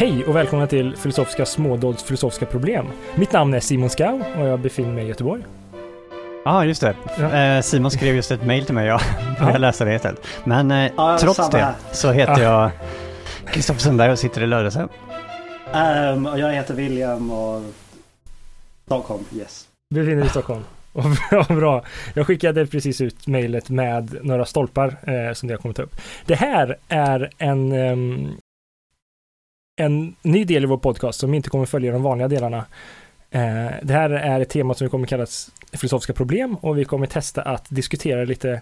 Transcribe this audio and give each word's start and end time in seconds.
Hej 0.00 0.24
och 0.24 0.36
välkomna 0.36 0.66
till 0.66 0.96
Filosofiska 0.96 1.46
smådåds 1.46 2.02
filosofiska 2.02 2.46
problem. 2.46 2.86
Mitt 3.14 3.32
namn 3.32 3.54
är 3.54 3.60
Simon 3.60 3.90
Skau 3.90 4.22
och 4.38 4.46
jag 4.46 4.60
befinner 4.60 4.92
mig 4.92 5.04
i 5.04 5.08
Göteborg. 5.08 5.42
Ja, 6.44 6.52
ah, 6.52 6.64
just 6.64 6.80
det. 6.80 6.94
Ja. 7.18 7.36
Eh, 7.36 7.60
Simon 7.62 7.90
skrev 7.90 8.14
just 8.16 8.30
ett 8.30 8.44
mail 8.46 8.64
till 8.64 8.74
mig, 8.74 8.86
jag 8.86 9.00
började 9.38 9.52
Ja. 9.52 9.58
läsa 9.58 9.84
det 9.84 9.94
istället. 9.94 10.26
Men 10.44 10.70
eh, 10.70 10.90
Ja, 10.96 11.18
trots 11.20 11.50
det 11.50 11.58
här. 11.58 11.74
så 11.92 12.12
heter 12.12 12.42
jag 12.42 12.70
Kristoffer 13.46 13.80
Sundberg 13.80 14.12
och 14.12 14.18
sitter 14.18 14.42
i 14.42 14.46
Lödöse. 14.46 14.88
Ehm, 15.72 16.26
och 16.26 16.38
jag 16.38 16.52
heter 16.52 16.74
William 16.74 17.30
och 17.30 17.62
Stockholm, 18.86 19.24
yes. 19.36 19.68
Befinner 19.94 20.16
dig 20.16 20.26
i 20.26 20.30
Stockholm. 20.30 20.64
Och 20.92 21.04
ja, 21.30 21.44
bra. 21.48 21.84
Jag 22.14 22.26
skickade 22.26 22.66
precis 22.66 23.00
ut 23.00 23.26
mejlet 23.26 23.70
med 23.70 24.16
några 24.22 24.44
stolpar 24.44 24.96
eh, 25.02 25.32
som 25.32 25.48
det 25.48 25.54
har 25.54 25.58
kommit 25.58 25.78
upp. 25.78 25.96
Det 26.26 26.34
här 26.34 26.76
är 26.88 27.30
en, 27.38 27.72
ehm, 27.72 28.28
en 29.80 30.16
ny 30.22 30.44
del 30.44 30.62
i 30.62 30.66
vår 30.66 30.78
podcast 30.78 31.20
som 31.20 31.34
inte 31.34 31.50
kommer 31.50 31.66
följa 31.66 31.92
de 31.92 32.02
vanliga 32.02 32.28
delarna. 32.28 32.64
Eh, 33.30 33.70
det 33.82 33.92
här 33.92 34.10
är 34.10 34.40
ett 34.40 34.48
tema 34.48 34.74
som 34.74 34.88
kommer 34.88 35.06
kallas 35.06 35.50
filosofiska 35.72 36.12
problem 36.12 36.54
och 36.54 36.78
vi 36.78 36.84
kommer 36.84 37.06
testa 37.06 37.42
att 37.42 37.66
diskutera 37.68 38.24
lite 38.24 38.60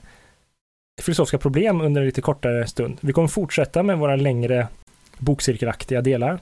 filosofiska 1.03 1.39
problem 1.39 1.81
under 1.81 2.01
en 2.01 2.07
lite 2.07 2.21
kortare 2.21 2.67
stund. 2.67 2.99
Vi 3.01 3.13
kommer 3.13 3.29
fortsätta 3.29 3.83
med 3.83 3.99
våra 3.99 4.17
längre 4.17 4.69
bokcirkelaktiga 5.19 6.01
delar, 6.01 6.39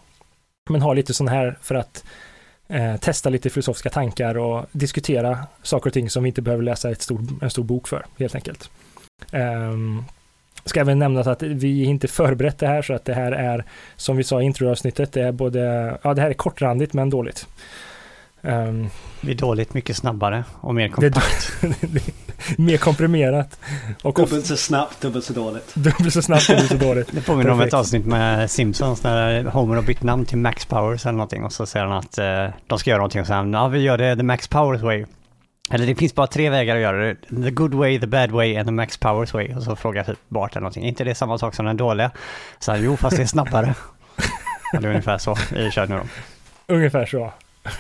men 0.71 0.83
ha 0.83 0.95
lite 0.95 1.15
sån 1.15 1.29
här 1.29 1.59
för 1.63 1.75
att 1.75 2.05
eh, 2.69 2.97
testa 2.97 3.31
lite 3.31 3.51
filosofiska 3.51 3.91
tankar 3.91 4.39
och 4.39 4.67
diskutera 4.73 5.39
saker 5.63 5.91
och 5.91 5.95
ting 5.95 6.11
som 6.11 6.23
vi 6.23 6.29
inte 6.29 6.43
behöver 6.43 6.65
läsa 6.65 6.91
ett 6.91 7.03
stor, 7.03 7.21
en 7.43 7.51
stor 7.51 7.65
bok 7.65 7.89
för, 7.89 8.07
helt 8.19 8.35
enkelt. 8.35 8.71
Um, 9.33 10.05
ska 10.67 10.81
även 10.81 10.99
nämnas 10.99 11.27
att 11.27 11.43
vi 11.43 11.85
inte 11.85 12.09
förberett 12.09 12.59
det 12.59 12.67
här, 12.67 12.83
så 12.83 12.95
att 12.95 13.05
det 13.05 13.15
här 13.15 13.33
är, 13.33 13.65
som 13.97 14.17
vi 14.17 14.25
sa 14.25 14.43
i 14.43 14.45
introavsnittet, 14.45 15.13
det 15.13 15.23
är 15.23 15.33
både, 15.33 15.61
ja 16.03 16.15
det 16.15 16.23
här 16.23 16.31
är 16.31 16.35
kortrandigt 16.35 16.93
men 16.93 17.11
dåligt. 17.11 17.47
Ehm, 18.43 18.89
Vi 19.21 19.33
är 19.33 19.37
dåligt 19.37 19.75
mycket 19.75 19.97
snabbare 19.97 20.45
och 20.61 20.75
mer 20.75 20.93
det 20.99 21.07
är 21.07 21.11
kompakt. 21.11 21.53
det 21.81 21.99
är 22.59 22.61
mer 22.63 22.77
komprimerat 22.77 23.61
och 24.03 24.15
Dubbelt 24.15 24.47
så 24.47 24.57
snabbt, 24.57 25.01
dubbelt 25.01 25.25
så 25.25 25.33
dåligt. 25.33 25.75
dubbelt 25.75 26.13
så 26.13 26.23
snabbt 26.23 26.51
och 26.51 26.61
så 26.61 26.75
dåligt. 26.77 27.09
Det 27.13 27.21
påminner 27.27 27.51
om 27.51 27.61
ett 27.61 27.75
avsnitt 27.75 28.07
med 28.07 28.51
Simpsons 28.51 29.03
när 29.03 29.45
Homer 29.45 29.75
har 29.75 29.83
bytt 29.83 30.03
namn 30.03 30.25
till 30.25 30.39
Max 30.39 30.67
Powers 30.67 31.07
eller 31.07 31.13
någonting 31.17 31.45
och 31.45 31.53
så 31.53 31.67
säger 31.67 31.87
han 31.87 31.99
att 31.99 32.19
eh, 32.19 32.47
de 32.67 32.79
ska 32.79 32.91
göra 32.91 32.99
någonting 32.99 33.21
och 33.21 33.27
han, 33.27 33.53
ja 33.53 33.69
vi 33.69 33.79
gör 33.79 33.99
det 33.99 34.17
the 34.17 34.23
Max 34.23 34.49
Powers 34.49 34.83
way. 34.83 35.05
Eller 35.71 35.87
det 35.87 35.95
finns 35.95 36.15
bara 36.15 36.27
tre 36.27 36.51
vägar 36.51 36.77
att 36.77 36.83
göra 36.83 37.05
det. 37.05 37.15
The 37.43 37.51
good 37.51 37.75
way, 37.75 38.01
the 38.01 38.07
bad 38.07 38.31
way 38.31 38.57
and 38.57 38.69
the 38.69 38.73
Max 38.73 38.97
Powers 38.97 39.35
way. 39.35 39.55
Och 39.55 39.63
så 39.63 39.77
frågar 39.77 40.05
typ 40.05 40.19
Bart 40.29 40.53
eller 40.53 40.61
någonting. 40.61 40.85
Är 40.85 40.89
inte 40.89 41.05
det 41.05 41.15
samma 41.15 41.39
sak 41.39 41.55
som 41.55 41.67
den 41.67 41.77
dåliga? 41.77 42.11
Så 42.59 42.73
han, 42.73 42.83
jo 42.85 42.97
fast 42.97 43.17
det 43.17 43.23
är 43.23 43.27
snabbare. 43.27 43.75
Är 44.73 44.87
ungefär 44.87 45.19
så 45.19 45.37
vi 45.53 45.71
kör 45.71 45.87
nu 45.87 45.97
då. 45.97 46.03
Ungefär 46.75 47.07
så. 47.07 47.33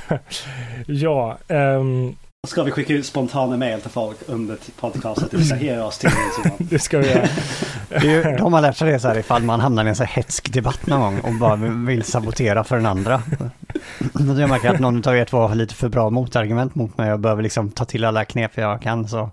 ja, 0.86 1.38
ehm, 1.48 2.16
Ska 2.46 2.62
vi 2.62 2.70
skicka 2.70 2.94
ut 2.94 3.06
spontana 3.06 3.56
mail 3.56 3.80
till 3.80 3.90
folk 3.90 4.16
under 4.26 4.58
podcastet? 4.80 5.30
Distrahera 5.30 5.84
oss 5.84 5.98
till 5.98 6.10
det 6.44 6.50
det 6.70 6.78
ska 6.78 6.98
vi 6.98 7.10
göra. 7.10 7.28
Det 7.88 7.96
är 7.96 8.30
ju, 8.30 8.36
de 8.36 8.52
har 8.52 8.60
lärt 8.60 8.76
sig 8.76 8.92
det 8.92 8.98
så 8.98 9.08
här 9.08 9.18
ifall 9.18 9.42
man 9.42 9.60
hamnar 9.60 9.84
i 9.84 9.88
en 9.88 9.96
så 9.96 10.04
här 10.04 10.16
hetsk 10.16 10.52
debatt 10.52 10.86
någon 10.86 11.00
gång 11.00 11.20
och 11.20 11.34
bara 11.34 11.56
vill 11.86 12.02
sabotera 12.02 12.64
för 12.64 12.76
den 12.76 12.86
andra. 12.86 13.22
Då 13.98 14.40
jag 14.40 14.50
märker 14.50 14.70
att 14.70 14.80
någon 14.80 15.08
av 15.08 15.16
er 15.16 15.24
två 15.24 15.38
har 15.38 15.54
lite 15.54 15.74
för 15.74 15.88
bra 15.88 16.10
motargument 16.10 16.74
mot 16.74 16.98
mig 16.98 17.12
och 17.12 17.20
behöver 17.20 17.42
liksom 17.42 17.70
ta 17.70 17.84
till 17.84 18.04
alla 18.04 18.24
knep 18.24 18.50
jag 18.54 18.82
kan 18.82 19.08
så 19.08 19.30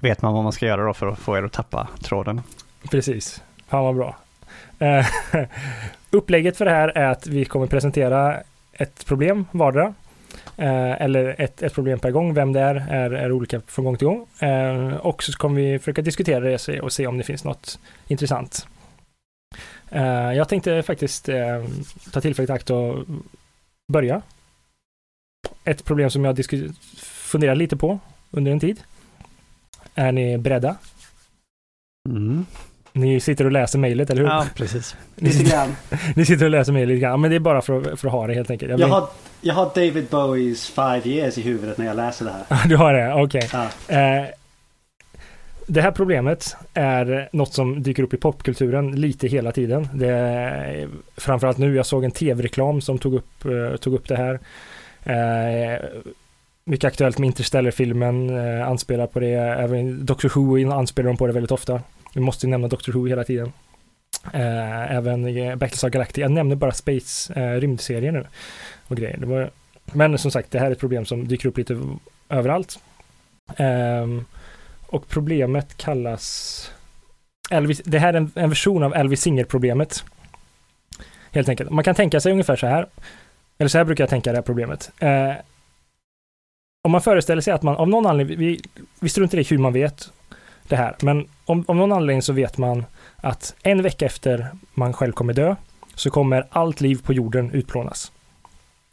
vet 0.00 0.22
man 0.22 0.34
vad 0.34 0.42
man 0.42 0.52
ska 0.52 0.66
göra 0.66 0.84
då 0.84 0.94
för 0.94 1.06
att 1.06 1.18
få 1.18 1.36
er 1.36 1.42
att 1.42 1.52
tappa 1.52 1.88
tråden. 2.02 2.40
Precis. 2.90 3.42
Fan 3.68 3.84
vad 3.84 3.96
bra. 3.96 4.16
Eh, 4.78 5.06
upplägget 6.10 6.56
för 6.56 6.64
det 6.64 6.70
här 6.70 6.88
är 6.88 7.10
att 7.10 7.26
vi 7.26 7.44
kommer 7.44 7.66
presentera 7.66 8.36
ett 8.72 9.06
problem 9.06 9.46
vardera. 9.50 9.94
Eh, 10.60 11.02
eller 11.02 11.40
ett, 11.40 11.62
ett 11.62 11.74
problem 11.74 11.98
per 11.98 12.10
gång. 12.10 12.34
Vem 12.34 12.52
det 12.52 12.60
är, 12.60 12.74
är, 12.74 13.10
är 13.10 13.32
olika 13.32 13.60
från 13.60 13.84
gång 13.84 13.96
till 13.96 14.06
gång. 14.06 14.26
Eh, 14.38 14.96
och 14.96 15.22
så 15.22 15.32
kommer 15.32 15.60
vi 15.60 15.78
försöka 15.78 16.02
diskutera 16.02 16.40
det 16.40 16.80
och 16.80 16.92
se- 16.92 17.06
om 17.06 17.18
det 17.18 17.24
finns 17.24 17.44
något 17.44 17.78
intressant. 18.08 18.66
Eh, 19.90 20.32
jag 20.32 20.48
tänkte 20.48 20.82
faktiskt 20.82 21.28
eh, 21.28 21.64
ta 22.12 22.20
tillfället 22.20 22.50
i 22.50 22.52
akt 22.52 22.70
och 22.70 22.96
börja. 23.92 24.22
Ett 25.64 25.84
problem 25.84 26.10
som 26.10 26.24
jag 26.24 26.38
funderar 27.02 27.54
lite 27.54 27.76
på 27.76 27.98
under 28.30 28.52
en 28.52 28.60
tid. 28.60 28.80
Är 29.94 30.12
ni 30.12 30.38
beredda? 30.38 30.76
Mm. 32.08 32.46
Ni 32.92 33.20
sitter 33.20 33.44
och 33.44 33.52
läser 33.52 33.78
mejlet, 33.78 34.10
eller 34.10 34.22
hur? 34.22 34.28
Ja, 34.28 34.46
precis. 34.56 34.96
Lite 35.16 35.44
grann. 35.50 35.76
Ni 36.16 36.24
sitter 36.24 36.44
och 36.44 36.50
läser 36.50 36.72
mejlet 36.72 36.88
lite 36.88 37.00
grann, 37.00 37.20
men 37.20 37.30
det 37.30 37.36
är 37.36 37.40
bara 37.40 37.62
för, 37.62 37.92
att- 37.92 38.00
för 38.00 38.08
att 38.08 38.12
ha 38.12 38.26
det 38.26 38.34
helt 38.34 38.50
enkelt. 38.50 38.70
Jag 38.70 38.80
Jag 38.80 38.86
vill- 38.86 38.92
har, 38.92 39.08
jag 39.40 39.54
har 39.54 39.64
David 39.74 40.06
Bowies 40.10 40.68
Five 40.70 41.00
Years 41.04 41.38
i 41.38 41.42
huvudet 41.42 41.78
när 41.78 41.86
jag 41.86 41.96
läser 41.96 42.24
det 42.24 42.30
här. 42.48 42.68
Du 42.68 42.76
har 42.76 42.92
det, 42.94 43.14
okej. 43.14 43.48
Ja. 43.52 43.64
Eh, 43.96 44.24
det 45.66 45.80
här 45.82 45.90
problemet 45.90 46.56
är 46.74 47.28
något 47.32 47.52
som 47.54 47.82
dyker 47.82 48.02
upp 48.02 48.14
i 48.14 48.16
popkulturen 48.16 49.00
lite 49.00 49.28
hela 49.28 49.52
tiden. 49.52 49.88
Det 49.94 50.08
är, 50.08 50.88
framförallt 51.16 51.58
nu, 51.58 51.76
jag 51.76 51.86
såg 51.86 52.04
en 52.04 52.10
tv-reklam 52.10 52.80
som 52.80 52.98
tog 52.98 53.14
upp, 53.14 53.44
eh, 53.44 53.76
tog 53.76 53.94
upp 53.94 54.08
det 54.08 54.16
här. 54.16 54.38
Eh, 55.04 55.78
mycket 56.64 56.88
aktuellt 56.88 57.18
med 57.18 57.26
Interstellar-filmen, 57.26 58.30
eh, 58.60 58.68
anspelar 58.68 59.06
på 59.06 59.20
det. 59.20 59.32
Även 59.34 60.06
Doctor 60.06 60.28
Who 60.34 60.72
anspelar 60.72 61.08
de 61.08 61.16
på 61.16 61.26
det 61.26 61.32
väldigt 61.32 61.50
ofta. 61.52 61.80
Vi 62.14 62.20
måste 62.20 62.46
ju 62.46 62.50
nämna 62.50 62.68
Doctor 62.68 62.92
Who 62.92 63.06
hela 63.06 63.24
tiden. 63.24 63.52
Eh, 64.32 64.96
även 64.96 65.22
Battlestar 65.58 65.88
Galactica. 65.88 66.20
Jag 66.20 66.30
nämner 66.30 66.56
bara 66.56 66.72
Space, 66.72 67.34
eh, 67.34 67.60
rymdserier 67.60 68.12
nu 68.12 68.26
och 68.88 68.96
grejer. 68.96 69.16
Det 69.16 69.26
var, 69.26 69.50
men 69.84 70.18
som 70.18 70.30
sagt, 70.30 70.50
det 70.50 70.58
här 70.58 70.66
är 70.66 70.70
ett 70.70 70.80
problem 70.80 71.04
som 71.04 71.28
dyker 71.28 71.48
upp 71.48 71.58
lite 71.58 71.80
överallt. 72.28 72.78
Eh, 73.56 74.06
och 74.86 75.08
problemet 75.08 75.76
kallas 75.76 76.72
Elvis, 77.50 77.82
det 77.84 77.98
här 77.98 78.12
är 78.12 78.16
en, 78.16 78.32
en 78.34 78.48
version 78.48 78.82
av 78.82 78.94
Elvis 78.94 79.20
Singer-problemet. 79.20 80.04
Helt 81.30 81.48
enkelt. 81.48 81.70
Man 81.70 81.84
kan 81.84 81.94
tänka 81.94 82.20
sig 82.20 82.32
ungefär 82.32 82.56
så 82.56 82.66
här. 82.66 82.86
Eller 83.58 83.68
så 83.68 83.78
här 83.78 83.84
brukar 83.84 84.04
jag 84.04 84.10
tänka 84.10 84.32
det 84.32 84.36
här 84.36 84.42
problemet. 84.42 84.90
Eh, 84.98 85.32
om 86.82 86.90
man 86.92 87.00
föreställer 87.00 87.42
sig 87.42 87.52
att 87.52 87.62
man 87.62 87.76
av 87.76 87.88
någon 87.88 88.06
anledning, 88.06 88.38
vi, 88.38 88.60
vi 89.00 89.08
struntar 89.08 89.38
i 89.38 89.42
hur 89.42 89.58
man 89.58 89.72
vet 89.72 90.12
det 90.70 90.76
här, 90.76 90.96
men 91.02 91.28
om, 91.44 91.64
om 91.68 91.76
någon 91.76 91.92
anledning 91.92 92.22
så 92.22 92.32
vet 92.32 92.58
man 92.58 92.84
att 93.16 93.54
en 93.62 93.82
vecka 93.82 94.06
efter 94.06 94.46
man 94.74 94.92
själv 94.92 95.12
kommer 95.12 95.32
dö 95.32 95.56
så 95.94 96.10
kommer 96.10 96.46
allt 96.50 96.80
liv 96.80 97.02
på 97.02 97.12
jorden 97.12 97.50
utplånas. 97.50 98.12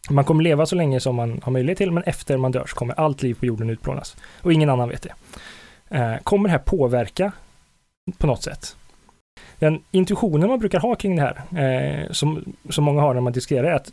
Man 0.09 0.25
kommer 0.25 0.43
leva 0.43 0.65
så 0.65 0.75
länge 0.75 0.99
som 0.99 1.15
man 1.15 1.41
har 1.43 1.51
möjlighet 1.51 1.77
till, 1.77 1.91
men 1.91 2.03
efter 2.03 2.38
man 2.38 2.51
dör 2.51 2.65
så 2.65 2.75
kommer 2.75 2.99
allt 2.99 3.23
liv 3.23 3.33
på 3.33 3.45
jorden 3.45 3.69
utplånas. 3.69 4.15
Och 4.41 4.53
ingen 4.53 4.69
annan 4.69 4.89
vet 4.89 5.01
det. 5.01 5.13
Eh, 5.97 6.17
kommer 6.23 6.49
det 6.49 6.51
här 6.51 6.59
påverka 6.59 7.31
på 8.17 8.27
något 8.27 8.44
sätt? 8.44 8.75
Den 9.59 9.83
intuitionen 9.91 10.49
man 10.49 10.59
brukar 10.59 10.79
ha 10.79 10.95
kring 10.95 11.15
det 11.15 11.21
här, 11.21 11.61
eh, 11.63 12.11
som, 12.11 12.53
som 12.69 12.83
många 12.83 13.01
har 13.01 13.13
när 13.13 13.21
man 13.21 13.33
diskuterar, 13.33 13.63
är 13.63 13.75
att 13.75 13.91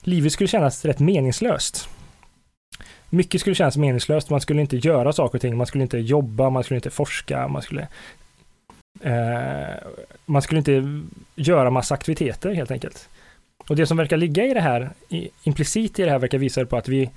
livet 0.00 0.32
skulle 0.32 0.48
kännas 0.48 0.84
rätt 0.84 0.98
meningslöst. 0.98 1.88
Mycket 3.14 3.40
skulle 3.40 3.54
kännas 3.54 3.76
meningslöst, 3.76 4.30
man 4.30 4.40
skulle 4.40 4.60
inte 4.60 4.76
göra 4.76 5.12
saker 5.12 5.38
och 5.38 5.42
ting, 5.42 5.56
man 5.56 5.66
skulle 5.66 5.82
inte 5.82 5.98
jobba, 5.98 6.50
man 6.50 6.64
skulle 6.64 6.78
inte 6.78 6.90
forska, 6.90 7.48
man 7.48 7.62
skulle 7.62 7.88
eh, 9.00 9.74
man 10.26 10.42
skulle 10.42 10.58
inte 10.58 11.02
göra 11.34 11.70
massa 11.70 11.94
aktiviteter 11.94 12.54
helt 12.54 12.70
enkelt. 12.70 13.08
Och 13.68 13.76
det 13.76 13.86
som 13.86 13.96
verkar 13.96 14.16
ligga 14.16 14.44
i 14.44 14.54
det 14.54 14.60
här, 14.60 14.90
i, 15.08 15.28
implicit 15.42 15.98
i 15.98 16.02
det 16.02 16.10
här 16.10 16.18
verkar 16.18 16.38
visa 16.38 16.66
på 16.66 16.76
att 16.76 16.88
vi, 16.88 17.10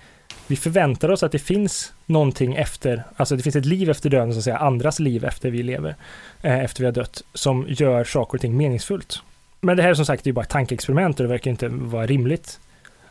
vi 0.47 0.55
förväntar 0.55 1.11
oss 1.11 1.23
att 1.23 1.31
det 1.31 1.39
finns 1.39 1.93
någonting 2.05 2.55
efter, 2.55 3.03
alltså 3.15 3.35
det 3.35 3.43
finns 3.43 3.55
ett 3.55 3.65
liv 3.65 3.89
efter 3.89 4.09
döden, 4.09 4.33
så 4.33 4.37
att 4.37 4.43
säga, 4.43 4.57
andras 4.57 4.99
liv 4.99 5.25
efter 5.25 5.49
vi 5.49 5.63
lever, 5.63 5.95
eh, 6.41 6.59
efter 6.59 6.81
vi 6.81 6.85
har 6.85 6.93
dött, 6.93 7.23
som 7.33 7.65
gör 7.69 8.03
saker 8.03 8.37
och 8.37 8.41
ting 8.41 8.57
meningsfullt. 8.57 9.21
Men 9.61 9.77
det 9.77 9.83
här 9.83 9.89
är 9.89 9.93
som 9.93 10.05
sagt 10.05 10.23
det 10.23 10.29
är 10.29 10.33
bara 10.33 10.41
ett 10.45 10.49
tankeexperiment 10.49 11.19
och 11.19 11.23
det 11.23 11.29
verkar 11.29 11.51
inte 11.51 11.67
vara 11.67 12.05
rimligt. 12.05 12.59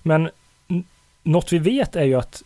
Men 0.03 0.31
något 1.23 1.53
vi 1.53 1.59
vet 1.59 1.97
är 1.97 2.05
ju 2.05 2.15
att 2.15 2.43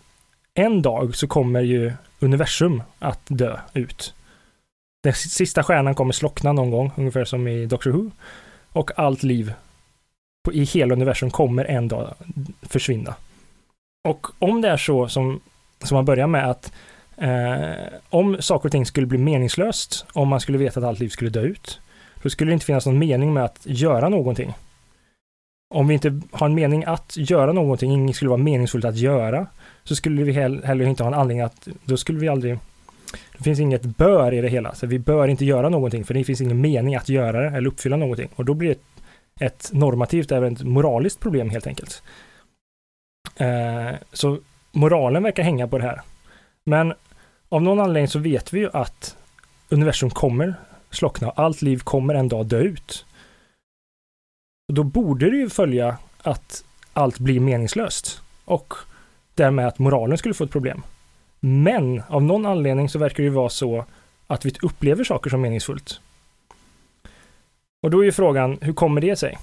en 0.60 0.82
dag 0.82 1.16
så 1.16 1.26
kommer 1.26 1.60
ju 1.60 1.92
universum 2.20 2.82
att 2.98 3.20
dö 3.28 3.58
ut. 3.74 4.14
Den 5.02 5.14
sista 5.14 5.62
stjärnan 5.62 5.94
kommer 5.94 6.12
slockna 6.12 6.52
någon 6.52 6.70
gång, 6.70 6.92
ungefär 6.96 7.24
som 7.24 7.48
i 7.48 7.66
Doctor 7.66 7.90
Who. 7.90 8.10
Och 8.72 8.98
allt 8.98 9.22
liv 9.22 9.54
på, 10.44 10.52
i 10.52 10.64
hela 10.64 10.94
universum 10.94 11.30
kommer 11.30 11.64
en 11.64 11.88
dag 11.88 12.14
försvinna. 12.62 13.14
Och 14.08 14.26
om 14.38 14.60
det 14.60 14.68
är 14.68 14.76
så 14.76 15.08
som, 15.08 15.40
som 15.82 15.94
man 15.94 16.04
börjar 16.04 16.26
med 16.26 16.50
att 16.50 16.72
eh, 17.16 17.98
om 18.08 18.36
saker 18.40 18.68
och 18.68 18.72
ting 18.72 18.86
skulle 18.86 19.06
bli 19.06 19.18
meningslöst, 19.18 20.06
om 20.12 20.28
man 20.28 20.40
skulle 20.40 20.58
veta 20.58 20.80
att 20.80 20.86
allt 20.86 21.00
liv 21.00 21.08
skulle 21.08 21.30
dö 21.30 21.40
ut, 21.40 21.80
då 22.22 22.30
skulle 22.30 22.50
det 22.50 22.54
inte 22.54 22.66
finnas 22.66 22.86
någon 22.86 22.98
mening 22.98 23.32
med 23.32 23.44
att 23.44 23.60
göra 23.64 24.08
någonting. 24.08 24.54
Om 25.74 25.88
vi 25.88 25.94
inte 25.94 26.20
har 26.32 26.46
en 26.46 26.54
mening 26.54 26.84
att 26.84 27.16
göra 27.16 27.52
någonting, 27.52 27.92
inget 27.92 28.16
skulle 28.16 28.28
vara 28.28 28.42
meningsfullt 28.42 28.84
att 28.84 28.96
göra, 28.96 29.46
så 29.84 29.96
skulle 29.96 30.24
vi 30.24 30.32
heller 30.32 30.82
inte 30.82 31.02
ha 31.02 31.08
en 31.08 31.18
anledning 31.20 31.44
att, 31.44 31.68
då 31.84 31.96
skulle 31.96 32.18
vi 32.18 32.28
aldrig, 32.28 32.58
det 33.36 33.44
finns 33.44 33.60
inget 33.60 33.82
bör 33.82 34.34
i 34.34 34.40
det 34.40 34.48
hela, 34.48 34.74
så 34.74 34.86
vi 34.86 34.98
bör 34.98 35.28
inte 35.28 35.44
göra 35.44 35.68
någonting, 35.68 36.04
för 36.04 36.14
det 36.14 36.24
finns 36.24 36.40
ingen 36.40 36.60
mening 36.60 36.96
att 36.96 37.08
göra 37.08 37.40
det 37.40 37.56
eller 37.56 37.68
uppfylla 37.68 37.96
någonting. 37.96 38.28
Och 38.36 38.44
då 38.44 38.54
blir 38.54 38.68
det 38.68 39.44
ett 39.44 39.70
normativt, 39.72 40.32
även 40.32 40.52
ett 40.52 40.62
moraliskt 40.62 41.20
problem 41.20 41.50
helt 41.50 41.66
enkelt. 41.66 42.02
Eh, 43.36 43.94
så 44.12 44.38
moralen 44.72 45.22
verkar 45.22 45.42
hänga 45.42 45.68
på 45.68 45.78
det 45.78 45.84
här. 45.84 46.00
Men 46.64 46.94
av 47.48 47.62
någon 47.62 47.80
anledning 47.80 48.08
så 48.08 48.18
vet 48.18 48.52
vi 48.52 48.60
ju 48.60 48.70
att 48.72 49.16
universum 49.68 50.10
kommer 50.10 50.54
slockna 50.90 51.28
och 51.28 51.38
allt 51.38 51.62
liv 51.62 51.78
kommer 51.78 52.14
en 52.14 52.28
dag 52.28 52.46
dö 52.46 52.58
ut. 52.58 53.06
Och 54.68 54.74
då 54.74 54.82
borde 54.82 55.30
det 55.30 55.36
ju 55.36 55.48
följa 55.48 55.98
att 56.22 56.64
allt 56.92 57.18
blir 57.18 57.40
meningslöst 57.40 58.22
och 58.44 58.74
därmed 59.34 59.66
att 59.66 59.78
moralen 59.78 60.18
skulle 60.18 60.34
få 60.34 60.44
ett 60.44 60.50
problem. 60.50 60.82
Men 61.40 62.02
av 62.08 62.22
någon 62.22 62.46
anledning 62.46 62.88
så 62.88 62.98
verkar 62.98 63.16
det 63.16 63.22
ju 63.22 63.30
vara 63.30 63.48
så 63.48 63.84
att 64.26 64.44
vi 64.44 64.52
upplever 64.62 65.04
saker 65.04 65.30
som 65.30 65.40
meningsfullt. 65.40 66.00
Och 67.82 67.90
då 67.90 68.00
är 68.00 68.04
ju 68.04 68.12
frågan, 68.12 68.58
hur 68.60 68.72
kommer 68.72 69.00
det 69.00 69.16
sig? 69.16 69.38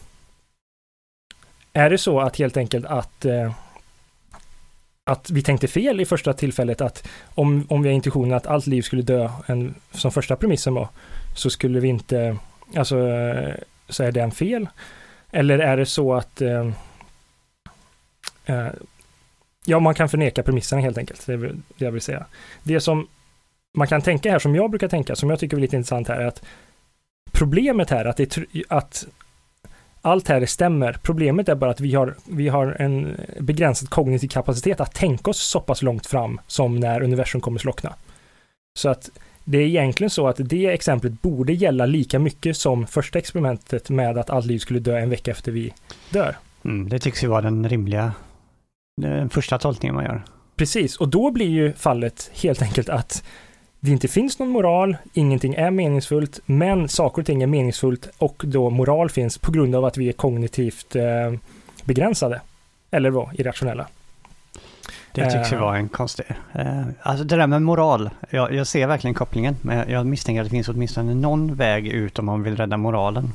Är 1.73 1.89
det 1.89 1.97
så 1.97 2.19
att 2.19 2.37
helt 2.37 2.57
enkelt 2.57 2.85
att 2.85 3.25
eh, 3.25 3.51
att 5.03 5.29
vi 5.29 5.41
tänkte 5.41 5.67
fel 5.67 6.01
i 6.01 6.05
första 6.05 6.33
tillfället 6.33 6.81
att 6.81 7.07
om, 7.25 7.67
om 7.69 7.81
vi 7.81 7.89
har 7.89 7.95
intuitionen 7.95 8.33
att 8.33 8.47
allt 8.47 8.67
liv 8.67 8.81
skulle 8.81 9.01
dö 9.01 9.29
en, 9.45 9.75
som 9.91 10.11
första 10.11 10.35
premissen 10.35 10.73
var, 10.73 10.87
så 11.35 11.49
skulle 11.49 11.79
vi 11.79 11.87
inte, 11.87 12.37
alltså 12.75 12.95
så 13.89 14.03
är 14.03 14.11
den 14.11 14.31
fel. 14.31 14.67
Eller 15.31 15.59
är 15.59 15.77
det 15.77 15.85
så 15.85 16.13
att 16.13 16.41
eh, 16.41 16.67
eh, 18.45 18.67
ja, 19.67 19.79
man 19.79 19.95
kan 19.95 20.09
förneka 20.09 20.43
premisserna 20.43 20.81
helt 20.81 20.97
enkelt, 20.97 21.25
det 21.25 21.33
är 21.33 21.37
det 21.37 21.85
jag 21.85 21.91
vill 21.91 22.01
säga. 22.01 22.25
Det 22.63 22.79
som 22.79 23.07
man 23.77 23.87
kan 23.87 24.01
tänka 24.01 24.31
här, 24.31 24.39
som 24.39 24.55
jag 24.55 24.69
brukar 24.69 24.87
tänka, 24.87 25.15
som 25.15 25.29
jag 25.29 25.39
tycker 25.39 25.57
är 25.57 25.61
lite 25.61 25.75
intressant 25.75 26.07
här, 26.07 26.21
är 26.21 26.25
att 26.25 26.43
problemet 27.31 27.89
här, 27.89 28.05
att, 28.05 28.17
det, 28.17 28.37
att 28.67 29.07
allt 30.01 30.27
här 30.27 30.45
stämmer. 30.45 30.97
Problemet 31.03 31.49
är 31.49 31.55
bara 31.55 31.71
att 31.71 31.79
vi 31.79 31.93
har, 31.93 32.15
vi 32.25 32.47
har 32.47 32.75
en 32.79 33.15
begränsad 33.39 33.89
kognitiv 33.89 34.27
kapacitet 34.27 34.79
att 34.79 34.93
tänka 34.93 35.29
oss 35.29 35.41
så 35.41 35.59
pass 35.59 35.81
långt 35.81 36.07
fram 36.07 36.39
som 36.47 36.79
när 36.79 37.01
universum 37.03 37.41
kommer 37.41 37.59
slockna. 37.59 37.93
Så 38.79 38.89
att 38.89 39.09
det 39.43 39.57
är 39.57 39.67
egentligen 39.67 40.09
så 40.09 40.27
att 40.27 40.37
det 40.39 40.65
exemplet 40.67 41.21
borde 41.21 41.53
gälla 41.53 41.85
lika 41.85 42.19
mycket 42.19 42.57
som 42.57 42.87
första 42.87 43.19
experimentet 43.19 43.89
med 43.89 44.17
att 44.17 44.29
allt 44.29 44.45
liv 44.45 44.59
skulle 44.59 44.79
dö 44.79 44.97
en 44.97 45.09
vecka 45.09 45.31
efter 45.31 45.51
vi 45.51 45.73
dör. 46.09 46.35
Mm, 46.63 46.89
det 46.89 46.99
tycks 46.99 47.23
ju 47.23 47.27
vara 47.27 47.41
den 47.41 47.69
rimliga, 47.69 48.13
den 49.01 49.29
första 49.29 49.57
tolkningen 49.57 49.95
man 49.95 50.05
gör. 50.05 50.23
Precis, 50.55 50.97
och 50.97 51.07
då 51.07 51.31
blir 51.31 51.47
ju 51.47 51.73
fallet 51.73 52.31
helt 52.33 52.61
enkelt 52.61 52.89
att 52.89 53.23
det 53.79 53.91
inte 53.91 54.07
finns 54.07 54.39
någon 54.39 54.49
moral, 54.49 54.97
ingenting 55.13 55.53
är 55.53 55.71
meningsfullt, 55.71 56.39
men 56.45 56.89
saker 56.89 57.21
och 57.21 57.25
ting 57.25 57.43
är 57.43 57.47
meningsfullt 57.47 58.09
och 58.17 58.43
då 58.45 58.69
moral 58.69 59.09
finns 59.09 59.37
på 59.37 59.51
grund 59.51 59.75
av 59.75 59.85
att 59.85 59.97
vi 59.97 60.09
är 60.09 60.13
kognitivt 60.13 60.95
eh, 60.95 61.03
begränsade. 61.83 62.41
Eller 62.91 63.09
vad, 63.09 63.39
irrationella. 63.39 63.87
Det 65.11 65.31
tycks 65.31 65.51
ju 65.51 65.55
uh, 65.55 65.61
vara 65.61 65.77
en 65.77 65.89
konstig... 65.89 66.25
Alltså 67.01 67.23
det 67.23 67.35
där 67.35 67.47
med 67.47 67.61
moral, 67.61 68.09
jag, 68.29 68.53
jag, 68.53 68.67
ser 68.67 68.87
verkligen 68.87 69.13
kopplingen, 69.13 69.55
men 69.61 69.89
jag 69.89 70.05
misstänker 70.05 70.41
att 70.41 70.45
det 70.45 70.51
finns 70.51 70.69
åtminstone 70.69 71.13
någon 71.13 71.55
väg 71.55 71.87
ut 71.87 72.19
om 72.19 72.25
man 72.25 72.43
vill 72.43 72.55
rädda 72.55 72.77
moralen. 72.77 73.33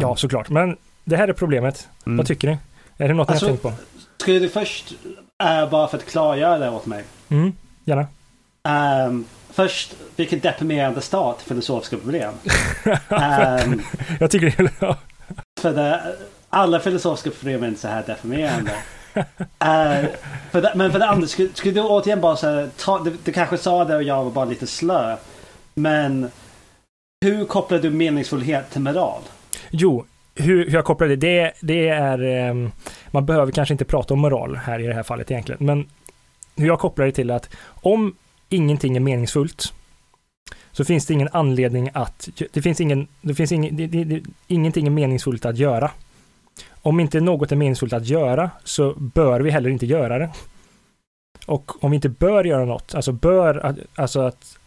Ja, 0.00 0.16
såklart. 0.16 0.50
Men 0.50 0.76
det 1.04 1.16
här 1.16 1.28
är 1.28 1.32
problemet. 1.32 1.88
Mm. 2.06 2.16
Vad 2.16 2.26
tycker 2.26 2.48
ni? 2.48 2.58
Är 2.96 3.08
det 3.08 3.14
något 3.14 3.30
alltså, 3.30 3.46
ni 3.46 3.50
har 3.50 3.58
tänkt 3.58 3.78
på? 3.78 3.84
Du 4.26 4.48
först, 4.48 4.92
bara 5.70 5.88
för 5.88 5.96
att 5.98 6.06
klargöra 6.06 6.58
det 6.58 6.70
åt 6.70 6.86
mig? 6.86 7.04
Mm, 7.30 7.52
gärna. 7.84 8.06
Um, 9.08 9.24
Först, 9.52 9.94
vilken 10.16 10.40
deprimerande 10.40 11.00
start 11.00 11.38
till 11.38 11.46
filosofiska 11.46 11.96
problem. 11.96 12.34
um, 13.08 13.82
jag 14.20 14.30
tycker 14.30 14.54
det 14.56 14.86
är. 14.86 14.96
För 15.60 15.72
det, 15.72 16.16
alla 16.50 16.80
filosofiska 16.80 17.30
problem 17.30 17.62
är 17.62 17.68
inte 17.68 17.80
så 17.80 17.88
här 17.88 18.02
deprimerande. 18.06 18.70
uh, 19.16 19.24
för 20.50 20.62
det, 20.62 20.72
men 20.74 20.92
för 20.92 20.98
det 20.98 21.06
andra, 21.06 21.26
skulle, 21.26 21.48
skulle 21.54 21.74
du 21.74 21.80
återigen 21.80 22.20
bara 22.20 22.36
säga, 22.36 22.68
du, 23.04 23.16
du 23.24 23.32
kanske 23.32 23.58
sa 23.58 23.84
det 23.84 23.96
och 23.96 24.02
jag 24.02 24.24
var 24.24 24.30
bara 24.30 24.44
lite 24.44 24.66
slö. 24.66 25.16
Men 25.74 26.30
hur 27.24 27.44
kopplar 27.44 27.78
du 27.78 27.90
meningsfullhet 27.90 28.70
till 28.70 28.80
moral? 28.80 29.22
Jo, 29.70 30.04
hur, 30.34 30.64
hur 30.64 30.74
jag 30.74 30.84
kopplar 30.84 31.08
det, 31.08 31.16
det, 31.16 31.52
det 31.60 31.88
är, 31.88 32.48
eh, 32.48 32.68
man 33.10 33.26
behöver 33.26 33.52
kanske 33.52 33.74
inte 33.74 33.84
prata 33.84 34.14
om 34.14 34.20
moral 34.20 34.56
här 34.56 34.78
i 34.78 34.86
det 34.86 34.94
här 34.94 35.02
fallet 35.02 35.30
egentligen, 35.30 35.66
men 35.66 35.86
hur 36.56 36.66
jag 36.66 36.78
kopplar 36.78 37.06
det 37.06 37.12
till 37.12 37.30
att 37.30 37.48
om 37.66 38.16
ingenting 38.48 38.96
är 38.96 39.00
meningsfullt 39.00 39.72
så 40.72 40.84
finns 40.84 41.06
det 41.06 41.14
ingen 41.14 41.28
anledning 41.32 41.90
att, 41.94 42.28
det 42.52 42.62
finns 42.62 42.80
ingen, 42.80 43.08
det 43.20 43.34
finns 43.34 43.52
ingen, 43.52 43.76
det, 43.76 43.86
det, 43.86 44.04
det, 44.04 44.22
ingenting 44.46 44.86
är 44.86 44.90
meningsfullt 44.90 45.44
att 45.44 45.58
göra. 45.58 45.90
Om 46.70 47.00
inte 47.00 47.20
något 47.20 47.52
är 47.52 47.56
meningsfullt 47.56 47.92
att 47.92 48.06
göra 48.06 48.50
så 48.64 48.94
bör 48.94 49.40
vi 49.40 49.50
heller 49.50 49.70
inte 49.70 49.86
göra 49.86 50.18
det. 50.18 50.30
Och 51.46 51.84
om 51.84 51.90
vi 51.90 51.94
inte 51.94 52.08
bör 52.08 52.44
göra 52.44 52.64
något, 52.64 52.94
alltså 52.94 53.12
bör, 53.12 53.76
alltså 53.94 54.20
att 54.20 54.58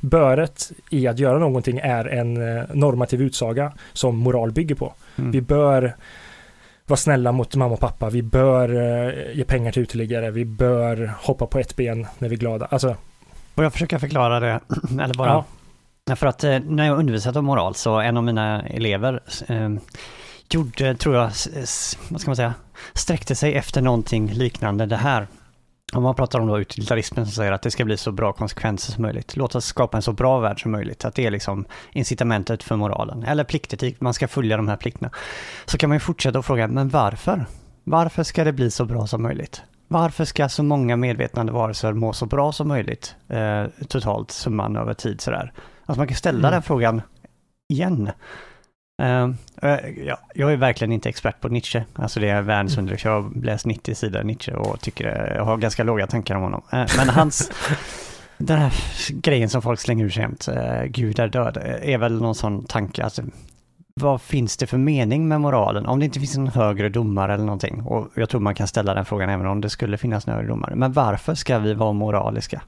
böret 0.00 0.72
i 0.90 1.06
att 1.06 1.18
göra 1.18 1.38
någonting 1.38 1.78
är 1.78 2.04
en 2.04 2.58
eh, 2.58 2.64
normativ 2.72 3.22
utsaga 3.22 3.72
som 3.92 4.16
moral 4.16 4.52
bygger 4.52 4.74
på. 4.74 4.94
Mm. 5.16 5.30
Vi 5.30 5.40
bör 5.40 5.96
vara 6.86 6.96
snälla 6.96 7.32
mot 7.32 7.56
mamma 7.56 7.74
och 7.74 7.80
pappa, 7.80 8.10
vi 8.10 8.22
bör 8.22 8.68
eh, 8.68 9.36
ge 9.36 9.44
pengar 9.44 9.72
till 9.72 9.82
uteliggare, 9.82 10.30
vi 10.30 10.44
bör 10.44 11.12
hoppa 11.20 11.46
på 11.46 11.58
ett 11.58 11.76
ben 11.76 12.06
när 12.18 12.28
vi 12.28 12.34
är 12.34 12.40
glada. 12.40 12.66
Alltså, 12.66 12.96
Får 13.54 13.64
jag 13.64 13.72
försöka 13.72 13.98
förklara 13.98 14.40
det? 14.40 14.60
Eller 14.90 15.14
bara... 15.14 15.44
Ja. 16.08 16.16
För 16.16 16.26
att 16.26 16.44
eh, 16.44 16.58
när 16.58 16.86
jag 16.86 16.98
undervisat 16.98 17.36
om 17.36 17.44
moral 17.44 17.74
så 17.74 18.00
en 18.00 18.16
av 18.16 18.24
mina 18.24 18.62
elever 18.62 19.20
eh, 19.48 19.70
gjorde, 20.50 20.94
tror 20.94 21.14
jag, 21.14 21.30
vad 22.08 22.20
ska 22.20 22.30
man 22.30 22.36
säga, 22.36 22.54
sträckte 22.94 23.34
sig 23.34 23.54
efter 23.54 23.82
någonting 23.82 24.32
liknande 24.32 24.86
det 24.86 24.96
här. 24.96 25.26
Om 25.92 26.02
man 26.02 26.14
pratar 26.14 26.40
om 26.40 26.46
då 26.46 26.60
utilitarismen 26.60 27.26
som 27.26 27.32
säger 27.32 27.52
att 27.52 27.62
det 27.62 27.70
ska 27.70 27.84
bli 27.84 27.96
så 27.96 28.12
bra 28.12 28.32
konsekvenser 28.32 28.92
som 28.92 29.02
möjligt. 29.02 29.36
Låt 29.36 29.54
oss 29.54 29.64
skapa 29.64 29.96
en 29.96 30.02
så 30.02 30.12
bra 30.12 30.38
värld 30.40 30.62
som 30.62 30.70
möjligt. 30.70 31.04
Att 31.04 31.14
det 31.14 31.26
är 31.26 31.30
liksom 31.30 31.64
incitamentet 31.92 32.62
för 32.62 32.76
moralen. 32.76 33.22
Eller 33.22 33.44
pliktetik, 33.44 34.00
man 34.00 34.14
ska 34.14 34.28
följa 34.28 34.56
de 34.56 34.68
här 34.68 34.76
plikterna. 34.76 35.10
Så 35.64 35.78
kan 35.78 35.88
man 35.88 35.96
ju 35.96 36.00
fortsätta 36.00 36.38
och 36.38 36.44
fråga, 36.44 36.68
men 36.68 36.88
varför? 36.88 37.46
Varför 37.84 38.22
ska 38.22 38.44
det 38.44 38.52
bli 38.52 38.70
så 38.70 38.84
bra 38.84 39.06
som 39.06 39.22
möjligt? 39.22 39.62
Varför 39.88 40.24
ska 40.24 40.48
så 40.48 40.62
många 40.62 40.96
medvetande 40.96 41.52
varelser 41.52 41.92
må 41.92 42.12
så 42.12 42.26
bra 42.26 42.52
som 42.52 42.68
möjligt 42.68 43.14
eh, 43.28 43.64
totalt 43.88 44.30
summan 44.30 44.76
över 44.76 44.94
tid 44.94 45.20
sådär? 45.20 45.52
Alltså 45.86 46.00
man 46.00 46.08
kan 46.08 46.16
ställa 46.16 46.38
mm. 46.38 46.50
den 46.50 46.62
frågan 46.62 47.02
igen. 47.68 48.10
Uh, 49.02 49.34
ja, 50.06 50.18
jag 50.34 50.52
är 50.52 50.56
verkligen 50.56 50.92
inte 50.92 51.08
expert 51.08 51.40
på 51.40 51.48
Nietzsche. 51.48 51.84
Alltså 51.94 52.20
det 52.20 52.28
är 52.28 52.42
världens 52.42 52.72
mm. 52.72 52.82
underdrift. 52.82 53.04
Jag 53.04 53.22
har 53.22 53.42
läst 53.42 53.66
90 53.66 53.94
sidor 53.94 54.22
Nietzsche 54.22 54.52
och 54.52 54.80
tycker 54.80 55.34
jag 55.36 55.44
har 55.44 55.56
ganska 55.56 55.82
låga 55.82 56.06
tankar 56.06 56.34
om 56.34 56.42
honom. 56.42 56.62
Uh, 56.74 56.86
men 56.96 57.08
hans, 57.08 57.50
den 58.38 58.58
här 58.58 58.72
grejen 59.08 59.48
som 59.48 59.62
folk 59.62 59.80
slänger 59.80 60.04
ur 60.04 60.10
sig 60.10 60.22
jämt, 60.22 60.48
uh, 60.48 60.84
Gud 60.84 61.18
är 61.18 61.28
död, 61.28 61.56
är 61.82 61.98
väl 61.98 62.20
någon 62.22 62.34
sån 62.34 62.64
tanke. 62.64 63.04
Alltså, 63.04 63.22
vad 64.00 64.22
finns 64.22 64.56
det 64.56 64.66
för 64.66 64.78
mening 64.78 65.28
med 65.28 65.40
moralen? 65.40 65.86
Om 65.86 65.98
det 65.98 66.04
inte 66.04 66.20
finns 66.20 66.36
en 66.36 66.48
högre 66.48 66.88
domare 66.88 67.34
eller 67.34 67.44
någonting. 67.44 67.82
Och 67.82 68.08
jag 68.14 68.28
tror 68.28 68.40
man 68.40 68.54
kan 68.54 68.68
ställa 68.68 68.94
den 68.94 69.04
frågan 69.04 69.30
även 69.30 69.46
om 69.46 69.60
det 69.60 69.70
skulle 69.70 69.98
finnas 69.98 70.26
en 70.26 70.34
högre 70.34 70.48
domare. 70.48 70.74
Men 70.74 70.92
varför 70.92 71.34
ska 71.34 71.58
vi 71.58 71.74
vara 71.74 71.92
moraliska? 71.92 72.62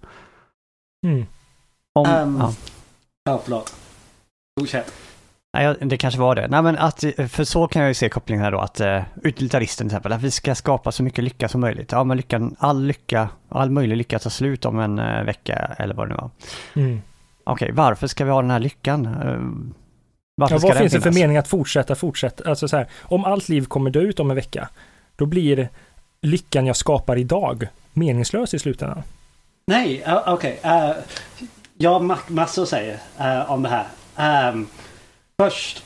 Mm. 1.07 1.27
Om, 1.95 2.07
um, 2.07 2.37
ja. 2.41 2.55
ja, 3.25 3.41
förlåt. 3.45 3.75
Fortsätt. 4.61 5.08
Nej, 5.59 5.77
det 5.81 5.97
kanske 5.97 6.21
var 6.21 6.35
det. 6.35 6.49
Nej, 6.49 6.63
men 6.63 6.79
att, 6.79 7.05
för 7.29 7.45
så 7.45 7.69
kan 7.69 7.83
jag 7.83 7.89
ju 7.89 7.95
se 7.95 8.09
kopplingen 8.09 8.45
här 8.45 8.51
då, 8.51 8.61
att 8.61 8.81
uh, 8.81 9.01
utilitaristen 9.23 9.89
till 9.89 9.95
exempel, 9.95 10.13
att 10.13 10.23
vi 10.23 10.31
ska 10.31 10.55
skapa 10.55 10.93
så 10.93 11.03
mycket 11.03 11.25
lycka 11.25 11.49
som 11.49 11.61
möjligt. 11.61 11.93
Ja, 11.93 12.05
men 12.05 12.17
lyckan, 12.17 12.57
all 12.59 12.83
lycka, 12.83 13.29
all 13.49 13.71
möjlig 13.71 13.97
lycka 13.97 14.19
tar 14.19 14.31
slut 14.31 14.65
om 14.65 14.79
en 14.79 14.99
uh, 14.99 15.25
vecka 15.25 15.75
eller 15.79 15.95
vad 15.95 16.09
det 16.09 16.15
nu 16.15 16.21
var. 16.21 16.31
Mm. 16.77 17.03
Okej, 17.45 17.67
okay, 17.67 17.77
varför 17.77 18.07
ska 18.07 18.25
vi 18.25 18.31
ha 18.31 18.43
den 18.43 18.51
här 18.51 18.59
lyckan? 18.59 19.07
Uh, 19.07 19.73
varför 20.37 20.55
ja, 20.55 20.61
vad 20.63 20.77
finns 20.77 20.93
det 20.93 21.01
för 21.01 21.13
mening 21.13 21.37
att 21.37 21.49
fortsätta, 21.49 21.95
fortsätta? 21.95 22.51
Alltså 22.51 22.69
så 22.69 22.77
här, 22.77 22.87
om 23.03 23.25
allt 23.25 23.49
liv 23.49 23.65
kommer 23.65 23.91
dö 23.91 24.01
ut 24.01 24.21
om 24.21 24.31
en 24.31 24.37
vecka, 24.37 24.69
då 25.17 25.27
blir 25.27 25.69
lyckan 26.23 26.67
jag 26.67 26.77
skapar 26.77 27.19
idag 27.19 27.69
meningslös 27.93 28.55
i 28.55 28.59
slutändan. 28.59 29.03
Nej, 29.67 30.05
uh, 30.09 30.23
okej. 30.27 30.59
Okay. 30.63 30.91
Uh, 30.91 30.97
jag 31.79 31.91
har 31.91 32.31
massor 32.33 32.63
att 32.63 32.69
säga 32.69 32.95
uh, 33.21 33.51
om 33.51 33.63
det 33.63 33.69
här. 33.69 33.87
Um, 34.53 34.67
först, 35.43 35.83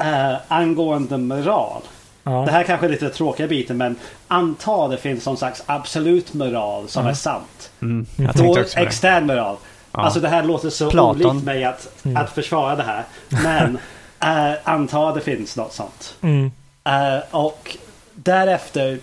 uh, 0.00 0.36
angående 0.48 1.18
moral. 1.18 1.82
Ja. 2.24 2.30
Det 2.46 2.50
här 2.50 2.62
kanske 2.62 2.86
är 2.86 2.90
lite 2.90 3.10
tråkiga 3.10 3.48
biten 3.48 3.76
men 3.76 3.96
anta 4.28 4.88
det 4.88 4.96
finns 4.96 5.26
någon 5.26 5.36
slags 5.36 5.62
absolut 5.66 6.34
moral 6.34 6.88
som 6.88 7.00
mm. 7.00 7.10
är 7.10 7.14
sant. 7.14 7.70
Mm. 7.82 8.06
Då 8.34 8.56
extern 8.76 9.26
moral. 9.26 9.56
Ja. 9.92 10.00
Alltså 10.00 10.20
det 10.20 10.28
här 10.28 10.42
låter 10.42 10.70
så 10.70 10.90
Platon. 10.90 11.26
olikt 11.26 11.44
mig 11.44 11.64
att, 11.64 12.04
mm. 12.04 12.16
att 12.16 12.30
försvara 12.30 12.76
det 12.76 12.82
här. 12.82 13.04
Men 13.28 13.78
äh, 14.20 14.58
anta 14.64 15.12
det 15.12 15.20
finns 15.20 15.56
något 15.56 15.72
sånt. 15.72 16.16
Mm. 16.20 16.52
Äh, 16.84 17.20
och 17.30 17.76
därefter. 18.14 18.98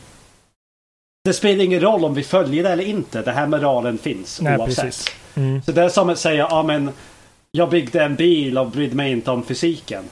Det 1.24 1.34
spelar 1.34 1.64
ingen 1.64 1.82
roll 1.82 2.06
om 2.06 2.14
vi 2.14 2.24
följer 2.24 2.64
det 2.64 2.70
eller 2.70 2.84
inte. 2.84 3.22
Det 3.22 3.32
här 3.32 3.48
moralen 3.48 3.98
finns 3.98 4.42
Nej, 4.42 4.58
oavsett. 4.58 5.06
Mm. 5.36 5.62
Så 5.62 5.72
det 5.72 5.84
är 5.84 5.90
som 5.90 6.10
att 6.10 6.20
säga, 6.20 6.48
ja 6.50 6.64
men 6.64 6.92
jag 7.52 7.70
byggde 7.70 8.04
en 8.04 8.16
bil 8.16 8.58
och 8.58 8.72
brydde 8.72 8.96
mig 8.96 9.12
inte 9.12 9.32
om 9.32 9.44
fysiken. 9.44 10.04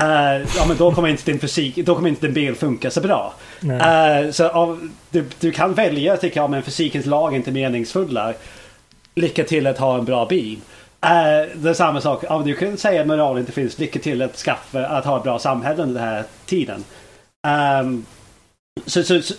Uh, 0.00 0.56
ja 0.56 0.66
men 0.68 0.76
då 0.76 0.92
kommer 0.92 1.08
inte 1.08 1.30
din 1.30 1.40
fysik, 1.40 1.76
då 1.76 1.94
kommer 1.94 2.08
inte 2.08 2.26
din 2.26 2.34
bil 2.34 2.54
funka 2.54 2.90
så 2.90 3.00
bra. 3.00 3.34
Uh, 3.64 4.30
så 4.30 4.48
av, 4.48 4.90
du, 5.10 5.24
du, 5.40 5.52
kan 5.52 5.74
välja, 5.74 6.16
tycker 6.16 6.40
jag, 6.40 6.50
men 6.50 6.62
fysikens 6.62 7.06
lag 7.06 7.32
är 7.32 7.36
inte 7.36 7.50
meningsfulla. 7.50 8.34
Lycka 9.14 9.44
till 9.44 9.66
att 9.66 9.78
ha 9.78 9.98
en 9.98 10.04
bra 10.04 10.26
bil. 10.26 10.56
Uh, 11.04 11.54
det 11.54 11.70
är 11.70 11.74
samma 11.74 12.00
sak, 12.00 12.24
ja, 12.28 12.42
du 12.44 12.54
kan 12.54 12.76
säga 12.76 13.00
att 13.00 13.06
moral 13.06 13.38
inte 13.38 13.52
finns. 13.52 13.78
Lycka 13.78 13.98
till 13.98 14.22
att 14.22 14.36
skaffa, 14.36 14.86
att 14.86 15.04
ha 15.04 15.16
ett 15.16 15.22
bra 15.22 15.38
samhälle 15.38 15.82
under 15.82 16.00
den 16.00 16.08
här 16.08 16.24
tiden. 16.46 16.84
Um, 17.82 18.06
så, 18.86 19.02
så, 19.02 19.22
så, 19.22 19.34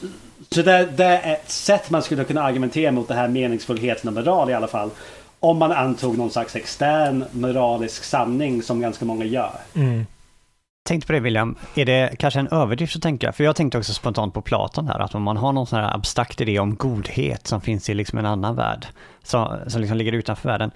så 0.50 0.62
det, 0.62 0.86
det, 0.86 1.06
är 1.06 1.34
ett 1.34 1.52
sätt 1.52 1.90
man 1.90 2.04
skulle 2.04 2.24
kunna 2.24 2.44
argumentera 2.44 2.92
mot 2.92 3.08
det 3.08 3.14
här 3.14 3.28
meningsfullheten 3.28 4.08
och 4.08 4.14
moral 4.14 4.50
i 4.50 4.54
alla 4.54 4.68
fall. 4.68 4.90
Om 5.46 5.58
man 5.58 5.72
antog 5.72 6.18
någon 6.18 6.32
slags 6.32 6.56
extern 6.56 7.26
moralisk 7.32 8.04
sanning 8.04 8.64
som 8.64 8.80
ganska 8.80 9.06
många 9.06 9.26
gör. 9.26 9.52
Mm. 9.76 10.06
Tänkte 10.88 11.08
på 11.08 11.14
det 11.14 11.20
William, 11.20 11.56
är 11.76 11.86
det 11.86 12.16
kanske 12.20 12.40
en 12.40 12.48
överdrift 12.48 12.96
att 12.96 13.02
tänka? 13.02 13.32
För 13.32 13.44
jag 13.44 13.56
tänkte 13.56 13.78
också 13.78 13.94
spontant 13.94 14.34
på 14.34 14.42
Platon 14.42 14.88
här, 14.88 15.00
att 15.00 15.16
om 15.16 15.24
man 15.24 15.38
har 15.38 15.52
någon 15.52 15.68
sån 15.68 15.80
här 15.80 15.96
abstrakt 15.96 16.42
idé 16.42 16.60
om 16.60 16.76
godhet 16.76 17.48
som 17.48 17.62
finns 17.62 17.90
i 17.90 17.94
liksom 17.94 18.20
en 18.20 18.26
annan 18.26 18.56
värld, 18.56 18.88
som, 19.24 19.58
som 19.68 19.82
liksom 19.82 19.98
ligger 19.98 20.14
utanför 20.14 20.50
världen. 20.50 20.72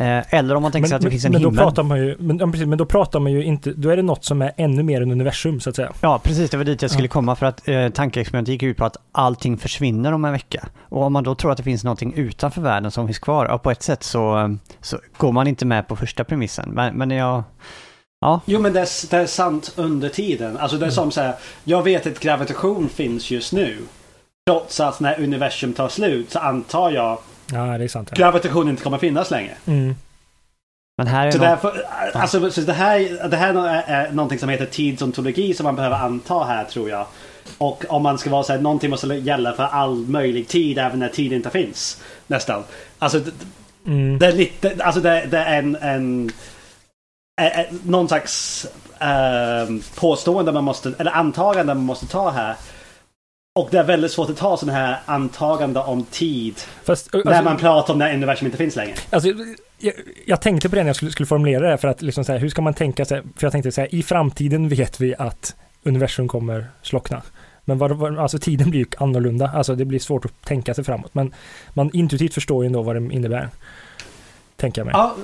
Eh, 0.00 0.34
eller 0.34 0.54
om 0.54 0.62
man 0.62 0.72
tänker 0.72 0.82
men, 0.82 0.88
sig 0.88 0.96
att 0.96 1.02
det 1.02 1.06
men, 1.06 1.10
finns 1.10 1.24
en 1.24 1.32
men 1.32 1.40
himmel. 1.40 1.56
Då 1.56 1.62
pratar 1.62 1.82
man 1.82 1.98
ju, 1.98 2.16
men, 2.18 2.38
ja, 2.38 2.46
precis, 2.46 2.66
men 2.66 2.78
då 2.78 2.86
pratar 2.86 3.20
man 3.20 3.32
ju 3.32 3.44
inte, 3.44 3.72
då 3.72 3.88
är 3.88 3.96
det 3.96 4.02
något 4.02 4.24
som 4.24 4.42
är 4.42 4.52
ännu 4.56 4.82
mer 4.82 5.00
än 5.00 5.12
universum 5.12 5.60
så 5.60 5.70
att 5.70 5.76
säga. 5.76 5.92
Ja, 6.00 6.20
precis, 6.24 6.50
det 6.50 6.56
var 6.56 6.64
dit 6.64 6.82
jag 6.82 6.90
skulle 6.90 7.06
ja. 7.06 7.12
komma 7.12 7.36
för 7.36 7.46
att 7.46 7.68
eh, 7.68 7.88
tankeexperimentet 7.88 8.52
gick 8.52 8.62
ut 8.62 8.76
på 8.76 8.84
att 8.84 8.96
allting 9.12 9.58
försvinner 9.58 10.12
om 10.12 10.24
en 10.24 10.32
vecka. 10.32 10.68
Och 10.88 11.02
om 11.02 11.12
man 11.12 11.24
då 11.24 11.34
tror 11.34 11.50
att 11.50 11.56
det 11.56 11.62
finns 11.62 11.84
någonting 11.84 12.14
utanför 12.14 12.60
världen 12.60 12.90
som 12.90 13.06
finns 13.06 13.18
kvar, 13.18 13.46
ja, 13.46 13.58
på 13.58 13.70
ett 13.70 13.82
sätt 13.82 14.02
så, 14.02 14.56
så 14.80 14.98
går 15.16 15.32
man 15.32 15.46
inte 15.46 15.66
med 15.66 15.88
på 15.88 15.96
första 15.96 16.24
premissen. 16.24 16.70
Men, 16.70 16.94
men 16.94 17.10
jag 17.10 17.42
Ja. 18.20 18.40
Jo 18.44 18.60
men 18.60 18.72
det 18.72 18.80
är, 18.80 19.10
det 19.10 19.16
är 19.16 19.26
sant 19.26 19.72
under 19.76 20.08
tiden. 20.08 20.56
Alltså 20.56 20.76
det 20.76 20.82
är 20.82 20.86
mm. 20.86 20.94
som 20.94 21.10
så 21.10 21.20
här, 21.20 21.34
jag 21.64 21.82
vet 21.82 22.06
att 22.06 22.20
gravitation 22.20 22.88
finns 22.88 23.30
just 23.30 23.52
nu. 23.52 23.78
Trots 24.50 24.80
att 24.80 25.00
när 25.00 25.20
universum 25.20 25.72
tar 25.72 25.88
slut 25.88 26.30
så 26.30 26.38
antar 26.38 26.90
jag 26.90 27.18
ja, 27.52 27.78
det 27.78 27.84
är 27.84 27.88
sant, 27.88 28.08
ja. 28.12 28.16
gravitation 28.16 28.68
inte 28.68 28.82
kommer 28.82 28.98
finnas 28.98 29.30
längre. 29.30 29.52
Mm. 29.66 29.94
Men 30.96 31.06
här 31.06 31.26
är 31.26 31.30
så, 31.30 31.38
något... 31.38 31.46
därför, 31.46 31.82
alltså, 32.14 32.50
så 32.50 32.60
det 32.60 32.72
här, 32.72 33.28
det 33.28 33.36
här 33.36 33.68
är, 33.86 34.12
någonting 34.12 34.38
som 34.38 34.48
heter 34.48 34.66
tidsontologi 34.66 35.54
som 35.54 35.64
man 35.64 35.76
behöver 35.76 35.96
anta 35.96 36.44
här 36.44 36.64
tror 36.64 36.90
jag. 36.90 37.06
Och 37.58 37.84
om 37.88 38.02
man 38.02 38.18
ska 38.18 38.30
vara 38.30 38.42
så 38.42 38.52
här, 38.52 38.60
någonting 38.60 38.90
måste 38.90 39.06
gälla 39.06 39.52
för 39.52 39.62
all 39.62 39.96
möjlig 39.96 40.48
tid 40.48 40.78
även 40.78 40.98
när 40.98 41.08
tid 41.08 41.32
inte 41.32 41.50
finns. 41.50 42.02
Nästan. 42.26 42.62
Alltså 42.98 43.20
mm. 43.86 44.18
det 44.18 44.26
är 44.26 44.32
lite, 44.32 44.76
alltså 44.84 45.00
det, 45.00 45.26
det 45.30 45.38
är 45.38 45.58
en, 45.58 45.76
en 45.76 46.30
eh, 47.40 47.66
någon 47.84 48.08
slags 48.08 48.66
eh, 48.98 49.68
påstående 49.94 50.52
man 50.52 50.64
måste, 50.64 50.92
eller 50.98 51.12
antagande 51.12 51.74
man 51.74 51.84
måste 51.84 52.06
ta 52.06 52.30
här. 52.30 52.56
Och 53.56 53.68
det 53.70 53.78
är 53.78 53.84
väldigt 53.84 54.10
svårt 54.10 54.30
att 54.30 54.36
ta 54.36 54.56
sådana 54.56 54.78
här 54.78 54.98
antagande 55.06 55.80
om 55.80 56.04
tid. 56.04 56.54
Fast, 56.84 57.14
alltså, 57.14 57.30
när 57.30 57.42
man 57.42 57.56
pratar 57.56 57.92
om 57.92 57.98
när 57.98 58.14
universum 58.14 58.46
inte 58.46 58.58
finns 58.58 58.76
längre. 58.76 58.94
Alltså, 59.10 59.28
jag, 59.78 59.94
jag, 60.26 60.40
tänkte 60.40 60.68
på 60.68 60.76
det 60.76 60.82
när 60.82 60.88
jag 60.88 60.96
skulle, 60.96 61.10
skulle 61.10 61.26
formulera 61.26 61.70
det 61.70 61.78
för 61.78 61.88
att 61.88 62.02
liksom 62.02 62.24
så 62.24 62.32
här, 62.32 62.38
hur 62.38 62.48
ska 62.48 62.62
man 62.62 62.74
tänka 62.74 63.04
sig? 63.04 63.22
För 63.36 63.46
jag 63.46 63.52
tänkte 63.52 63.72
så 63.72 63.80
här, 63.80 63.94
i 63.94 64.02
framtiden 64.02 64.68
vet 64.68 65.00
vi 65.00 65.14
att 65.18 65.56
universum 65.82 66.28
kommer 66.28 66.66
slockna. 66.82 67.22
Men 67.64 67.78
vad, 67.78 67.92
vad, 67.92 68.18
alltså 68.18 68.38
tiden 68.38 68.70
blir 68.70 68.80
ju 68.80 68.86
annorlunda, 68.98 69.50
alltså 69.54 69.74
det 69.74 69.84
blir 69.84 69.98
svårt 69.98 70.24
att 70.24 70.42
tänka 70.44 70.74
sig 70.74 70.84
framåt. 70.84 71.14
Men 71.14 71.34
man 71.74 71.90
intuitivt 71.92 72.34
förstår 72.34 72.64
ju 72.64 72.66
ändå 72.66 72.82
vad 72.82 72.96
det 72.96 73.14
innebär. 73.14 73.48
Tänker 74.56 74.80
jag 74.80 74.86
mig. 74.86 74.92
Ja, 74.96 75.14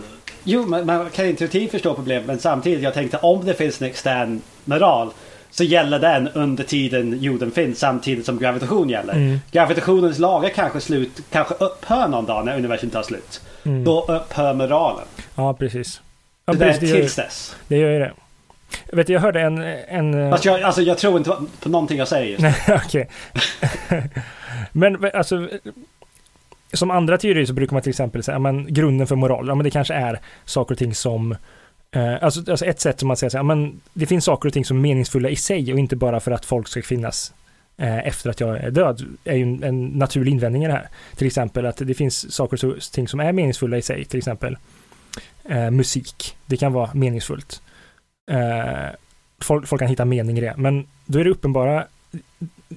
Jo, 0.44 0.66
man, 0.66 0.87
man 0.87 1.10
kan 1.10 1.26
intuitivt 1.26 1.70
förstå 1.70 1.94
problemet 1.94 2.26
men 2.26 2.38
samtidigt 2.38 2.82
jag 2.82 2.94
tänkte 2.94 3.16
om 3.16 3.44
det 3.44 3.54
finns 3.54 3.82
en 3.82 3.88
extern 3.88 4.42
moral 4.64 5.10
så 5.50 5.64
gäller 5.64 5.99
den 5.99 6.28
under 6.28 6.64
tiden 6.64 7.19
jorden 7.21 7.50
finns 7.50 7.78
samtidigt 7.78 8.26
som 8.26 8.38
gravitation 8.38 8.88
gäller. 8.88 9.12
Mm. 9.12 9.40
Gravitationens 9.50 10.19
lagar 10.19 10.49
kanske, 10.49 10.80
slut, 10.80 11.21
kanske 11.30 11.54
upphör 11.54 12.09
någon 12.09 12.26
dag 12.26 12.45
när 12.45 12.57
universum 12.57 12.90
tar 12.90 13.02
slut. 13.02 13.40
Mm. 13.64 13.85
Då 13.85 14.04
upphör 14.09 14.54
moralen. 14.54 15.04
Ja, 15.35 15.54
precis. 15.54 16.00
Ja, 16.45 16.52
det 16.52 16.59
precis, 16.59 16.90
det 16.90 16.97
tills 16.97 17.16
dess. 17.16 17.57
Det 17.69 17.76
gör 17.76 17.90
ju 17.90 17.99
det. 17.99 18.12
Jag, 18.90 18.97
vet, 18.97 19.09
jag 19.09 19.21
hörde 19.21 19.40
en... 19.40 19.59
en 19.88 20.30
Fast 20.30 20.45
jag, 20.45 20.62
alltså, 20.62 20.83
jag 20.83 20.99
tror 20.99 21.19
inte 21.19 21.37
på 21.61 21.69
någonting 21.69 21.99
jag 21.99 22.09
säger 22.09 22.26
just 22.26 22.42
Nej, 22.69 22.80
okej. 22.87 23.09
men 24.73 25.11
alltså 25.14 25.49
som 26.73 26.90
andra 26.90 27.19
teorier 27.19 27.47
så 27.47 27.52
brukar 27.52 27.73
man 27.73 27.83
till 27.83 27.90
exempel 27.90 28.23
säga, 28.23 28.38
men 28.38 28.75
grunden 28.75 29.07
för 29.07 29.16
moral, 29.16 29.49
ja 29.49 29.54
men 29.54 29.64
det 29.64 29.71
kanske 29.71 29.95
är 29.95 30.21
saker 30.45 30.75
och 30.75 30.78
ting 30.78 30.95
som 30.95 31.37
eh, 31.90 32.25
alltså, 32.25 32.50
alltså, 32.50 32.64
ett 32.64 32.80
sätt 32.80 33.00
som 33.00 33.09
man 33.09 33.16
säger 33.16 33.30
så 33.30 33.38
här, 33.38 33.44
men 33.44 33.80
det 33.92 34.06
finns 34.06 34.25
saker 34.25 34.49
och 34.49 34.52
ting 34.52 34.64
som 34.64 34.76
är 34.76 34.80
meningsfulla 34.80 35.28
i 35.28 35.37
sig 35.37 35.73
och 35.73 35.78
inte 35.78 35.97
bara 35.97 36.20
för 36.20 36.30
att 36.30 36.44
folk 36.44 36.68
ska 36.68 36.82
finnas 36.82 37.35
eh, 37.76 38.06
efter 38.06 38.30
att 38.30 38.40
jag 38.40 38.56
är 38.56 38.70
död, 38.70 39.04
är 39.25 39.37
ju 39.37 39.42
en, 39.42 39.62
en 39.62 39.87
naturlig 39.87 40.32
invändning 40.32 40.64
i 40.64 40.66
det 40.66 40.73
här. 40.73 40.88
Till 41.16 41.26
exempel 41.26 41.66
att 41.66 41.76
det 41.76 41.94
finns 41.94 42.32
saker 42.32 42.66
och 42.66 42.80
ting 42.80 43.09
som 43.09 43.20
är 43.20 43.32
meningsfulla 43.32 43.76
i 43.78 43.82
sig, 43.82 44.04
till 44.04 44.18
exempel 44.18 44.56
eh, 45.44 45.70
musik. 45.70 46.37
Det 46.47 46.56
kan 46.56 46.73
vara 46.73 46.90
meningsfullt. 46.94 47.62
Eh, 48.30 48.94
folk, 49.40 49.68
folk 49.68 49.80
kan 49.80 49.88
hitta 49.88 50.04
mening 50.04 50.38
i 50.38 50.40
det, 50.40 50.54
men 50.56 50.87
då 51.06 51.18
är 51.18 51.25
det 51.25 51.30
uppenbara 51.30 51.87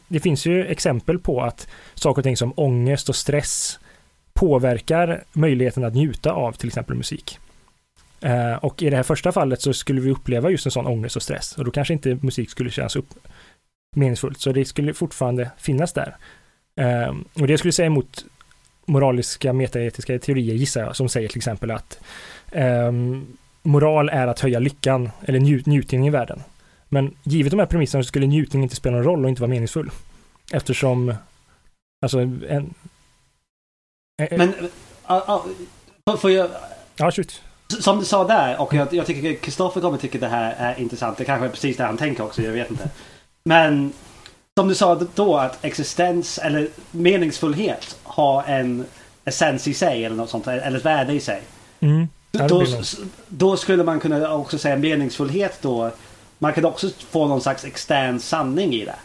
det 0.08 0.20
finns 0.20 0.46
ju 0.46 0.66
exempel 0.66 1.20
på 1.20 1.42
att 1.42 1.68
saker 1.94 2.20
och 2.20 2.24
ting 2.24 2.38
som 2.38 2.54
ångest 2.56 3.10
och 3.10 3.16
stress 3.16 3.80
påverkar 4.34 5.24
möjligheten 5.34 5.84
att 5.84 5.96
njuta 5.96 6.32
av 6.32 6.52
till 6.52 6.68
exempel 6.68 6.96
musik. 6.96 7.40
Eh, 8.24 8.56
och 8.56 8.82
i 8.82 8.90
det 8.90 8.96
här 8.96 9.04
första 9.04 9.32
fallet 9.32 9.62
så 9.62 9.74
skulle 9.74 10.02
vi 10.02 10.12
uppleva 10.12 10.50
just 10.50 10.66
en 10.66 10.72
sån 10.72 10.88
ångest 10.88 11.16
och 11.16 11.22
stress 11.22 11.58
och 11.58 11.66
då 11.66 11.72
kanske 11.72 11.94
inte 11.94 12.18
musik 12.22 12.50
skulle 12.50 12.72
kännas 12.72 12.96
upp 12.96 13.10
meningsfullt, 13.96 14.40
så 14.40 14.52
det 14.52 14.66
skulle 14.66 14.94
fortfarande 14.94 15.52
finnas 15.58 15.94
där. 15.94 16.16
Eh, 16.76 17.16
och 17.34 17.48
det 17.48 17.58
skulle 17.58 17.72
säga 17.72 17.86
emot 17.86 18.26
moraliska 18.86 19.54
metaetiska 19.54 20.20
teorier 20.20 20.56
gissar 20.56 20.82
jag, 20.82 20.96
som 20.96 21.10
säger 21.10 21.30
till 21.30 21.38
exempel 21.38 21.72
att 21.72 22.00
eh, 22.52 22.92
moral 23.62 24.10
är 24.10 24.28
att 24.28 24.40
höja 24.40 24.60
lyckan 24.60 25.10
eller 25.22 25.40
njut 25.40 25.66
njutningen 25.66 26.06
i 26.06 26.10
världen. 26.10 26.44
Men 26.90 27.16
givet 27.24 27.52
de 27.52 27.60
här 27.60 27.66
premisserna 27.66 28.04
så 28.04 28.08
skulle 28.08 28.26
njutning 28.26 28.64
inte 28.64 28.76
spela 28.76 28.96
någon 28.96 29.06
roll 29.06 29.24
och 29.24 29.30
inte 29.30 29.42
vara 29.42 29.50
meningsfull. 29.50 29.92
Eftersom, 30.52 31.14
alltså 32.02 32.20
en, 32.20 32.74
men, 34.32 34.54
uh, 35.10 35.40
uh, 36.10 36.18
får 36.18 36.32
jag... 36.32 36.50
Ja, 36.96 37.12
shoot. 37.12 37.42
Som 37.68 38.00
du 38.00 38.06
sa 38.06 38.28
där, 38.28 38.62
och 38.62 38.74
jag, 38.74 38.94
jag 38.94 39.06
tycker 39.06 39.36
Kristoffer 39.36 39.82
kommer 39.82 39.98
tycka 39.98 40.18
det 40.18 40.28
här 40.28 40.56
är 40.58 40.80
intressant. 40.80 41.18
Det 41.18 41.26
kanske 41.26 41.46
är 41.46 41.50
precis 41.50 41.78
det 41.78 41.84
han 41.84 41.98
tänker 41.98 42.24
också, 42.24 42.42
jag 42.42 42.52
vet 42.52 42.72
inte. 42.72 42.90
Men 43.44 43.94
som 44.58 44.68
du 44.68 44.76
sa 44.76 45.02
då 45.16 45.38
att 45.38 45.66
existens 45.66 46.38
eller 46.38 46.68
meningsfullhet 46.92 47.98
har 48.04 48.44
en 48.44 48.86
essens 49.26 49.68
i 49.68 49.74
sig 49.74 50.06
eller 50.06 50.16
något 50.16 50.30
sånt, 50.30 50.48
eller 50.48 50.78
ett 50.78 50.86
värde 50.86 51.14
i 51.14 51.20
sig. 51.20 51.42
Mm. 51.80 52.08
Då, 52.32 52.66
då, 53.28 53.58
skulle 53.58 53.84
man 53.84 54.00
kunna 54.00 54.34
också 54.34 54.58
säga 54.58 54.78
meningsfullhet 54.78 55.62
då. 55.62 55.92
Man 56.40 56.54
kan 56.54 56.66
också 56.66 56.90
få 57.10 57.28
någon 57.28 57.42
slags 57.42 57.66
extern 57.66 58.20
sanning 58.20 58.74
i 58.74 58.86
det. 58.86 58.96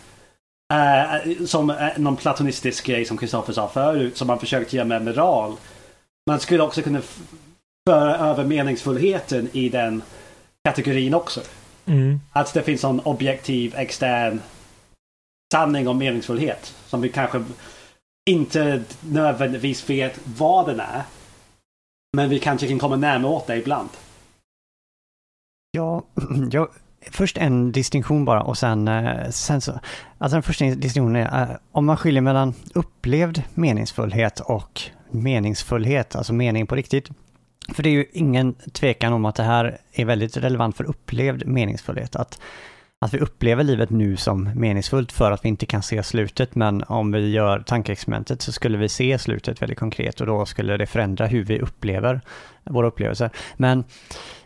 Uh, 0.75 1.47
som 1.47 1.71
uh, 1.71 1.77
någon 1.97 2.17
platonistisk 2.17 2.87
grej 2.87 3.05
som 3.05 3.17
Kristoffer 3.17 3.53
sa 3.53 3.69
förut 3.69 4.17
som 4.17 4.27
man 4.27 4.39
försökt 4.39 4.73
göra 4.73 4.85
med 4.85 5.05
moral. 5.05 5.57
Man 6.27 6.41
skulle 6.41 6.63
också 6.63 6.83
kunna 6.83 7.01
föra 7.89 8.17
över 8.17 8.45
meningsfullheten 8.45 9.49
i 9.53 9.69
den 9.69 10.03
kategorin 10.65 11.15
också. 11.15 11.41
Mm. 11.87 12.21
Att 12.33 12.55
det 12.55 12.63
finns 12.63 12.83
någon 12.83 13.01
objektiv 13.01 13.75
extern 13.77 14.41
sanning 15.53 15.89
om 15.89 15.99
meningsfullhet 15.99 16.75
som 16.87 17.01
vi 17.01 17.09
kanske 17.09 17.45
inte 18.31 18.83
nödvändigtvis 19.01 19.91
vet 19.91 20.21
vad 20.25 20.67
den 20.67 20.81
är. 20.81 21.03
Men 22.17 22.29
vi 22.29 22.39
kanske 22.39 22.69
kan 22.69 22.79
komma 22.79 22.97
närmare 22.97 23.33
åt 23.33 23.47
det 23.47 23.57
ibland. 23.57 23.89
Ja, 25.71 26.03
jag, 26.51 26.69
Först 27.11 27.39
en 27.39 27.73
distinktion 27.73 28.25
bara 28.25 28.43
och 28.43 28.59
sen, 28.59 28.89
eh, 28.89 29.31
sen 29.31 29.61
så, 29.61 29.81
alltså 30.19 30.37
den 30.37 30.43
första 30.43 30.65
distinktionen 30.65 31.27
är 31.27 31.51
eh, 31.51 31.57
om 31.73 31.87
man 31.87 31.97
skiljer 31.97 32.23
mellan 32.23 32.55
upplevd 32.75 33.43
meningsfullhet 33.55 34.41
och 34.41 34.83
meningsfullhet, 35.11 36.17
alltså 36.17 36.33
mening 36.33 36.67
på 36.67 36.75
riktigt. 36.75 37.11
För 37.73 37.83
det 37.83 37.89
är 37.89 37.93
ju 37.93 38.07
ingen 38.13 38.55
tvekan 38.55 39.13
om 39.13 39.25
att 39.25 39.35
det 39.35 39.43
här 39.43 39.79
är 39.93 40.05
väldigt 40.05 40.37
relevant 40.37 40.77
för 40.77 40.85
upplevd 40.85 41.47
meningsfullhet. 41.47 42.17
Att, 42.17 42.41
att 43.01 43.15
vi 43.15 43.19
upplever 43.19 43.65
livet 43.65 43.91
nu 43.91 44.17
som 44.17 44.51
meningsfullt 44.55 45.13
för 45.13 45.33
att 45.33 45.45
vi 45.45 45.49
inte 45.49 45.67
kan 45.67 45.83
se 45.83 46.03
slutet, 46.03 46.55
men 46.55 46.85
om 46.85 47.13
vi 47.13 47.31
gör 47.31 47.61
tankeexperimentet 47.61 48.43
så 48.43 48.53
skulle 48.53 48.79
vi 48.79 48.89
se 48.89 49.19
slutet 49.19 49.63
väldigt 49.63 49.79
konkret 49.79 50.21
och 50.21 50.27
då 50.27 50.47
skulle 50.47 50.77
det 50.77 50.87
förändra 50.87 51.27
hur 51.27 51.45
vi 51.45 51.61
upplever 51.61 52.21
våra 52.65 52.87
upplevelser. 52.87 53.31
Men 53.57 53.85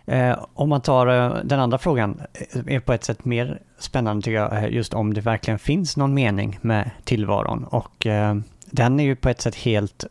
Eh, 0.06 0.44
om 0.54 0.68
man 0.68 0.80
tar 0.80 1.06
eh, 1.06 1.44
den 1.44 1.60
andra 1.60 1.78
frågan, 1.78 2.20
eh, 2.34 2.74
är 2.74 2.80
på 2.80 2.92
ett 2.92 3.04
sätt 3.04 3.24
mer 3.24 3.60
spännande 3.78 4.22
tycker 4.22 4.36
jag, 4.36 4.56
eh, 4.56 4.72
just 4.72 4.94
om 4.94 5.14
det 5.14 5.20
verkligen 5.20 5.58
finns 5.58 5.96
någon 5.96 6.14
mening 6.14 6.58
med 6.62 6.90
tillvaron. 7.04 7.64
Och 7.64 8.06
eh, 8.06 8.36
den 8.66 9.00
är 9.00 9.04
ju 9.04 9.16
på 9.16 9.28
ett 9.28 9.40
sätt 9.40 9.54
helt 9.54 10.04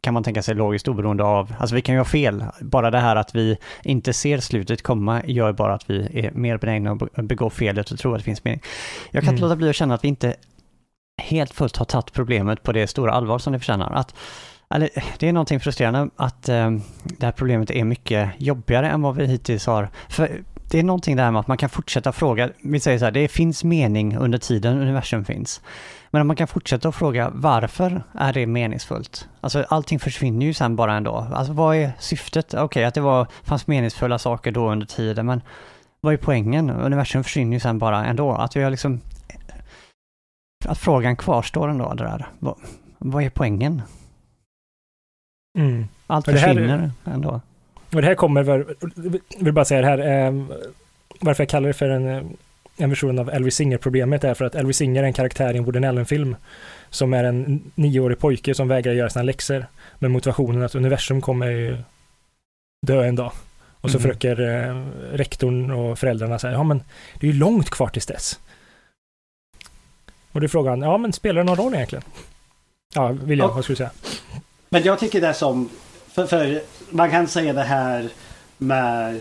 kan 0.00 0.14
man 0.14 0.22
tänka 0.22 0.42
sig 0.42 0.54
logiskt 0.54 0.88
oberoende 0.88 1.24
av, 1.24 1.54
alltså 1.58 1.74
vi 1.74 1.82
kan 1.82 1.94
ju 1.94 1.98
ha 1.98 2.04
fel, 2.04 2.44
bara 2.60 2.90
det 2.90 2.98
här 2.98 3.16
att 3.16 3.34
vi 3.34 3.56
inte 3.82 4.12
ser 4.12 4.38
slutet 4.38 4.82
komma 4.82 5.22
gör 5.24 5.52
bara 5.52 5.74
att 5.74 5.90
vi 5.90 6.20
är 6.26 6.30
mer 6.30 6.58
benägna 6.58 6.98
att 7.14 7.24
begå 7.24 7.50
felet 7.50 7.90
och 7.90 7.98
tro 7.98 8.12
att 8.12 8.18
det 8.18 8.24
finns 8.24 8.44
mening. 8.44 8.62
Jag 9.10 9.22
kan 9.22 9.28
mm. 9.28 9.34
inte 9.34 9.42
låta 9.42 9.56
bli 9.56 9.70
att 9.70 9.76
känna 9.76 9.94
att 9.94 10.04
vi 10.04 10.08
inte 10.08 10.34
helt 11.22 11.54
fullt 11.54 11.76
har 11.76 11.84
tagit 11.84 12.12
problemet 12.12 12.62
på 12.62 12.72
det 12.72 12.86
stora 12.86 13.12
allvar 13.12 13.38
som 13.38 13.52
det 13.52 13.58
förtjänar. 13.58 13.92
Att, 13.92 14.14
eller, 14.74 14.90
det 15.18 15.28
är 15.28 15.32
någonting 15.32 15.60
frustrerande 15.60 16.10
att 16.16 16.48
eh, 16.48 16.70
det 17.02 17.26
här 17.26 17.32
problemet 17.32 17.70
är 17.70 17.84
mycket 17.84 18.30
jobbigare 18.38 18.90
än 18.90 19.02
vad 19.02 19.16
vi 19.16 19.26
hittills 19.26 19.66
har. 19.66 19.88
För 20.08 20.42
det 20.70 20.78
är 20.78 20.82
någonting 20.82 21.16
där 21.16 21.30
med 21.30 21.40
att 21.40 21.46
man 21.46 21.56
kan 21.56 21.68
fortsätta 21.68 22.12
fråga, 22.12 22.50
vi 22.62 22.80
säger 22.80 22.98
så 22.98 23.04
här, 23.04 23.12
det 23.12 23.28
finns 23.28 23.64
mening 23.64 24.16
under 24.16 24.38
tiden 24.38 24.78
universum 24.78 25.24
finns. 25.24 25.60
Men 26.10 26.20
om 26.20 26.26
man 26.26 26.36
kan 26.36 26.46
fortsätta 26.48 26.88
att 26.88 26.94
fråga 26.94 27.30
varför 27.34 28.02
är 28.14 28.32
det 28.32 28.46
meningsfullt? 28.46 29.28
Alltså 29.40 29.64
allting 29.68 29.98
försvinner 29.98 30.46
ju 30.46 30.54
sen 30.54 30.76
bara 30.76 30.94
ändå. 30.94 31.26
Alltså 31.32 31.52
vad 31.52 31.76
är 31.76 31.92
syftet? 31.98 32.54
Okej, 32.54 32.64
okay, 32.64 32.84
att 32.84 32.94
det 32.94 33.00
var, 33.00 33.26
fanns 33.42 33.66
meningsfulla 33.66 34.18
saker 34.18 34.52
då 34.52 34.70
under 34.70 34.86
tiden, 34.86 35.26
men 35.26 35.40
vad 36.00 36.12
är 36.12 36.16
poängen? 36.16 36.70
Universum 36.70 37.24
försvinner 37.24 37.52
ju 37.52 37.60
sen 37.60 37.78
bara 37.78 38.04
ändå. 38.04 38.32
Att 38.32 38.56
vi 38.56 38.62
har 38.62 38.70
liksom... 38.70 39.00
Att 40.64 40.78
frågan 40.78 41.16
kvarstår 41.16 41.68
ändå, 41.68 41.94
det 41.94 42.04
där. 42.04 42.28
Vad, 42.38 42.54
vad 42.98 43.22
är 43.22 43.30
poängen? 43.30 43.82
Mm. 45.58 45.88
Allt 46.06 46.24
försvinner 46.24 46.78
här, 46.78 46.90
ändå. 47.04 47.40
Och 47.94 48.00
det 48.02 48.06
här 48.06 48.14
kommer, 48.14 48.44
jag 48.44 48.64
vill 49.38 49.52
bara 49.52 49.64
säga 49.64 49.80
det 49.80 49.86
här, 49.86 50.26
eh, 50.26 50.44
varför 51.20 51.42
jag 51.42 51.48
kallar 51.48 51.68
det 51.68 51.74
för 51.74 51.88
en, 51.88 52.08
eh, 52.08 52.22
en 52.76 52.90
version 52.90 53.18
av 53.18 53.30
Elvis 53.30 53.54
Singer-problemet 53.54 54.24
är 54.24 54.34
för 54.34 54.44
att 54.44 54.54
Elvis 54.54 54.76
Singer 54.76 55.02
är 55.02 55.06
en 55.06 55.12
karaktär 55.12 55.54
i 55.54 55.56
en 55.56 55.64
Woody 55.64 55.86
Allen-film 55.86 56.36
som 56.90 57.14
är 57.14 57.24
en 57.24 57.70
nioårig 57.74 58.18
pojke 58.18 58.54
som 58.54 58.68
vägrar 58.68 58.92
göra 58.92 59.10
sina 59.10 59.22
läxor 59.22 59.66
med 59.98 60.10
motivationen 60.10 60.62
att 60.62 60.74
universum 60.74 61.20
kommer 61.20 61.84
dö 62.86 63.04
en 63.04 63.16
dag. 63.16 63.32
Och 63.80 63.90
så 63.90 63.98
mm. 63.98 64.02
försöker 64.02 64.40
eh, 64.40 64.86
rektorn 65.12 65.70
och 65.70 65.98
föräldrarna 65.98 66.38
säga, 66.38 66.52
ja 66.52 66.62
men 66.62 66.82
det 67.20 67.26
är 67.26 67.32
ju 67.32 67.38
långt 67.38 67.70
kvar 67.70 67.88
tills 67.88 68.06
dess. 68.06 68.40
Och 70.32 70.40
då 70.40 70.44
är 70.44 70.48
frågan, 70.48 70.82
ja 70.82 70.98
men 70.98 71.12
spelar 71.12 71.40
det 71.40 71.44
någon 71.44 71.56
roll 71.56 71.74
egentligen? 71.74 72.04
Ja, 72.94 73.08
William, 73.08 73.50
vad 73.54 73.64
skulle 73.64 73.74
du 73.74 73.76
säga? 73.76 73.90
Men 74.68 74.82
jag 74.82 74.98
tycker 74.98 75.20
det 75.20 75.34
som 75.34 75.68
för, 76.12 76.26
för 76.26 76.60
man 76.90 77.10
kan 77.10 77.28
säga 77.28 77.52
det 77.52 77.62
här 77.62 78.08
med 78.58 79.20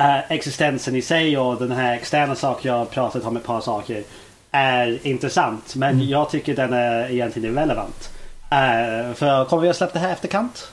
äh, 0.00 0.32
existensen 0.32 0.96
i 0.96 1.02
sig 1.02 1.38
och 1.38 1.58
den 1.58 1.72
här 1.72 1.94
externa 1.94 2.34
saken 2.34 2.72
jag 2.72 2.90
pratat 2.90 3.24
om 3.24 3.36
ett 3.36 3.44
par 3.44 3.60
saker 3.60 4.02
är 4.50 5.06
intressant. 5.06 5.74
Men 5.74 5.94
mm. 5.94 6.08
jag 6.08 6.30
tycker 6.30 6.56
den 6.56 6.72
är 6.72 7.10
egentligen 7.10 7.52
irrelevant. 7.52 8.10
Äh, 8.50 9.14
för 9.14 9.44
kommer 9.44 9.62
vi 9.62 9.68
att 9.68 9.76
släppa 9.76 9.92
det 9.92 9.98
här 9.98 10.12
efterkant? 10.12 10.72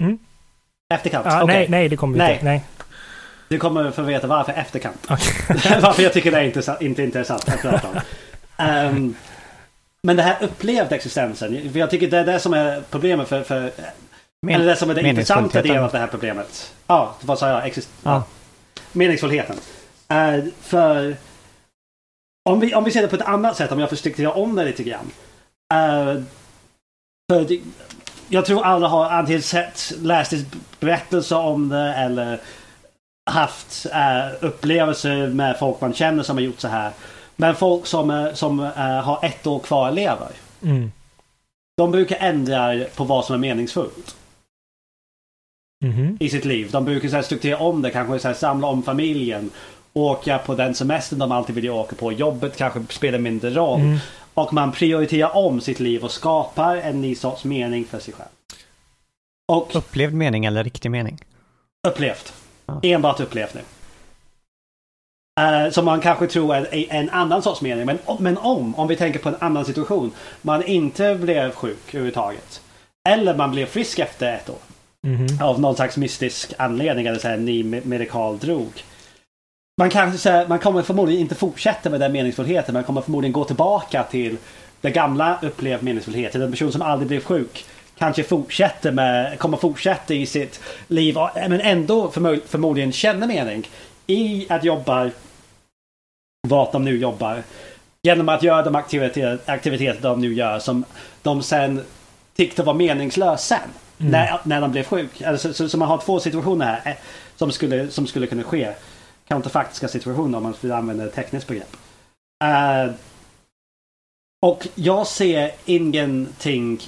Mm. 0.00 0.18
Efterkant? 0.94 1.26
Ah, 1.26 1.42
okay. 1.42 1.56
nej, 1.56 1.68
nej, 1.68 1.88
det 1.88 1.96
kommer 1.96 2.14
vi 2.14 2.18
nej. 2.18 2.32
inte. 2.32 2.44
Nej. 2.44 2.64
Du 3.48 3.58
kommer 3.58 3.90
få 3.90 4.02
veta 4.02 4.26
varför 4.26 4.52
efterkant. 4.52 5.10
Okay. 5.10 5.80
varför 5.82 6.02
jag 6.02 6.12
tycker 6.12 6.30
det 6.30 6.38
är 6.38 6.44
intressant, 6.44 6.82
inte 6.82 7.02
intressant 7.02 7.48
att 7.48 7.62
prata 7.62 7.88
om. 7.88 8.00
Um, 8.66 9.16
Men 10.02 10.16
det 10.16 10.22
här 10.22 10.42
upplevda 10.42 10.96
existensen. 10.96 11.72
För 11.72 11.78
jag 11.78 11.90
tycker 11.90 12.10
det 12.10 12.18
är 12.18 12.24
det 12.24 12.40
som 12.40 12.54
är 12.54 12.82
problemet 12.90 13.28
för... 13.28 13.42
för 13.42 13.72
Men, 14.42 14.54
eller 14.54 14.66
det 14.66 14.76
som 14.76 14.90
är 14.90 14.94
det 14.94 15.08
intressanta 15.08 15.62
delen 15.62 15.84
av 15.84 15.90
det 15.92 15.98
här 15.98 16.06
problemet. 16.06 16.74
Ja, 16.86 17.14
vad 17.20 17.38
sa 17.38 17.48
jag? 17.48 17.66
Exist 17.66 17.90
ja. 18.02 18.22
Meningsfullheten. 18.92 19.56
Uh, 20.12 20.44
för... 20.60 21.16
Om 22.50 22.60
vi, 22.60 22.74
om 22.74 22.84
vi 22.84 22.90
ser 22.90 23.02
det 23.02 23.08
på 23.08 23.16
ett 23.16 23.22
annat 23.22 23.56
sätt, 23.56 23.72
om 23.72 23.80
jag 23.80 23.88
får 23.88 23.96
strukturera 23.96 24.32
om 24.32 24.54
det 24.54 24.64
lite 24.64 24.82
grann. 24.82 25.10
Uh, 25.74 26.22
för 27.32 27.44
det, 27.48 27.60
jag 28.28 28.46
tror 28.46 28.64
alla 28.64 28.88
har 28.88 29.10
antingen 29.10 29.42
sett, 29.42 29.92
läst 30.02 30.32
berättelser 30.80 31.38
om 31.38 31.68
det 31.68 31.94
eller 31.94 32.40
haft 33.30 33.86
uh, 33.86 34.44
upplevelser 34.44 35.28
med 35.28 35.58
folk 35.58 35.80
man 35.80 35.94
känner 35.94 36.22
som 36.22 36.36
har 36.36 36.42
gjort 36.42 36.60
så 36.60 36.68
här. 36.68 36.90
Men 37.40 37.56
folk 37.56 37.86
som, 37.86 38.30
som 38.34 38.60
uh, 38.60 38.66
har 38.76 39.24
ett 39.24 39.46
år 39.46 39.58
kvar 39.58 39.92
leva. 39.92 40.28
Mm. 40.62 40.92
De 41.76 41.90
brukar 41.90 42.16
ändra 42.16 42.84
på 42.96 43.04
vad 43.04 43.24
som 43.24 43.34
är 43.34 43.38
meningsfullt. 43.38 44.16
Mm. 45.84 46.16
I 46.20 46.28
sitt 46.28 46.44
liv. 46.44 46.70
De 46.70 46.84
brukar 46.84 47.08
så 47.08 47.16
här, 47.16 47.22
strukturera 47.22 47.58
om 47.58 47.82
det, 47.82 47.90
kanske 47.90 48.18
så 48.18 48.28
här, 48.28 48.34
samla 48.34 48.66
om 48.66 48.82
familjen. 48.82 49.50
Åka 49.92 50.38
på 50.38 50.54
den 50.54 50.74
semestern 50.74 51.18
de 51.18 51.32
alltid 51.32 51.54
vill 51.54 51.70
åka 51.70 51.96
på. 51.96 52.12
Jobbet 52.12 52.56
kanske 52.56 52.84
spelar 52.90 53.18
mindre 53.18 53.50
roll. 53.50 53.80
Mm. 53.80 53.98
Och 54.34 54.52
man 54.52 54.72
prioriterar 54.72 55.36
om 55.36 55.60
sitt 55.60 55.80
liv 55.80 56.04
och 56.04 56.10
skapar 56.10 56.76
en 56.76 57.00
ny 57.00 57.14
sorts 57.14 57.44
mening 57.44 57.84
för 57.84 57.98
sig 57.98 58.14
själv. 58.14 58.28
Och, 59.48 59.76
upplevd 59.76 60.14
mening 60.14 60.44
eller 60.44 60.64
riktig 60.64 60.90
mening? 60.90 61.24
Upplevt. 61.88 62.32
Ja. 62.66 62.80
Enbart 62.82 63.20
upplevt 63.20 63.54
nu. 63.54 63.60
Uh, 65.40 65.70
som 65.70 65.84
man 65.84 66.00
kanske 66.00 66.26
tror 66.26 66.54
är 66.54 66.86
en 66.90 67.10
annan 67.10 67.42
sorts 67.42 67.60
mening. 67.60 67.86
Men, 67.86 67.98
men 68.18 68.38
om, 68.38 68.74
om 68.74 68.88
vi 68.88 68.96
tänker 68.96 69.18
på 69.18 69.28
en 69.28 69.36
annan 69.40 69.64
situation. 69.64 70.12
Man 70.42 70.64
inte 70.64 71.14
blev 71.14 71.50
sjuk 71.50 71.78
överhuvudtaget. 71.88 72.60
Eller 73.08 73.34
man 73.34 73.50
blev 73.50 73.66
frisk 73.66 73.98
efter 73.98 74.34
ett 74.34 74.50
år. 74.50 74.58
Mm 75.06 75.26
-hmm. 75.26 75.44
Av 75.44 75.60
någon 75.60 75.76
slags 75.76 75.96
mystisk 75.96 76.52
anledning. 76.58 77.06
Eller 77.06 77.18
så 77.18 77.28
här, 77.28 77.36
ny 77.36 77.64
medikal 77.64 78.38
drog. 78.38 78.84
Man, 79.78 79.90
kanske, 79.90 80.18
så 80.18 80.30
här, 80.30 80.46
man 80.46 80.58
kommer 80.58 80.82
förmodligen 80.82 81.20
inte 81.20 81.34
fortsätta 81.34 81.90
med 81.90 82.00
den 82.00 82.12
meningsfullheten. 82.12 82.74
Man 82.74 82.84
kommer 82.84 83.00
förmodligen 83.00 83.32
gå 83.32 83.44
tillbaka 83.44 84.02
till 84.02 84.36
det 84.80 84.90
gamla 84.90 85.38
upplevd 85.42 85.82
meningsfullheten. 85.82 86.42
En 86.42 86.50
person 86.50 86.72
som 86.72 86.82
aldrig 86.82 87.08
blev 87.08 87.20
sjuk 87.20 87.64
kanske 87.98 88.22
fortsätter 88.22 88.92
med, 88.92 89.38
kommer 89.38 89.56
fortsätta 89.56 90.14
i 90.14 90.26
sitt 90.26 90.60
liv 90.88 91.16
men 91.34 91.60
ändå 91.60 92.10
förmodligen 92.46 92.92
känner 92.92 93.26
mening 93.26 93.68
i 94.06 94.46
att 94.48 94.64
jobba 94.64 95.10
vart 96.48 96.72
de 96.72 96.84
nu 96.84 96.98
jobbar. 96.98 97.42
Genom 98.02 98.28
att 98.28 98.42
göra 98.42 98.62
de 98.62 98.74
aktiviteter, 98.74 99.38
aktiviteter 99.46 100.02
de 100.02 100.20
nu 100.20 100.34
gör 100.34 100.58
som 100.58 100.84
de 101.22 101.42
sen 101.42 101.84
tyckte 102.36 102.62
var 102.62 102.74
meningslösa 102.74 103.36
sen. 103.36 103.58
Mm. 103.98 104.12
När, 104.12 104.40
när 104.44 104.60
de 104.60 104.70
blev 104.70 104.84
sjuk. 104.84 105.22
Alltså, 105.22 105.52
så, 105.52 105.68
så, 105.68 105.78
man 105.78 105.88
har 105.88 105.98
två 105.98 106.20
situationer 106.20 106.66
här 106.66 106.90
eh, 106.90 106.96
som 107.36 107.52
skulle, 107.52 107.90
som 107.90 108.06
skulle 108.06 108.26
kunna 108.26 108.42
ske. 108.42 108.72
Counterfaktiska 109.28 109.88
situationer 109.88 110.38
om 110.38 110.42
man 110.42 110.54
vill 110.60 110.72
använda 110.72 111.04
ett 111.04 111.14
tekniskt 111.14 111.46
begrepp. 111.46 111.76
Uh, 112.44 112.94
och 114.46 114.68
jag 114.74 115.06
ser 115.06 115.50
ingenting 115.64 116.80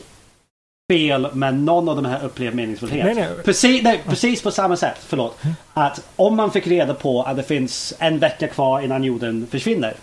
fel 0.92 1.28
med 1.32 1.54
någon 1.54 1.88
av 1.88 1.96
de 1.96 2.04
här 2.04 2.24
upplevd 2.24 2.56
meningsfullhet. 2.56 3.04
Nej, 3.04 3.14
nej. 3.14 3.28
Precis, 3.44 3.82
nej, 3.82 4.02
precis 4.08 4.42
på 4.42 4.50
samma 4.50 4.76
sätt, 4.76 4.96
förlåt. 5.06 5.38
Att 5.74 6.06
om 6.16 6.36
man 6.36 6.50
fick 6.50 6.66
reda 6.66 6.94
på 6.94 7.22
att 7.22 7.36
det 7.36 7.42
finns 7.42 7.94
en 7.98 8.18
vecka 8.18 8.48
kvar 8.48 8.80
innan 8.80 9.04
jorden 9.04 9.46
försvinner. 9.50 9.94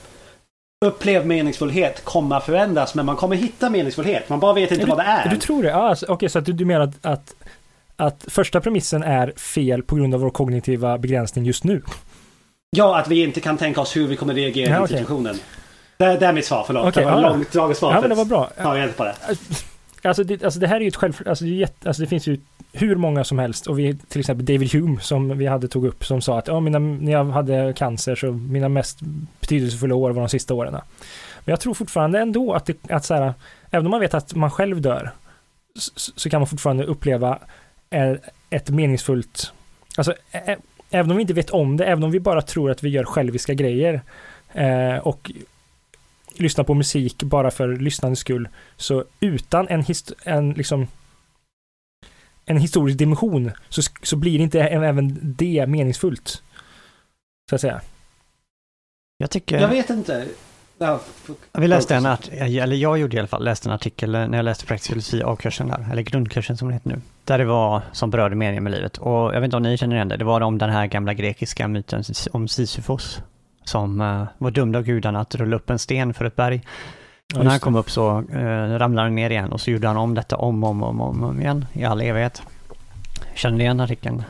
Upplevd 0.85 1.25
meningsfullhet 1.25 2.05
kommer 2.05 2.35
att 2.35 2.45
förändras 2.45 2.95
men 2.95 3.05
man 3.05 3.15
kommer 3.15 3.35
hitta 3.35 3.69
meningsfullhet. 3.69 4.29
Man 4.29 4.39
bara 4.39 4.53
vet 4.53 4.71
inte 4.71 4.85
du, 4.85 4.89
vad 4.89 4.97
det 4.97 5.03
är. 5.03 5.29
Du 5.29 5.37
tror 5.37 5.63
det? 5.63 5.75
Ah, 5.75 5.91
Okej, 5.91 6.13
okay, 6.13 6.29
så 6.29 6.39
att 6.39 6.45
du, 6.45 6.53
du 6.53 6.65
menar 6.65 6.81
att, 6.81 7.05
att, 7.05 7.35
att 7.95 8.25
första 8.27 8.61
premissen 8.61 9.03
är 9.03 9.33
fel 9.37 9.83
på 9.83 9.95
grund 9.95 10.13
av 10.13 10.21
vår 10.21 10.29
kognitiva 10.29 10.97
begränsning 10.97 11.45
just 11.45 11.63
nu? 11.63 11.81
Ja, 12.69 12.99
att 12.99 13.07
vi 13.07 13.23
inte 13.23 13.39
kan 13.39 13.57
tänka 13.57 13.81
oss 13.81 13.95
hur 13.95 14.07
vi 14.07 14.15
kommer 14.15 14.33
reagera 14.33 14.69
ja, 14.69 14.75
i 14.75 14.83
okay. 14.83 14.97
situationen. 14.97 15.35
Det, 15.97 16.17
det, 16.17 16.25
är 16.25 16.33
mitt 16.33 16.45
svar, 16.45 16.63
förlåt. 16.67 16.87
Okay, 16.87 17.03
det 17.03 17.11
var 17.11 17.21
ja. 17.21 17.29
långt 17.29 17.51
draget 17.51 17.77
svar. 17.77 17.93
Ja, 17.93 18.01
men 18.01 18.09
det 18.09 18.15
var 18.15 18.25
bra. 18.25 18.49
Ta 18.61 18.75
reda 18.75 18.93
på 18.93 19.03
det. 19.03 19.15
Alltså 20.03 20.23
det, 20.23 20.43
alltså 20.43 20.59
det 20.59 20.67
här 20.67 20.75
är 20.75 20.81
ju 20.81 20.87
ett 20.87 20.95
själv... 20.95 21.21
Alltså 21.25 21.45
det, 21.45 21.51
jätte, 21.51 21.87
alltså 21.87 22.01
det 22.01 22.07
finns 22.07 22.27
ju 22.27 22.37
hur 22.73 22.95
många 22.95 23.23
som 23.23 23.39
helst 23.39 23.67
och 23.67 23.79
vi 23.79 23.95
till 23.95 24.19
exempel 24.19 24.45
David 24.45 24.73
Hume 24.73 24.99
som 25.01 25.37
vi 25.37 25.45
hade 25.45 25.67
tog 25.67 25.85
upp 25.85 26.05
som 26.05 26.21
sa 26.21 26.39
att 26.39 26.47
ja, 26.47 26.59
mina, 26.59 26.79
när 26.79 27.11
jag 27.11 27.25
hade 27.25 27.73
cancer 27.73 28.15
så 28.15 28.31
mina 28.31 28.69
mest 28.69 28.99
betydelsefulla 29.39 29.95
år 29.95 30.11
var 30.11 30.21
de 30.21 30.29
sista 30.29 30.53
åren. 30.53 30.71
Men 30.71 31.51
jag 31.51 31.59
tror 31.59 31.73
fortfarande 31.73 32.19
ändå 32.19 32.53
att, 32.53 32.65
det, 32.65 32.91
att 32.91 33.05
så 33.05 33.13
här, 33.13 33.33
även 33.71 33.85
om 33.85 33.91
man 33.91 33.99
vet 33.99 34.13
att 34.13 34.35
man 34.35 34.51
själv 34.51 34.81
dör 34.81 35.11
så, 35.75 36.11
så 36.15 36.29
kan 36.29 36.41
man 36.41 36.47
fortfarande 36.47 36.83
uppleva 36.83 37.39
eh, 37.89 38.13
ett 38.49 38.69
meningsfullt, 38.69 39.53
alltså 39.97 40.13
ä, 40.31 40.57
även 40.89 41.11
om 41.11 41.17
vi 41.17 41.21
inte 41.21 41.33
vet 41.33 41.49
om 41.49 41.77
det, 41.77 41.85
även 41.85 42.03
om 42.03 42.11
vi 42.11 42.19
bara 42.19 42.41
tror 42.41 42.71
att 42.71 42.83
vi 42.83 42.89
gör 42.89 43.03
själviska 43.03 43.53
grejer 43.53 44.01
eh, 44.53 44.97
och 44.97 45.31
lyssna 46.39 46.63
på 46.63 46.73
musik 46.73 47.23
bara 47.23 47.51
för 47.51 47.75
lyssnandets 47.75 48.21
skull. 48.21 48.47
Så 48.77 49.03
utan 49.19 49.67
en, 49.67 49.83
en, 50.23 50.51
liksom, 50.51 50.87
en 52.45 52.57
historisk 52.57 52.97
dimension 52.97 53.51
så, 53.69 53.81
så 54.03 54.15
blir 54.15 54.39
inte 54.39 54.61
även 54.61 55.19
det 55.21 55.67
meningsfullt. 55.67 56.43
Så 57.49 57.55
att 57.55 57.61
säga. 57.61 57.81
Jag 59.17 59.31
tycker... 59.31 59.59
Jag 59.59 59.69
vet 59.69 59.89
inte. 59.89 60.27
Ja, 60.81 60.99
vi 61.53 61.67
läste 61.67 61.95
en 61.95 62.05
eller 62.05 62.75
jag 62.75 62.97
gjorde 62.97 63.15
i 63.15 63.19
alla 63.19 63.27
fall, 63.27 63.43
läste 63.43 63.69
en 63.69 63.73
artikel 63.73 64.11
när 64.11 64.35
jag 64.35 64.45
läste 64.45 64.65
praktisk 64.65 64.89
filosofi 64.89 65.23
A-kursen 65.25 65.67
där, 65.67 65.87
eller 65.91 66.01
grundkursen 66.01 66.57
som 66.57 66.67
det 66.67 66.73
heter 66.73 66.89
nu. 66.89 67.01
Där 67.25 67.37
det 67.37 67.45
var, 67.45 67.81
som 67.91 68.09
berörde 68.09 68.35
meningen 68.35 68.63
med 68.63 68.71
livet. 68.71 68.97
Och 68.97 69.35
jag 69.35 69.41
vet 69.41 69.43
inte 69.43 69.57
om 69.57 69.63
ni 69.63 69.77
känner 69.77 69.95
igen 69.95 70.07
det, 70.07 70.17
det 70.17 70.25
var 70.25 70.41
om 70.41 70.57
den 70.57 70.69
här 70.69 70.87
gamla 70.87 71.13
grekiska 71.13 71.67
myten 71.67 72.03
om 72.31 72.47
Sisyfos 72.47 73.21
som 73.63 74.01
uh, 74.01 74.27
var 74.37 74.51
dömd 74.51 74.75
av 74.75 74.83
gudarna 74.83 75.19
att 75.19 75.35
rulla 75.35 75.55
upp 75.55 75.69
en 75.69 75.79
sten 75.79 76.13
för 76.13 76.25
ett 76.25 76.35
berg. 76.35 76.61
och 77.35 77.43
när 77.43 77.51
han 77.51 77.59
kom 77.59 77.75
upp 77.75 77.91
så 77.91 78.23
eh, 78.31 78.77
ramlade 78.77 79.05
han 79.07 79.15
ner 79.15 79.29
igen 79.29 79.51
och 79.51 79.61
så 79.61 79.71
gjorde 79.71 79.87
han 79.87 79.97
om 79.97 80.13
detta 80.13 80.35
om 80.35 80.63
och 80.63 80.69
om, 80.69 80.83
om, 80.83 81.01
om, 81.01 81.23
om 81.23 81.41
igen 81.41 81.65
i 81.73 81.83
all 81.85 82.01
evighet. 82.01 82.41
Känner 83.35 83.57
ni 83.57 83.63
igen 83.63 83.79
artikeln? 83.79 84.23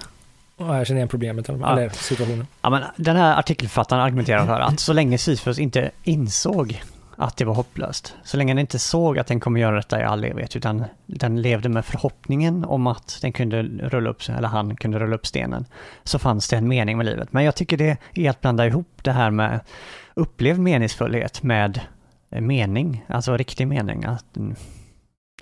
Ja, 0.57 0.77
jag 0.77 0.87
känner 0.87 0.97
igen 0.97 1.07
problemet, 1.07 1.49
eller 1.49 1.81
ja. 1.81 1.89
situationen. 1.89 2.47
Ja, 2.61 2.69
men 2.69 2.83
den 2.95 3.15
här 3.15 3.39
artikelförfattaren 3.39 4.01
argumenterar 4.01 4.45
för 4.45 4.59
att 4.59 4.79
så 4.79 4.93
länge 4.93 5.17
Sisyfos 5.17 5.59
inte 5.59 5.91
insåg 6.03 6.81
att 7.21 7.38
det 7.38 7.45
var 7.45 7.53
hopplöst, 7.53 8.15
så 8.23 8.38
länge 8.38 8.53
den 8.53 8.60
inte 8.60 8.79
såg 8.79 9.19
att 9.19 9.27
den 9.27 9.39
kommer 9.39 9.60
göra 9.60 9.75
detta 9.75 10.01
i 10.01 10.03
all 10.03 10.23
evighet, 10.23 10.55
utan 10.55 10.86
den 11.05 11.41
levde 11.41 11.69
med 11.69 11.86
förhoppningen 11.86 12.65
om 12.65 12.88
att 12.88 13.19
den 13.21 13.34
kunde 13.34 13.63
rulla 13.63 14.10
upp, 14.10 14.21
eller 14.29 14.47
han 14.47 14.75
kunde 14.75 14.99
rulla 14.99 15.15
upp 15.15 15.27
stenen, 15.27 15.65
så 16.03 16.19
fanns 16.19 16.47
det 16.47 16.58
en 16.58 16.67
mening 16.67 16.97
med 16.97 17.05
livet. 17.05 17.34
Men 17.34 17.43
jag 17.43 17.55
tycker 17.55 17.77
det 17.77 17.97
är 18.13 18.29
att 18.29 18.41
blanda 18.41 18.67
ihop 18.67 19.03
det 19.03 19.12
här 19.12 19.32
med 19.32 19.60
upplevd 20.13 20.60
meningsfullhet 20.60 21.43
med 21.43 21.82
mening, 22.29 23.05
alltså 23.08 23.38
riktig 23.38 23.67
mening. 23.67 24.05
Att, 24.05 24.38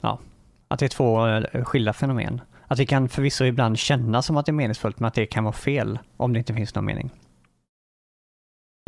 ja, 0.02 0.20
att 0.68 0.80
det 0.80 0.86
är 0.86 0.90
två 0.90 1.28
eh, 1.28 1.64
skilda 1.64 1.94
fenomen. 1.94 2.42
Att 2.68 2.80
vi 2.80 2.86
kan 2.86 3.10
förvisso 3.10 3.46
ibland 3.46 3.78
känna 3.78 4.22
som 4.22 4.38
att 4.38 4.46
det 4.46 4.50
är 4.50 4.54
meningsfullt, 4.54 5.00
men 5.00 5.08
att 5.08 5.14
det 5.14 5.26
kan 5.26 5.44
vara 5.44 5.54
fel 5.54 6.00
om 6.18 6.34
det 6.34 6.40
inte 6.40 6.54
finns 6.54 6.76
någon 6.76 6.86
mening. 6.86 7.10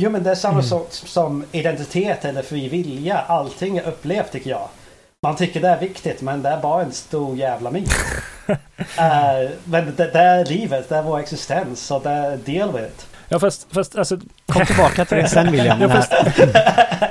Jo, 0.02 0.10
men 0.10 0.22
det 0.22 0.30
är 0.30 0.34
samma 0.34 0.52
mm. 0.52 0.64
sak 0.64 0.86
som 0.90 1.44
identitet 1.52 2.24
eller 2.24 2.42
fri 2.42 2.68
vilja. 2.68 3.18
Allting 3.18 3.78
är 3.78 3.88
upplevt 3.88 4.32
tycker 4.32 4.50
jag. 4.50 4.68
Man 5.22 5.36
tycker 5.36 5.60
det 5.60 5.68
är 5.68 5.80
viktigt, 5.80 6.22
men 6.22 6.42
det 6.42 6.48
är 6.48 6.60
bara 6.60 6.82
en 6.82 6.92
stor 6.92 7.36
jävla 7.36 7.70
myt. 7.70 7.90
uh, 8.48 8.56
men 9.64 9.94
det, 9.96 10.10
det, 10.12 10.18
är 10.18 10.44
livet, 10.44 10.88
det 10.88 10.96
är 10.96 11.02
vår 11.02 11.18
existens, 11.18 11.86
så 11.86 11.98
det 11.98 12.10
är 12.10 12.36
deal 12.36 12.72
with 12.72 12.84
it. 12.84 13.06
Ja, 13.28 13.38
fast, 13.38 13.66
fast 13.72 13.96
alltså... 13.96 14.18
Kom 14.46 14.66
tillbaka 14.66 15.04
till 15.04 15.16
det 15.16 15.28
sen 15.28 15.52
William. 15.52 15.80
ja, 15.80 15.88
fast... 15.88 16.12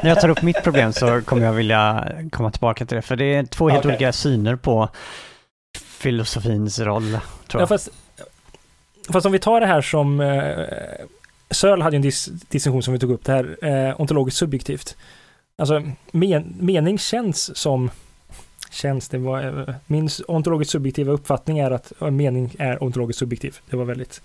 När 0.03 0.09
jag 0.09 0.21
tar 0.21 0.29
upp 0.29 0.41
mitt 0.41 0.63
problem 0.63 0.93
så 0.93 1.21
kommer 1.21 1.45
jag 1.45 1.53
vilja 1.53 2.07
komma 2.31 2.51
tillbaka 2.51 2.85
till 2.85 2.95
det. 2.95 3.01
För 3.01 3.15
det 3.15 3.35
är 3.35 3.43
två 3.43 3.69
helt 3.69 3.85
okay. 3.85 3.95
olika 3.95 4.13
syner 4.13 4.55
på 4.55 4.89
filosofins 5.77 6.79
roll, 6.79 7.09
tror 7.11 7.19
jag. 7.51 7.61
Ja, 7.61 7.67
fast, 7.67 7.89
fast 9.09 9.25
om 9.25 9.31
vi 9.31 9.39
tar 9.39 9.59
det 9.59 9.67
här 9.67 9.81
som... 9.81 10.19
Eh, 10.19 10.65
Searle 11.51 11.83
hade 11.83 11.95
en 11.95 12.01
dis 12.01 12.25
distinktion 12.25 12.83
som 12.83 12.93
vi 12.93 12.99
tog 12.99 13.11
upp, 13.11 13.25
det 13.25 13.31
här 13.31 13.57
eh, 13.61 14.01
ontologiskt 14.01 14.37
subjektivt. 14.37 14.97
Alltså, 15.57 15.83
men, 16.11 16.55
mening 16.59 16.97
känns 16.97 17.57
som... 17.57 17.91
Känns, 18.71 19.09
det 19.09 19.17
var... 19.17 19.67
Eh, 19.69 19.75
min 19.87 20.09
ontologiskt 20.27 20.71
subjektiva 20.71 21.11
uppfattning 21.11 21.59
är 21.59 21.71
att 21.71 21.93
mening 21.99 22.55
är 22.59 22.83
ontologiskt 22.83 23.19
subjektiv. 23.19 23.57
Det 23.69 23.77
var 23.77 23.85
väldigt 23.85 24.21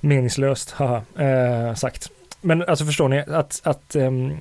meningslöst, 0.00 0.70
haha, 0.70 1.02
eh, 1.16 1.74
sagt. 1.74 2.10
Men 2.40 2.62
alltså 2.62 2.84
förstår 2.84 3.08
ni 3.08 3.18
att... 3.18 3.60
att 3.64 3.96
um, 3.96 4.36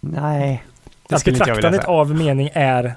Nej. 0.00 0.64
Det 1.08 1.24
betraktandet 1.24 1.84
av 1.84 2.14
mening 2.14 2.50
är... 2.52 2.94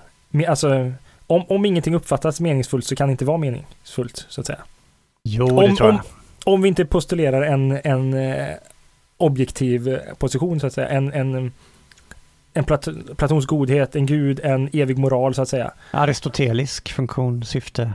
Alltså, 0.47 0.93
om, 1.27 1.45
om 1.47 1.65
ingenting 1.65 1.95
uppfattas 1.95 2.39
meningsfullt 2.39 2.85
så 2.85 2.95
kan 2.95 3.07
det 3.07 3.11
inte 3.11 3.25
vara 3.25 3.37
meningsfullt, 3.37 4.25
så 4.29 4.41
att 4.41 4.47
säga. 4.47 4.59
Jo, 5.23 5.57
om, 5.57 5.69
det 5.69 5.75
tror 5.75 5.89
jag. 5.89 5.95
Om, 5.95 6.01
om 6.45 6.61
vi 6.61 6.67
inte 6.67 6.85
postulerar 6.85 7.41
en, 7.41 7.79
en 7.83 8.13
eh, 8.13 8.55
objektiv 9.17 9.99
position, 10.17 10.59
så 10.59 10.67
att 10.67 10.73
säga. 10.73 10.89
En, 10.89 11.13
en, 11.13 11.51
en 12.53 12.63
Plat 12.63 12.87
Platons 13.17 13.45
godhet, 13.45 13.95
en 13.95 14.05
gud, 14.05 14.39
en 14.43 14.69
evig 14.73 14.97
moral, 14.97 15.35
så 15.35 15.41
att 15.41 15.49
säga. 15.49 15.71
Aristotelisk 15.91 16.91
funktion, 16.91 17.43
syfte, 17.43 17.91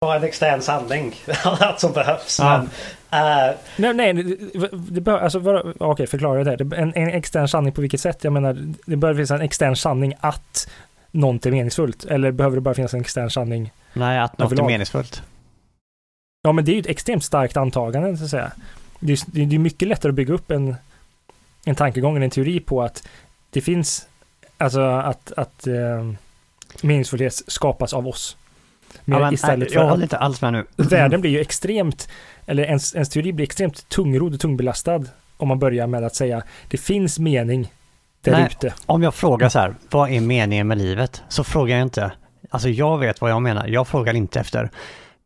bara 0.00 0.16
en 0.16 0.24
extern 0.24 0.62
sanning. 0.62 1.14
Allt 1.44 1.80
som 1.80 1.92
behövs. 1.92 2.38
Ja. 2.38 2.64
Men, 3.10 3.50
uh, 3.50 3.56
nej, 3.76 3.94
nej, 3.94 4.12
det, 4.12 4.68
det 4.72 5.00
bör, 5.00 5.18
alltså, 5.18 5.38
okej, 5.38 5.74
okay, 5.80 6.06
förklara 6.06 6.44
det. 6.44 6.76
En, 6.76 6.92
en 6.94 7.08
extern 7.08 7.48
sanning 7.48 7.72
på 7.72 7.80
vilket 7.80 8.00
sätt? 8.00 8.24
Jag 8.24 8.32
menar, 8.32 8.74
det 8.86 8.96
bör 8.96 9.14
finnas 9.14 9.30
en 9.30 9.40
extern 9.40 9.76
sanning 9.76 10.14
att 10.20 10.70
något 11.10 11.46
är 11.46 11.50
meningsfullt. 11.50 12.04
Eller 12.04 12.30
behöver 12.30 12.56
det 12.56 12.60
bara 12.60 12.74
finnas 12.74 12.94
en 12.94 13.00
extern 13.00 13.30
sanning? 13.30 13.72
Nej, 13.92 14.18
att 14.18 14.38
något 14.38 14.52
är 14.52 14.62
meningsfullt. 14.62 15.22
Ja, 16.48 16.52
men 16.52 16.64
det 16.64 16.72
är 16.72 16.74
ju 16.74 16.80
ett 16.80 16.86
extremt 16.86 17.24
starkt 17.24 17.56
antagande, 17.56 18.16
så 18.16 18.24
att 18.24 18.30
säga. 18.30 18.52
Det 19.00 19.12
är, 19.12 19.46
det 19.46 19.56
är 19.56 19.58
mycket 19.58 19.88
lättare 19.88 20.10
att 20.10 20.14
bygga 20.14 20.34
upp 20.34 20.50
en, 20.50 20.76
en 21.64 21.74
tankegång, 21.74 22.22
en 22.22 22.30
teori 22.30 22.60
på 22.60 22.82
att 22.82 23.08
det 23.50 23.60
finns, 23.60 24.08
alltså 24.58 24.80
att, 24.80 25.32
att 25.36 25.66
eh, 25.66 26.12
meningsfullhet 26.82 27.42
skapas 27.46 27.92
av 27.92 28.08
oss. 28.08 28.36
Men, 29.04 29.20
ja, 29.20 29.32
istället 29.32 29.72
för 29.72 29.80
jag 29.80 29.88
håller 29.88 30.02
inte 30.02 30.18
alls 30.18 30.42
med 30.42 30.52
nu. 30.52 30.66
Världen 30.76 31.20
blir 31.20 31.30
ju 31.30 31.40
extremt, 31.40 32.08
eller 32.46 32.62
ens, 32.62 32.94
ens 32.94 33.08
teori 33.08 33.32
blir 33.32 33.46
extremt 33.46 33.88
tungrodd 33.88 34.34
och 34.34 34.40
tungbelastad 34.40 35.04
om 35.36 35.48
man 35.48 35.58
börjar 35.58 35.86
med 35.86 36.04
att 36.04 36.14
säga 36.14 36.42
det 36.68 36.78
finns 36.78 37.18
mening 37.18 37.72
där 38.20 38.46
ute. 38.46 38.74
Om 38.86 39.02
jag 39.02 39.14
frågar 39.14 39.48
så 39.48 39.58
här, 39.58 39.74
vad 39.90 40.10
är 40.10 40.20
meningen 40.20 40.68
med 40.68 40.78
livet? 40.78 41.22
Så 41.28 41.44
frågar 41.44 41.76
jag 41.76 41.82
inte, 41.82 42.12
alltså 42.50 42.68
jag 42.68 42.98
vet 42.98 43.20
vad 43.20 43.30
jag 43.30 43.42
menar, 43.42 43.66
jag 43.66 43.88
frågar 43.88 44.14
inte 44.14 44.40
efter 44.40 44.70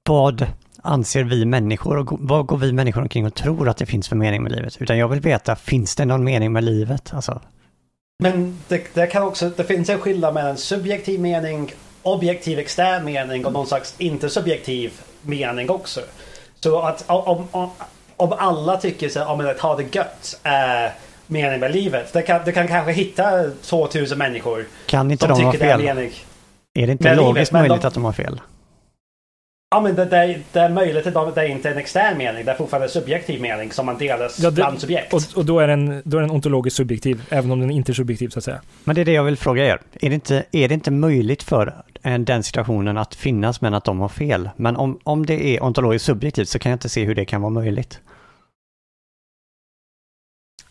vad 0.04 0.46
anser 0.82 1.24
vi 1.24 1.44
människor 1.44 1.98
och 1.98 2.08
vad 2.20 2.46
går 2.46 2.56
vi 2.56 2.72
människor 2.72 3.02
omkring 3.02 3.26
och 3.26 3.34
tror 3.34 3.68
att 3.68 3.76
det 3.76 3.86
finns 3.86 4.08
för 4.08 4.16
mening 4.16 4.42
med 4.42 4.52
livet? 4.52 4.76
Utan 4.82 4.98
jag 4.98 5.08
vill 5.08 5.20
veta, 5.20 5.56
finns 5.56 5.96
det 5.96 6.04
någon 6.04 6.24
mening 6.24 6.52
med 6.52 6.64
livet? 6.64 7.10
Alltså. 7.14 7.40
Men 8.22 8.58
det, 8.68 8.94
det 8.94 9.06
kan 9.06 9.22
också, 9.22 9.50
det 9.56 9.64
finns 9.64 9.88
en 9.88 9.98
skillnad 9.98 10.34
mellan 10.34 10.56
subjektiv 10.56 11.20
mening 11.20 11.72
objektiv 12.02 12.58
extern 12.58 13.04
mening 13.04 13.46
och 13.46 13.52
någon 13.52 13.66
slags 13.66 13.94
inte 13.98 14.28
subjektiv 14.28 14.92
mening 15.22 15.70
också. 15.70 16.00
Så 16.60 16.80
att 16.80 17.04
om, 17.06 17.48
om, 17.50 17.70
om 18.16 18.32
alla 18.32 18.76
tycker 18.76 19.08
så 19.08 19.24
om 19.24 19.40
att 19.40 19.60
ha 19.60 19.76
det 19.76 19.94
gött 19.94 20.40
är 20.42 20.92
mening 21.26 21.60
med 21.60 21.72
livet. 21.72 22.12
Du 22.12 22.22
kan, 22.22 22.40
du 22.44 22.52
kan 22.52 22.68
kanske 22.68 22.92
hitta 22.92 23.50
2000 23.62 24.18
människor 24.18 24.66
kan 24.86 25.10
inte 25.10 25.26
som 25.26 25.38
de 25.38 25.52
tycker 25.52 25.66
det 25.66 25.72
är 25.72 25.78
mening. 25.78 26.12
Är 26.74 26.86
det 26.86 26.92
inte 26.92 27.14
logiskt 27.14 27.52
livet, 27.52 27.52
möjligt 27.52 27.82
de, 27.82 27.88
att 27.88 27.94
de 27.94 28.04
har 28.04 28.12
fel? 28.12 28.40
Ja 29.72 29.80
men 29.80 29.94
det, 29.94 30.04
det, 30.04 30.38
det 30.52 30.60
är 30.60 30.68
möjligt 30.68 31.06
att 31.06 31.34
det 31.34 31.40
är 31.40 31.46
inte 31.46 31.70
en 31.70 31.78
extern 31.78 32.18
mening. 32.18 32.44
Det 32.44 32.50
är 32.50 32.56
fortfarande 32.56 32.86
en 32.86 32.90
subjektiv 32.90 33.40
mening 33.40 33.72
som 33.72 33.86
man 33.86 33.98
delas 33.98 34.40
ja, 34.40 34.50
det, 34.50 34.54
bland 34.54 34.80
subjekt. 34.80 35.14
Och, 35.14 35.22
och, 35.36 35.44
då, 35.44 35.60
är 35.60 35.68
den, 35.68 36.02
då 36.04 36.16
är 36.16 36.20
den 36.20 36.30
ontologiskt 36.30 36.76
subjektiv, 36.76 37.22
även 37.28 37.50
om 37.50 37.60
den 37.60 37.70
inte 37.70 37.92
är 37.92 37.94
subjektiv 37.94 38.28
så 38.28 38.38
att 38.38 38.44
säga. 38.44 38.60
Men 38.84 38.94
det 38.94 39.00
är 39.00 39.04
det 39.04 39.12
jag 39.12 39.24
vill 39.24 39.36
fråga 39.36 39.66
er. 39.66 39.80
Är 40.00 40.08
det 40.08 40.14
inte, 40.14 40.44
är 40.52 40.68
det 40.68 40.74
inte 40.74 40.90
möjligt 40.90 41.42
för 41.42 41.74
den 42.18 42.42
situationen 42.42 42.98
att 42.98 43.14
finnas 43.14 43.60
men 43.60 43.74
att 43.74 43.84
de 43.84 44.00
har 44.00 44.08
fel? 44.08 44.50
Men 44.56 44.76
om, 44.76 44.98
om 45.02 45.26
det 45.26 45.56
är 45.56 45.62
ontologiskt 45.62 46.06
subjektivt 46.06 46.48
så 46.48 46.58
kan 46.58 46.70
jag 46.70 46.76
inte 46.76 46.88
se 46.88 47.04
hur 47.04 47.14
det 47.14 47.24
kan 47.24 47.42
vara 47.42 47.52
möjligt. 47.52 48.00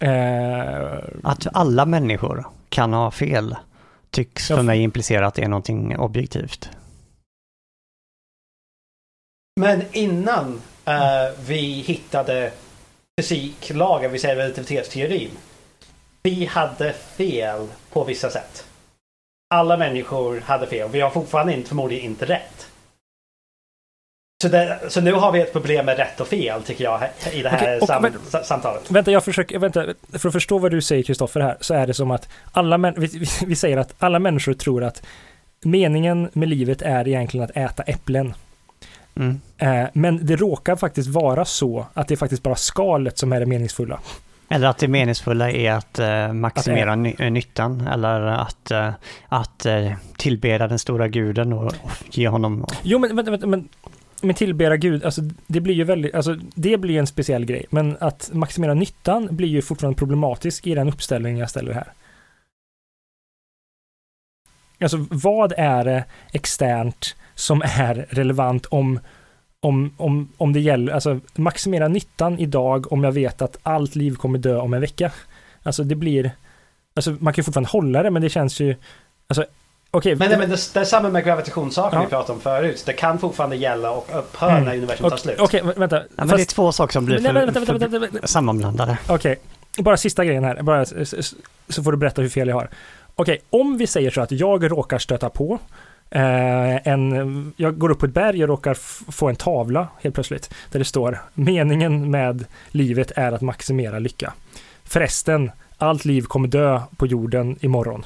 Uh... 0.03 0.09
Att 1.23 1.47
alla 1.53 1.85
människor 1.85 2.45
kan 2.69 2.93
ha 2.93 3.11
fel 3.11 3.55
tycks 4.09 4.47
för 4.47 4.61
mig 4.61 4.81
implicera 4.81 5.27
att 5.27 5.33
det 5.33 5.43
är 5.43 5.49
någonting 5.49 5.97
objektivt. 5.97 6.69
Men 9.59 9.83
innan 9.91 10.61
uh, 10.87 11.39
vi 11.45 11.81
hittade 11.81 12.51
fysiklagen, 13.21 14.11
vi 14.11 14.19
säger 14.19 14.35
relativitetsteorin. 14.35 15.31
Vi 16.23 16.45
hade 16.45 16.93
fel 16.93 17.67
på 17.93 18.03
vissa 18.03 18.29
sätt. 18.29 18.65
Alla 19.53 19.77
människor 19.77 20.39
hade 20.39 20.67
fel. 20.67 20.89
Vi 20.91 21.01
har 21.01 21.09
fortfarande 21.09 21.53
inte, 21.53 21.69
förmodligen 21.69 22.05
inte 22.05 22.25
rätt. 22.25 22.67
Så, 24.41 24.47
det, 24.47 24.79
så, 24.87 25.01
nu 25.01 25.13
har 25.13 25.31
vi 25.31 25.41
ett 25.41 25.53
problem 25.53 25.85
med 25.85 25.97
rätt 25.97 26.19
och 26.19 26.27
fel 26.27 26.63
tycker 26.63 26.83
jag 26.83 27.01
i 27.31 27.41
det 27.41 27.49
här 27.49 27.77
okay, 27.77 27.87
sam, 27.87 28.01
men, 28.01 28.43
samtalet. 28.43 28.91
Vänta, 28.91 29.11
jag 29.11 29.23
försöker, 29.23 29.59
vänta, 29.59 29.85
för 30.11 30.29
att 30.29 30.33
förstå 30.33 30.57
vad 30.57 30.71
du 30.71 30.81
säger 30.81 31.03
Kristoffer 31.03 31.39
här, 31.39 31.57
så 31.61 31.73
är 31.73 31.87
det 31.87 31.93
som 31.93 32.11
att 32.11 32.29
alla 32.51 32.77
män, 32.77 32.93
vi, 32.97 33.27
vi, 33.45 33.55
säger 33.55 33.77
att 33.77 33.93
alla 33.99 34.19
människor 34.19 34.53
tror 34.53 34.83
att 34.83 35.03
meningen 35.61 36.29
med 36.33 36.49
livet 36.49 36.81
är 36.81 37.07
egentligen 37.07 37.43
att 37.43 37.57
äta 37.57 37.83
äpplen. 37.83 38.33
Mm. 39.15 39.41
Eh, 39.57 39.89
men 39.93 40.25
det 40.25 40.35
råkar 40.35 40.75
faktiskt 40.75 41.09
vara 41.09 41.45
så 41.45 41.85
att 41.93 42.07
det 42.07 42.13
är 42.13 42.17
faktiskt 42.17 42.43
bara 42.43 42.55
skalet 42.55 43.17
som 43.17 43.33
är 43.33 43.39
det 43.39 43.45
meningsfulla. 43.45 43.99
Eller 44.49 44.67
att 44.67 44.77
det 44.77 44.87
meningsfulla 44.87 45.51
är 45.51 45.71
att 45.71 45.99
uh, 45.99 46.33
maximera 46.33 46.93
att 46.93 47.17
det... 47.17 47.29
nyttan 47.29 47.87
eller 47.87 48.21
att, 48.21 48.71
att 49.27 49.65
tillbeda 50.17 50.67
den 50.67 50.79
stora 50.79 51.07
guden 51.07 51.53
och, 51.53 51.65
och 51.65 51.91
ge 52.09 52.27
honom... 52.27 52.65
Jo, 52.83 52.99
men, 52.99 53.15
men, 53.15 53.25
men, 53.25 53.49
men, 53.49 53.69
men 54.21 54.35
tillbeda 54.35 54.77
gud, 54.77 55.05
alltså 55.05 55.21
det 55.47 55.61
blir 55.61 55.73
ju 55.73 55.83
väldigt, 55.83 56.15
alltså 56.15 56.35
det 56.55 56.77
blir 56.77 56.99
en 56.99 57.07
speciell 57.07 57.45
grej. 57.45 57.65
Men 57.69 57.97
att 57.99 58.29
maximera 58.33 58.73
nyttan 58.73 59.27
blir 59.31 59.47
ju 59.47 59.61
fortfarande 59.61 59.97
problematisk 59.97 60.67
i 60.67 60.75
den 60.75 60.89
uppställning 60.89 61.37
jag 61.37 61.49
ställer 61.49 61.73
här. 61.73 61.93
Alltså 64.81 65.05
vad 65.09 65.53
är 65.57 65.85
det 65.85 66.03
externt 66.33 67.15
som 67.41 67.61
är 67.61 68.05
relevant 68.09 68.65
om 68.65 68.99
om, 69.63 69.93
om, 69.97 70.29
om 70.37 70.53
det 70.53 70.59
gäller, 70.59 70.93
alltså 70.93 71.19
maximera 71.35 71.87
nyttan 71.87 72.39
idag 72.39 72.91
om 72.91 73.03
jag 73.03 73.11
vet 73.11 73.41
att 73.41 73.57
allt 73.63 73.95
liv 73.95 74.15
kommer 74.15 74.39
dö 74.39 74.57
om 74.57 74.73
en 74.73 74.81
vecka. 74.81 75.11
Alltså 75.63 75.83
det 75.83 75.95
blir, 75.95 76.31
alltså 76.95 77.15
man 77.19 77.33
kan 77.33 77.43
fortfarande 77.43 77.69
hålla 77.69 78.03
det 78.03 78.11
men 78.11 78.21
det 78.21 78.29
känns 78.29 78.59
ju, 78.59 78.75
alltså 79.27 79.45
Okay, 79.93 80.15
men, 80.15 80.29
det, 80.29 80.37
men 80.37 80.49
det, 80.49 80.73
det, 80.73 80.79
är 80.79 80.83
samma 80.83 81.09
med 81.09 81.25
gravitationssaken 81.25 81.99
ja. 81.99 82.03
vi 82.05 82.09
pratade 82.09 82.33
om 82.33 82.39
förut. 82.39 82.83
Det 82.85 82.93
kan 82.93 83.19
fortfarande 83.19 83.55
gälla 83.55 83.91
och 83.91 84.09
upphöra 84.13 84.51
mm. 84.51 84.63
när 84.63 84.77
universum 84.77 85.09
tar 85.09 85.17
slut. 85.17 85.35
Okej, 85.39 85.61
okay, 85.61 85.73
vänta. 85.77 85.95
Ja, 85.95 86.03
men 86.15 86.29
Fast... 86.29 86.37
det 86.37 86.43
är 86.43 86.55
två 86.55 86.71
saker 86.71 86.93
som 86.93 87.05
blir 87.05 87.15
för, 87.15 87.23
nej, 87.23 87.33
vänta, 87.33 87.59
vänta, 87.59 87.77
vänta, 87.77 87.99
vänta, 87.99 88.27
sammanblandade. 88.27 88.97
Okej, 89.07 89.15
okay. 89.15 89.83
bara 89.83 89.97
sista 89.97 90.25
grejen 90.25 90.43
här, 90.43 90.61
bara, 90.61 90.85
så 91.69 91.83
får 91.83 91.91
du 91.91 91.97
berätta 91.97 92.21
hur 92.21 92.29
fel 92.29 92.47
jag 92.47 92.55
har. 92.55 92.69
Okej, 93.15 93.41
om 93.49 93.77
vi 93.77 93.87
säger 93.87 94.11
så 94.11 94.21
att 94.21 94.31
jag 94.31 94.71
råkar 94.71 94.97
stöta 94.97 95.29
på 95.29 95.59
eh, 96.11 96.87
en, 96.87 97.53
jag 97.57 97.77
går 97.77 97.89
upp 97.89 97.99
på 97.99 98.05
ett 98.05 98.13
berg 98.13 98.43
och 98.43 98.49
råkar 98.49 98.73
få 99.11 99.29
en 99.29 99.35
tavla 99.35 99.87
helt 100.01 100.15
plötsligt, 100.15 100.53
där 100.71 100.79
det 100.79 100.85
står 100.85 101.21
meningen 101.33 102.11
med 102.11 102.45
livet 102.69 103.11
är 103.15 103.31
att 103.31 103.41
maximera 103.41 103.99
lycka. 103.99 104.33
Förresten, 104.83 105.51
allt 105.77 106.05
liv 106.05 106.21
kommer 106.21 106.47
dö 106.47 106.81
på 106.97 107.07
jorden 107.07 107.57
imorgon. 107.61 108.05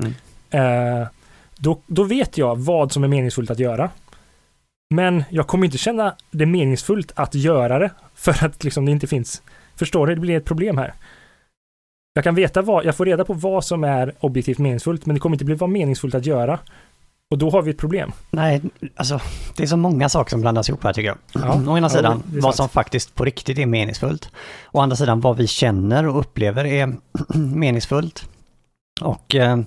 Mm. 0.00 0.12
Eh, 0.50 1.08
då, 1.56 1.80
då 1.86 2.02
vet 2.02 2.38
jag 2.38 2.58
vad 2.58 2.92
som 2.92 3.04
är 3.04 3.08
meningsfullt 3.08 3.50
att 3.50 3.58
göra. 3.58 3.90
Men 4.94 5.24
jag 5.30 5.46
kommer 5.46 5.64
inte 5.64 5.78
känna 5.78 6.16
det 6.30 6.46
meningsfullt 6.46 7.12
att 7.16 7.34
göra 7.34 7.78
det 7.78 7.90
för 8.14 8.44
att 8.44 8.64
liksom 8.64 8.84
det 8.84 8.92
inte 8.92 9.06
finns. 9.06 9.42
Förstår 9.76 10.06
du? 10.06 10.14
Det 10.14 10.20
blir 10.20 10.36
ett 10.36 10.44
problem 10.44 10.78
här. 10.78 10.94
Jag 12.14 12.24
kan 12.24 12.34
veta 12.34 12.62
vad, 12.62 12.84
jag 12.84 12.96
får 12.96 13.06
reda 13.06 13.24
på 13.24 13.32
vad 13.32 13.64
som 13.64 13.84
är 13.84 14.14
objektivt 14.20 14.58
meningsfullt, 14.58 15.06
men 15.06 15.14
det 15.14 15.20
kommer 15.20 15.34
inte 15.34 15.44
bli 15.44 15.54
vara 15.54 15.70
meningsfullt 15.70 16.14
att 16.14 16.26
göra. 16.26 16.58
Och 17.32 17.38
då 17.38 17.50
har 17.50 17.62
vi 17.62 17.70
ett 17.70 17.78
problem. 17.78 18.12
Nej, 18.30 18.62
alltså 18.96 19.20
det 19.56 19.62
är 19.62 19.66
så 19.66 19.76
många 19.76 20.08
saker 20.08 20.30
som 20.30 20.40
blandas 20.40 20.68
ihop 20.68 20.84
här 20.84 20.92
tycker 20.92 21.08
jag. 21.08 21.18
Ja, 21.32 21.72
Å 21.72 21.78
ena 21.78 21.88
sidan 21.88 22.22
ja, 22.32 22.40
vad 22.42 22.54
som 22.54 22.68
faktiskt 22.68 23.14
på 23.14 23.24
riktigt 23.24 23.58
är 23.58 23.66
meningsfullt. 23.66 24.30
Å 24.72 24.80
andra 24.80 24.96
sidan 24.96 25.20
vad 25.20 25.36
vi 25.36 25.46
känner 25.46 26.06
och 26.06 26.20
upplever 26.20 26.64
är 26.64 26.94
meningsfullt. 27.34 28.28
Och 29.00 29.34
eh, 29.34 29.58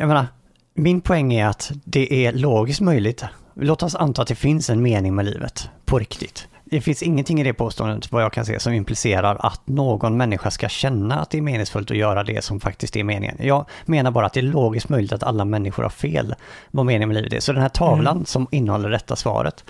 jag 0.00 0.08
menar, 0.08 0.26
min 0.74 1.00
poäng 1.00 1.34
är 1.34 1.46
att 1.46 1.72
det 1.84 2.26
är 2.26 2.32
logiskt 2.32 2.80
möjligt. 2.80 3.24
Låt 3.54 3.82
oss 3.82 3.94
anta 3.94 4.22
att 4.22 4.28
det 4.28 4.34
finns 4.34 4.70
en 4.70 4.82
mening 4.82 5.14
med 5.14 5.24
livet, 5.24 5.70
på 5.84 5.98
riktigt. 5.98 6.48
Det 6.70 6.80
finns 6.80 7.02
ingenting 7.02 7.40
i 7.40 7.44
det 7.44 7.54
påståendet, 7.54 8.12
vad 8.12 8.22
jag 8.22 8.32
kan 8.32 8.46
se, 8.46 8.60
som 8.60 8.72
implicerar 8.72 9.36
att 9.40 9.66
någon 9.68 10.16
människa 10.16 10.50
ska 10.50 10.68
känna 10.68 11.20
att 11.20 11.30
det 11.30 11.38
är 11.38 11.42
meningsfullt 11.42 11.90
att 11.90 11.96
göra 11.96 12.24
det 12.24 12.44
som 12.44 12.60
faktiskt 12.60 12.96
är 12.96 13.04
meningen. 13.04 13.36
Jag 13.40 13.66
menar 13.84 14.10
bara 14.10 14.26
att 14.26 14.32
det 14.32 14.40
är 14.40 14.42
logiskt 14.42 14.88
möjligt 14.88 15.12
att 15.12 15.22
alla 15.22 15.44
människor 15.44 15.82
har 15.82 15.90
fel 15.90 16.34
vad 16.70 16.86
meningen 16.86 17.08
med 17.08 17.14
livet 17.14 17.32
är. 17.32 17.40
Så 17.40 17.52
den 17.52 17.62
här 17.62 17.68
tavlan 17.68 18.16
mm. 18.16 18.26
som 18.26 18.46
innehåller 18.50 18.88
rätta 18.88 19.16
svaret, 19.16 19.64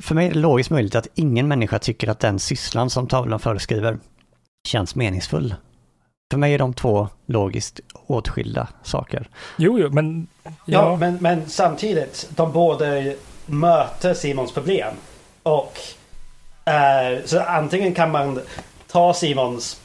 för 0.00 0.14
mig 0.14 0.26
är 0.26 0.32
det 0.32 0.38
logiskt 0.38 0.70
möjligt 0.70 0.94
att 0.94 1.08
ingen 1.14 1.48
människa 1.48 1.78
tycker 1.78 2.08
att 2.08 2.20
den 2.20 2.38
sysslan 2.38 2.90
som 2.90 3.06
tavlan 3.06 3.40
föreskriver 3.40 3.98
känns 4.68 4.94
meningsfull. 4.94 5.54
För 6.30 6.38
mig 6.38 6.54
är 6.54 6.58
de 6.58 6.74
två 6.74 7.08
logiskt 7.26 7.80
åtskilda 8.06 8.68
saker. 8.82 9.28
Jo, 9.56 9.78
jo, 9.78 9.90
men... 9.90 10.26
Ja, 10.44 10.52
ja 10.64 10.96
men, 10.96 11.18
men 11.20 11.48
samtidigt, 11.48 12.28
de 12.36 12.52
båda 12.52 12.86
möter 13.46 14.14
Simons 14.14 14.52
problem. 14.52 14.94
Och 15.42 15.78
uh, 16.68 17.24
så 17.24 17.40
antingen 17.40 17.94
kan 17.94 18.10
man 18.10 18.40
ta 18.86 19.14
Simons 19.14 19.80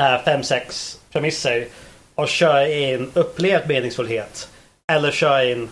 uh, 0.00 0.24
fem, 0.24 0.42
sex 0.42 0.98
premisser 1.12 1.66
och 2.14 2.28
köra 2.28 2.68
in 2.68 3.10
upplevd 3.14 3.68
meningsfullhet. 3.68 4.48
Eller 4.92 5.10
köra 5.10 5.44
in 5.44 5.68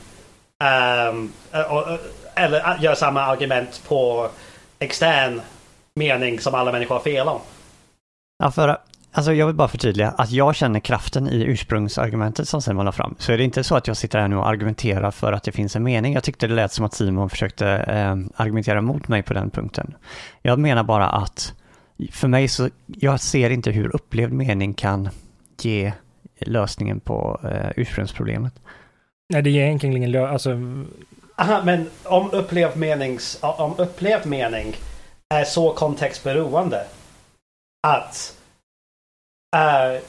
um, 1.08 1.32
uh, 1.54 1.96
eller 2.34 2.78
göra 2.80 2.96
samma 2.96 3.22
argument 3.22 3.82
på 3.88 4.28
extern 4.78 5.40
mening 5.94 6.40
som 6.40 6.54
alla 6.54 6.72
människor 6.72 6.94
har 6.94 7.02
fel 7.02 7.28
om. 7.28 7.40
Ja, 8.38 8.50
för 8.50 8.78
Alltså 9.12 9.32
jag 9.32 9.46
vill 9.46 9.56
bara 9.56 9.68
förtydliga 9.68 10.10
att 10.10 10.30
jag 10.30 10.54
känner 10.54 10.80
kraften 10.80 11.28
i 11.28 11.44
ursprungsargumentet 11.44 12.48
som 12.48 12.62
Simon 12.62 12.84
la 12.84 12.92
fram. 12.92 13.14
Så 13.18 13.32
är 13.32 13.38
det 13.38 13.44
inte 13.44 13.64
så 13.64 13.76
att 13.76 13.86
jag 13.86 13.96
sitter 13.96 14.18
här 14.18 14.28
nu 14.28 14.36
och 14.36 14.48
argumenterar 14.48 15.10
för 15.10 15.32
att 15.32 15.42
det 15.42 15.52
finns 15.52 15.76
en 15.76 15.82
mening. 15.82 16.12
Jag 16.12 16.24
tyckte 16.24 16.46
det 16.46 16.54
lät 16.54 16.72
som 16.72 16.84
att 16.84 16.94
Simon 16.94 17.30
försökte 17.30 17.68
eh, 17.68 18.16
argumentera 18.36 18.80
mot 18.80 19.08
mig 19.08 19.22
på 19.22 19.34
den 19.34 19.50
punkten. 19.50 19.94
Jag 20.42 20.58
menar 20.58 20.82
bara 20.84 21.08
att 21.08 21.54
för 22.12 22.28
mig 22.28 22.48
så, 22.48 22.68
jag 22.86 23.20
ser 23.20 23.50
inte 23.50 23.70
hur 23.70 23.96
upplevd 23.96 24.32
mening 24.32 24.74
kan 24.74 25.08
ge 25.60 25.92
lösningen 26.40 27.00
på 27.00 27.40
eh, 27.44 27.70
ursprungsproblemet. 27.76 28.54
Nej, 29.32 29.42
det 29.42 29.50
ger 29.50 29.64
egentligen 29.64 29.96
ingen 29.96 30.10
lösning. 30.10 30.32
Alltså... 30.32 30.58
Aha, 31.36 31.62
men 31.64 31.86
om 32.04 32.30
upplevd, 32.32 32.76
menings, 32.76 33.38
om 33.40 33.74
upplevd 33.78 34.26
mening 34.26 34.76
är 35.34 35.44
så 35.44 35.72
kontextberoende 35.72 36.84
att 37.86 38.39
Uh, 39.56 40.00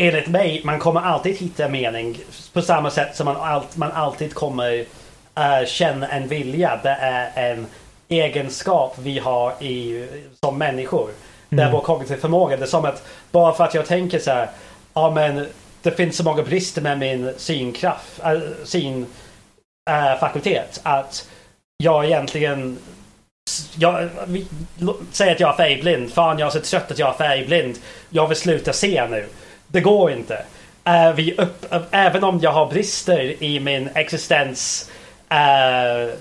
enligt 0.00 0.28
mig, 0.28 0.60
man 0.64 0.78
kommer 0.78 1.00
alltid 1.00 1.36
hitta 1.36 1.68
mening 1.68 2.18
på 2.52 2.62
samma 2.62 2.90
sätt 2.90 3.16
som 3.16 3.24
man, 3.24 3.36
all, 3.36 3.62
man 3.74 3.92
alltid 3.92 4.34
kommer 4.34 4.84
uh, 5.38 5.66
känna 5.66 6.08
en 6.08 6.28
vilja. 6.28 6.80
Det 6.82 6.96
är 7.00 7.52
en 7.52 7.66
egenskap 8.08 8.98
vi 8.98 9.18
har 9.18 9.62
i, 9.62 10.08
som 10.40 10.58
människor. 10.58 11.04
Mm. 11.04 11.14
Det 11.48 11.62
är 11.62 11.66
mm. 11.66 11.72
vår 11.72 11.80
kognitiva 11.80 12.20
förmåga. 12.20 12.56
Det 12.56 12.64
är 12.64 12.66
som 12.66 12.84
att 12.84 13.06
bara 13.30 13.54
för 13.54 13.64
att 13.64 13.74
jag 13.74 13.86
tänker 13.86 14.18
så 14.18 14.30
här, 14.30 14.48
ja 14.94 15.10
men 15.10 15.46
det 15.82 15.90
finns 15.90 16.16
så 16.16 16.24
många 16.24 16.42
brister 16.42 16.82
med 16.82 16.98
min 16.98 17.32
synkraft, 17.36 18.20
äh, 18.24 18.40
synfakultet. 18.64 20.80
Äh, 20.84 20.92
att 20.92 21.28
jag 21.76 22.04
egentligen 22.04 22.78
jag, 23.78 24.08
säg 25.12 25.30
att 25.32 25.40
jag 25.40 25.50
är 25.50 25.56
färgblind. 25.56 26.12
Fan, 26.12 26.38
jag 26.38 26.46
är 26.46 26.50
så 26.50 26.60
trött 26.60 26.90
att 26.90 26.98
jag 26.98 27.08
är 27.08 27.18
färgblind. 27.18 27.78
Jag 28.10 28.26
vill 28.26 28.36
sluta 28.36 28.72
se 28.72 29.06
nu. 29.10 29.26
Det 29.66 29.80
går 29.80 30.10
inte. 30.10 30.44
Är 30.84 31.12
vi 31.12 31.34
upp, 31.34 31.66
även 31.90 32.24
om 32.24 32.38
jag 32.42 32.52
har 32.52 32.66
brister 32.66 33.42
i 33.42 33.60
min 33.60 33.90
existens 33.94 34.90
äh, 35.28 36.14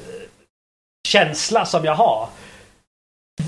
känsla 1.07 1.65
som 1.65 1.85
jag 1.85 1.95
har. 1.95 2.29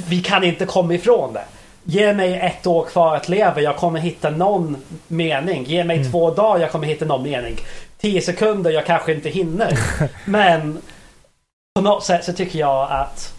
Vi 0.09 0.21
kan 0.21 0.43
inte 0.43 0.65
komma 0.65 0.93
ifrån 0.93 1.33
det. 1.33 1.43
Ge 1.83 2.13
mig 2.13 2.39
ett 2.39 2.67
år 2.67 2.85
kvar 2.85 3.15
att 3.15 3.29
leva, 3.29 3.61
jag 3.61 3.75
kommer 3.75 3.99
hitta 3.99 4.29
någon 4.29 4.77
mening. 5.07 5.63
Ge 5.63 5.83
mig 5.83 5.97
mm. 5.97 6.11
två 6.11 6.31
dagar, 6.31 6.61
jag 6.61 6.71
kommer 6.71 6.87
hitta 6.87 7.05
någon 7.05 7.23
mening. 7.23 7.57
Tio 7.97 8.21
sekunder, 8.21 8.71
jag 8.71 8.85
kanske 8.85 9.13
inte 9.13 9.29
hinner. 9.29 9.79
Men 10.25 10.81
på 11.75 11.81
något 11.81 12.03
sätt 12.03 12.25
så 12.25 12.33
tycker 12.33 12.59
jag 12.59 12.91
att 12.91 13.38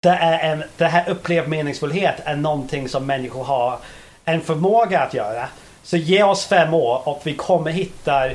det, 0.00 0.08
är 0.08 0.52
en, 0.52 0.62
det 0.76 0.84
här 0.84 1.08
upplevd 1.08 1.48
meningsfullhet 1.48 2.14
är 2.24 2.36
någonting 2.36 2.88
som 2.88 3.06
människor 3.06 3.44
har 3.44 3.78
en 4.24 4.40
förmåga 4.40 5.00
att 5.00 5.14
göra. 5.14 5.48
Så 5.82 5.96
ge 5.96 6.22
oss 6.22 6.46
fem 6.46 6.74
år 6.74 7.08
och 7.08 7.20
vi 7.24 7.34
kommer 7.34 7.70
hitta 7.70 8.30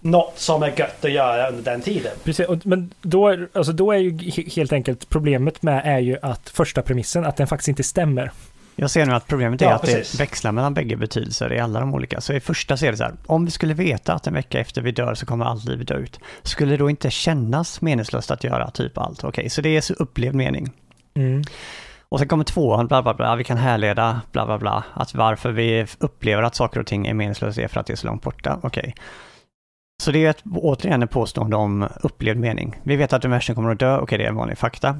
något 0.00 0.38
som 0.38 0.62
är 0.62 0.72
gött 0.78 1.04
att 1.04 1.12
göra 1.12 1.48
under 1.48 1.62
den 1.62 1.80
tiden. 1.80 2.12
Precis, 2.24 2.46
men 2.64 2.94
då, 3.02 3.28
är, 3.28 3.48
alltså 3.52 3.72
då 3.72 3.92
är 3.92 3.98
ju 3.98 4.30
helt 4.56 4.72
enkelt 4.72 5.08
problemet 5.08 5.62
med 5.62 5.82
är 5.84 5.98
ju 5.98 6.18
att 6.22 6.48
första 6.48 6.82
premissen, 6.82 7.24
att 7.24 7.36
den 7.36 7.46
faktiskt 7.46 7.68
inte 7.68 7.82
stämmer. 7.82 8.30
Jag 8.76 8.90
ser 8.90 9.06
nu 9.06 9.12
att 9.12 9.26
problemet 9.26 9.62
är 9.62 9.66
ja, 9.66 9.74
att 9.74 9.82
precis. 9.82 10.12
det 10.12 10.18
växlar 10.18 10.52
mellan 10.52 10.74
bägge 10.74 10.96
betydelser 10.96 11.52
i 11.52 11.58
alla 11.58 11.80
de 11.80 11.94
olika. 11.94 12.20
Så 12.20 12.32
i 12.32 12.40
första 12.40 12.76
så 12.76 12.86
är 12.86 12.90
det 12.90 12.96
så 12.96 13.04
här, 13.04 13.14
om 13.26 13.44
vi 13.44 13.50
skulle 13.50 13.74
veta 13.74 14.14
att 14.14 14.26
en 14.26 14.34
vecka 14.34 14.60
efter 14.60 14.82
vi 14.82 14.92
dör 14.92 15.14
så 15.14 15.26
kommer 15.26 15.44
allt 15.44 15.64
liv 15.64 15.84
dö 15.84 15.96
ut, 15.96 16.20
skulle 16.42 16.70
det 16.70 16.76
då 16.76 16.90
inte 16.90 17.10
kännas 17.10 17.80
meningslöst 17.80 18.30
att 18.30 18.44
göra 18.44 18.70
typ 18.70 18.98
allt? 18.98 19.18
Okej, 19.18 19.28
okay, 19.28 19.48
så 19.50 19.60
det 19.60 19.76
är 19.76 19.80
så 19.80 19.94
upplevd 19.94 20.34
mening. 20.34 20.70
Mm. 21.14 21.42
Och 22.08 22.18
sen 22.18 22.28
kommer 22.28 22.44
tvåan, 22.44 22.86
bla 22.86 23.02
bla 23.02 23.14
bla, 23.14 23.36
vi 23.36 23.44
kan 23.44 23.56
härleda 23.56 24.20
bla 24.32 24.46
bla 24.46 24.58
bla, 24.58 24.84
att 24.94 25.14
varför 25.14 25.52
vi 25.52 25.86
upplever 25.98 26.42
att 26.42 26.54
saker 26.54 26.80
och 26.80 26.86
ting 26.86 27.06
är 27.06 27.14
meningslösa 27.14 27.62
är 27.62 27.68
för 27.68 27.80
att 27.80 27.86
det 27.86 27.92
är 27.92 27.96
så 27.96 28.06
långt 28.06 28.22
borta. 28.22 28.58
Okej. 28.62 28.80
Okay. 28.80 28.92
Så 30.02 30.10
det 30.12 30.24
är 30.24 30.30
ett, 30.30 30.42
återigen 30.54 31.02
ett 31.02 31.10
påstående 31.10 31.56
om 31.56 31.88
upplevd 32.02 32.40
mening. 32.40 32.80
Vi 32.82 32.96
vet 32.96 33.12
att 33.12 33.24
universum 33.24 33.54
kommer 33.54 33.70
att 33.70 33.78
dö, 33.78 33.94
okej 33.94 34.02
okay, 34.02 34.18
det 34.18 34.24
är 34.24 34.28
en 34.28 34.36
vanlig 34.36 34.58
fakta. 34.58 34.96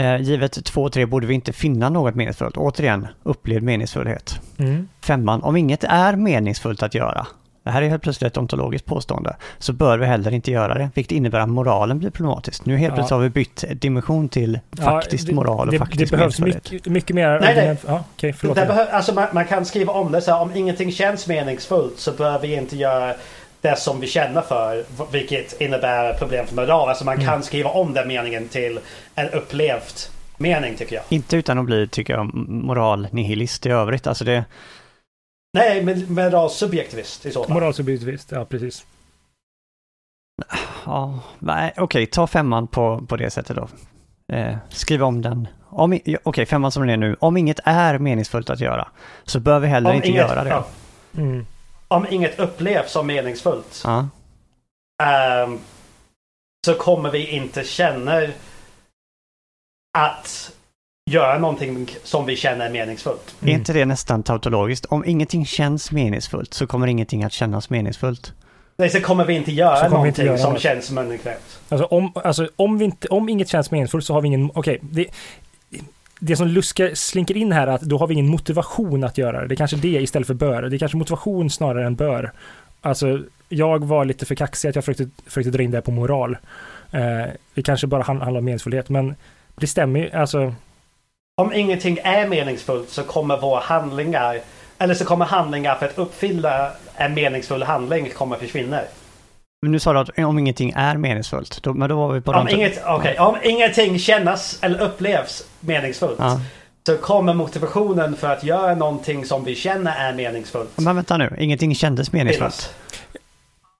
Eh, 0.00 0.20
givet 0.20 0.64
två 0.64 0.82
och 0.82 0.92
tre 0.92 1.06
borde 1.06 1.26
vi 1.26 1.34
inte 1.34 1.52
finna 1.52 1.88
något 1.88 2.14
meningsfullt. 2.14 2.56
Återigen, 2.56 3.06
upplevd 3.22 3.62
meningsfullhet. 3.62 4.40
Mm. 4.58 4.88
Femman, 5.04 5.42
om 5.42 5.56
inget 5.56 5.84
är 5.84 6.16
meningsfullt 6.16 6.82
att 6.82 6.94
göra, 6.94 7.26
det 7.68 7.72
här 7.72 7.82
är 7.82 7.88
helt 7.88 8.02
plötsligt 8.02 8.32
ett 8.32 8.36
ontologiskt 8.36 8.86
påstående, 8.86 9.36
så 9.58 9.72
bör 9.72 9.98
vi 9.98 10.06
heller 10.06 10.34
inte 10.34 10.50
göra 10.50 10.74
det, 10.74 10.90
vilket 10.94 11.12
innebär 11.12 11.40
att 11.40 11.48
moralen 11.48 11.98
blir 11.98 12.10
problematisk. 12.10 12.66
Nu 12.66 12.76
helt 12.76 12.90
ja. 12.90 12.94
plötsligt 12.94 13.10
har 13.10 13.20
vi 13.20 13.30
bytt 13.30 13.64
dimension 13.70 14.28
till 14.28 14.60
faktisk 14.78 15.24
ja, 15.24 15.30
det, 15.30 15.34
moral 15.34 15.66
och 15.66 15.72
det, 15.72 15.78
faktisk 15.78 16.10
Det 16.10 16.16
behövs 16.16 16.40
mycket, 16.40 16.86
mycket 16.86 17.16
mer... 17.16 17.40
Nej, 17.40 17.54
nej. 17.56 17.76
Ja, 17.86 18.04
okay, 18.16 18.32
förlåt. 18.32 18.56
Det 18.56 18.66
behöv, 18.66 18.88
alltså 18.90 19.14
man, 19.14 19.26
man, 19.32 19.44
kan 19.44 19.64
skriva 19.64 19.92
om 19.92 20.12
det 20.12 20.20
så 20.20 20.30
här, 20.30 20.40
om 20.40 20.56
ingenting 20.56 20.92
känns 20.92 21.26
meningsfullt 21.26 21.98
så 21.98 22.12
bör 22.12 22.38
vi 22.38 22.54
inte 22.54 22.76
göra 22.76 23.14
det 23.60 23.78
som 23.78 24.00
vi 24.00 24.06
känner 24.06 24.40
för, 24.40 24.84
vilket 25.12 25.60
innebär 25.60 26.12
problem 26.12 26.46
för 26.46 26.54
moral. 26.54 26.88
Alltså 26.88 27.04
man 27.04 27.14
mm. 27.14 27.26
kan 27.26 27.42
skriva 27.42 27.70
om 27.70 27.92
den 27.92 28.08
meningen 28.08 28.48
till 28.48 28.78
en 29.14 29.30
upplevt 29.30 30.10
mening 30.36 30.76
tycker 30.76 30.96
jag. 30.96 31.04
Inte 31.08 31.36
utan 31.36 31.58
att 31.58 31.64
bli, 31.64 31.88
tycker 31.88 32.12
jag, 32.12 32.34
moral 32.48 33.08
nihilist 33.10 33.66
i 33.66 33.70
övrigt. 33.70 34.06
Alltså 34.06 34.24
det, 34.24 34.44
Nej, 35.52 35.84
men 35.84 36.14
moralsubjektivist 36.14 37.26
i 37.26 37.30
så 37.30 37.44
fall. 37.44 37.54
Moralsubjektivist, 37.54 38.32
ja 38.32 38.44
precis. 38.44 38.86
Ja, 40.84 41.20
nej, 41.38 41.72
okej, 41.72 41.82
okay, 41.84 42.06
ta 42.06 42.26
femman 42.26 42.66
på, 42.66 43.04
på 43.08 43.16
det 43.16 43.30
sättet 43.30 43.56
då. 43.56 43.68
Eh, 44.34 44.56
skriv 44.68 45.02
om 45.02 45.22
den. 45.22 45.48
Okej, 45.70 46.16
okay, 46.24 46.46
femman 46.46 46.72
som 46.72 46.82
den 46.82 46.90
är 46.90 46.96
nu. 46.96 47.16
Om 47.20 47.36
inget 47.36 47.60
är 47.64 47.98
meningsfullt 47.98 48.50
att 48.50 48.60
göra 48.60 48.88
så 49.24 49.40
bör 49.40 49.58
vi 49.58 49.66
heller 49.68 49.90
om 49.90 49.96
inte 49.96 50.08
inget, 50.08 50.28
göra 50.28 50.44
det. 50.44 50.50
Ja. 50.50 50.66
Mm. 51.16 51.46
Om 51.88 52.06
inget 52.10 52.38
upplevs 52.38 52.92
som 52.92 53.06
meningsfullt 53.06 53.84
ja. 53.84 54.08
um, 55.44 55.58
så 56.66 56.74
kommer 56.74 57.10
vi 57.10 57.26
inte 57.26 57.64
känna 57.64 58.22
att 59.98 60.56
göra 61.08 61.38
någonting 61.38 61.90
som 62.04 62.26
vi 62.26 62.36
känner 62.36 62.66
är 62.66 62.70
meningsfullt. 62.70 63.34
Mm. 63.40 63.54
Är 63.54 63.58
inte 63.58 63.72
det 63.72 63.84
nästan 63.84 64.22
tautologiskt? 64.22 64.86
Om 64.86 65.04
ingenting 65.04 65.46
känns 65.46 65.92
meningsfullt 65.92 66.54
så 66.54 66.66
kommer 66.66 66.86
ingenting 66.86 67.24
att 67.24 67.32
kännas 67.32 67.70
meningsfullt. 67.70 68.32
Nej, 68.76 68.90
så 68.90 69.00
kommer 69.00 69.24
vi 69.24 69.34
inte 69.34 69.52
göra 69.52 69.88
någonting 69.88 70.08
inte 70.08 70.22
göra 70.22 70.38
som 70.38 70.54
det. 70.54 70.60
känns 70.60 70.90
meningsfullt. 70.90 71.60
Alltså 71.68 71.84
om, 71.86 72.12
alltså 72.14 72.48
om, 72.56 72.78
vi 72.78 72.84
inte, 72.84 73.08
om 73.08 73.28
inget 73.28 73.48
känns 73.48 73.70
meningsfullt 73.70 74.04
så 74.04 74.14
har 74.14 74.20
vi 74.20 74.26
ingen... 74.26 74.50
Okej, 74.54 74.58
okay, 74.58 74.78
det, 74.80 75.06
det 76.20 76.36
som 76.36 76.46
luskar, 76.46 76.94
slinker 76.94 77.36
in 77.36 77.52
här 77.52 77.66
är 77.66 77.72
att 77.72 77.80
då 77.80 77.98
har 77.98 78.06
vi 78.06 78.14
ingen 78.14 78.28
motivation 78.28 79.04
att 79.04 79.18
göra 79.18 79.40
det. 79.40 79.46
Det 79.46 79.54
är 79.54 79.56
kanske 79.56 79.76
det 79.76 79.88
istället 79.88 80.26
för 80.26 80.34
bör. 80.34 80.62
Det 80.62 80.76
är 80.76 80.78
kanske 80.78 80.96
motivation 80.96 81.50
snarare 81.50 81.86
än 81.86 81.94
bör. 81.94 82.32
Alltså, 82.80 83.20
jag 83.48 83.84
var 83.84 84.04
lite 84.04 84.26
för 84.26 84.34
kaxig 84.34 84.68
att 84.68 84.74
jag 84.74 84.84
försökte, 84.84 85.08
försökte 85.26 85.50
dra 85.50 85.62
in 85.62 85.70
det 85.70 85.80
på 85.80 85.90
moral. 85.90 86.36
Eh, 86.90 87.24
det 87.54 87.62
kanske 87.62 87.86
bara 87.86 88.02
handlar 88.02 88.38
om 88.38 88.44
meningsfullhet, 88.44 88.88
men 88.88 89.14
det 89.56 89.66
stämmer 89.66 90.00
ju. 90.00 90.10
Alltså, 90.10 90.54
om 91.38 91.52
ingenting 91.52 91.98
är 92.02 92.26
meningsfullt 92.26 92.90
så 92.90 93.02
kommer 93.02 93.36
våra 93.36 93.60
handlingar, 93.60 94.40
eller 94.78 94.94
så 94.94 95.04
kommer 95.04 95.24
handlingar 95.24 95.74
för 95.74 95.86
att 95.86 95.98
uppfylla 95.98 96.70
en 96.96 97.14
meningsfull 97.14 97.62
handling 97.62 98.10
kommer 98.10 98.36
försvinna. 98.36 98.80
Men 99.62 99.72
nu 99.72 99.78
sa 99.78 99.92
du 99.92 99.98
att 99.98 100.18
om 100.18 100.38
ingenting 100.38 100.72
är 100.76 100.96
meningsfullt, 100.96 101.62
då, 101.62 101.74
men 101.74 101.88
då 101.88 101.96
var 101.96 102.12
vi 102.12 102.20
på 102.20 102.32
om, 102.32 102.48
inget, 102.48 102.86
okay, 102.86 103.16
om 103.16 103.36
ingenting 103.42 103.98
kännas 103.98 104.58
eller 104.62 104.80
upplevs 104.80 105.44
meningsfullt 105.60 106.18
ja. 106.18 106.40
så 106.86 106.96
kommer 106.96 107.34
motivationen 107.34 108.16
för 108.16 108.28
att 108.28 108.44
göra 108.44 108.74
någonting 108.74 109.24
som 109.24 109.44
vi 109.44 109.54
känner 109.54 110.10
är 110.10 110.14
meningsfullt. 110.14 110.70
Men 110.76 110.96
vänta 110.96 111.16
nu, 111.16 111.36
ingenting 111.38 111.74
kändes 111.74 112.12
meningsfullt? 112.12 112.74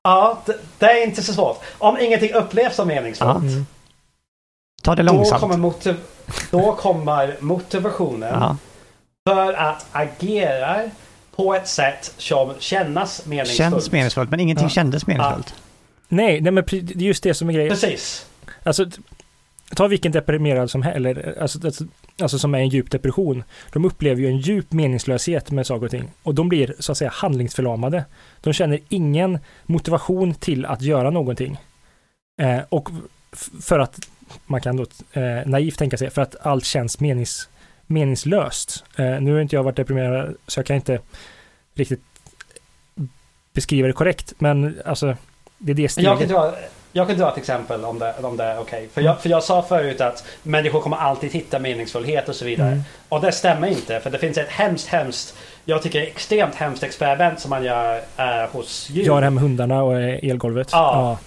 Ja, 0.03 0.39
det, 0.47 0.57
det 0.79 0.87
är 0.87 1.05
inte 1.05 1.23
så 1.23 1.33
svårt. 1.33 1.61
Om 1.79 1.99
ingenting 2.01 2.33
upplevs 2.33 2.77
som 2.77 2.89
meningsfullt. 2.89 3.43
Ja. 3.43 3.78
Ta 4.83 4.95
det 4.95 5.03
långsamt. 5.03 5.41
Då 5.41 5.49
kommer 5.49 5.57
motiv 5.57 5.97
då 6.51 6.73
kommer 6.73 7.37
motivationen 7.41 8.35
ja. 8.41 8.57
för 9.29 9.53
att 9.53 9.87
agera 9.93 10.91
på 11.37 11.55
ett 11.55 11.69
sätt 11.69 12.15
som 12.17 12.55
kännas 12.59 13.27
meningsfullt. 13.27 13.59
Känns 13.59 13.93
meningsfullt, 13.93 14.31
men 14.31 14.41
ingenting 14.41 14.65
ja. 14.65 14.71
kändes 14.71 15.07
meningsfullt. 15.07 15.55
Ja. 15.57 15.63
Nej, 16.09 16.41
nej, 16.41 16.53
men 16.53 16.65
det 16.71 16.95
är 16.95 17.03
just 17.03 17.23
det 17.23 17.35
som 17.35 17.49
är 17.49 17.53
grejen. 17.53 17.71
Precis. 17.71 18.27
Alltså, 18.63 18.87
ta 19.75 19.87
vilken 19.87 20.13
deprimerad 20.13 20.71
som 20.71 20.83
helst, 20.83 21.21
alltså, 21.41 21.67
alltså, 21.67 21.85
alltså 22.23 22.39
som 22.39 22.55
är 22.55 22.59
en 22.59 22.69
djup 22.69 22.91
depression. 22.91 23.45
De 23.73 23.85
upplever 23.85 24.21
ju 24.21 24.29
en 24.29 24.39
djup 24.39 24.73
meningslöshet 24.73 25.51
med 25.51 25.67
saker 25.67 25.85
och 25.85 25.91
ting. 25.91 26.11
Och 26.23 26.35
de 26.35 26.49
blir 26.49 26.75
så 26.79 26.93
att 26.93 26.99
säga 26.99 27.11
handlingsförlamade. 27.15 28.05
De 28.41 28.53
känner 28.53 28.81
ingen 28.89 29.39
motivation 29.67 30.35
till 30.35 30.67
att 30.67 30.83
göra 30.83 31.11
någonting. 31.11 31.59
Eh, 32.41 32.61
och 32.69 32.89
för 33.61 33.79
att 33.79 34.09
man 34.47 34.61
kan 34.61 34.77
då 34.77 34.87
eh, 35.13 35.47
naivt 35.47 35.79
tänka 35.79 35.97
sig, 35.97 36.11
för 36.11 36.23
att 36.23 36.37
allt 36.47 36.65
känns 36.65 37.01
menings, 37.01 37.49
meningslöst. 37.87 38.85
Eh, 38.97 39.21
nu 39.21 39.33
har 39.33 39.41
inte 39.41 39.57
jag 39.57 39.63
varit 39.63 39.77
deprimerad, 39.77 40.37
så 40.47 40.59
jag 40.59 40.67
kan 40.67 40.77
inte 40.77 41.01
riktigt 41.75 42.03
beskriva 43.53 43.87
det 43.87 43.93
korrekt, 43.93 44.35
men 44.39 44.81
alltså, 44.85 45.17
det 45.59 45.73
är 45.73 45.77
det 45.77 45.89
steget. 45.89 46.07
Jag 46.07 46.19
kan 46.19 46.29
dra, 46.29 46.55
jag 46.93 47.09
kan 47.09 47.19
dra 47.19 47.33
ett 47.33 47.39
exempel 47.39 47.85
om 47.85 47.99
det, 47.99 48.15
om 48.23 48.37
det 48.37 48.45
är 48.45 48.59
okej. 48.59 48.79
Okay. 48.79 48.89
För, 48.89 49.01
jag, 49.01 49.21
för 49.21 49.29
jag 49.29 49.43
sa 49.43 49.63
förut 49.63 50.01
att 50.01 50.25
människor 50.43 50.81
kommer 50.81 50.97
alltid 50.97 51.33
hitta 51.33 51.59
meningsfullhet 51.59 52.29
och 52.29 52.35
så 52.35 52.45
vidare. 52.45 52.69
Mm. 52.69 52.83
Och 53.09 53.21
det 53.21 53.33
stämmer 53.33 53.69
inte, 53.69 54.01
för 54.01 54.11
det 54.11 54.19
finns 54.19 54.39
ett 54.39 54.49
hemskt, 54.49 54.89
hemskt, 54.89 55.37
jag 55.65 55.83
tycker 55.83 56.03
extremt 56.03 56.55
hemskt 56.55 56.83
experiment 56.83 57.41
som 57.41 57.51
man 57.51 57.65
gör 57.65 57.97
eh, 58.17 58.51
hos 58.53 58.91
djur. 58.91 59.07
Ja, 59.07 59.21
det 59.21 59.31
med 59.31 59.43
hundarna 59.43 59.83
och 59.83 60.01
elgolvet. 60.01 60.69
Ja. 60.73 60.93
ja 60.95 61.19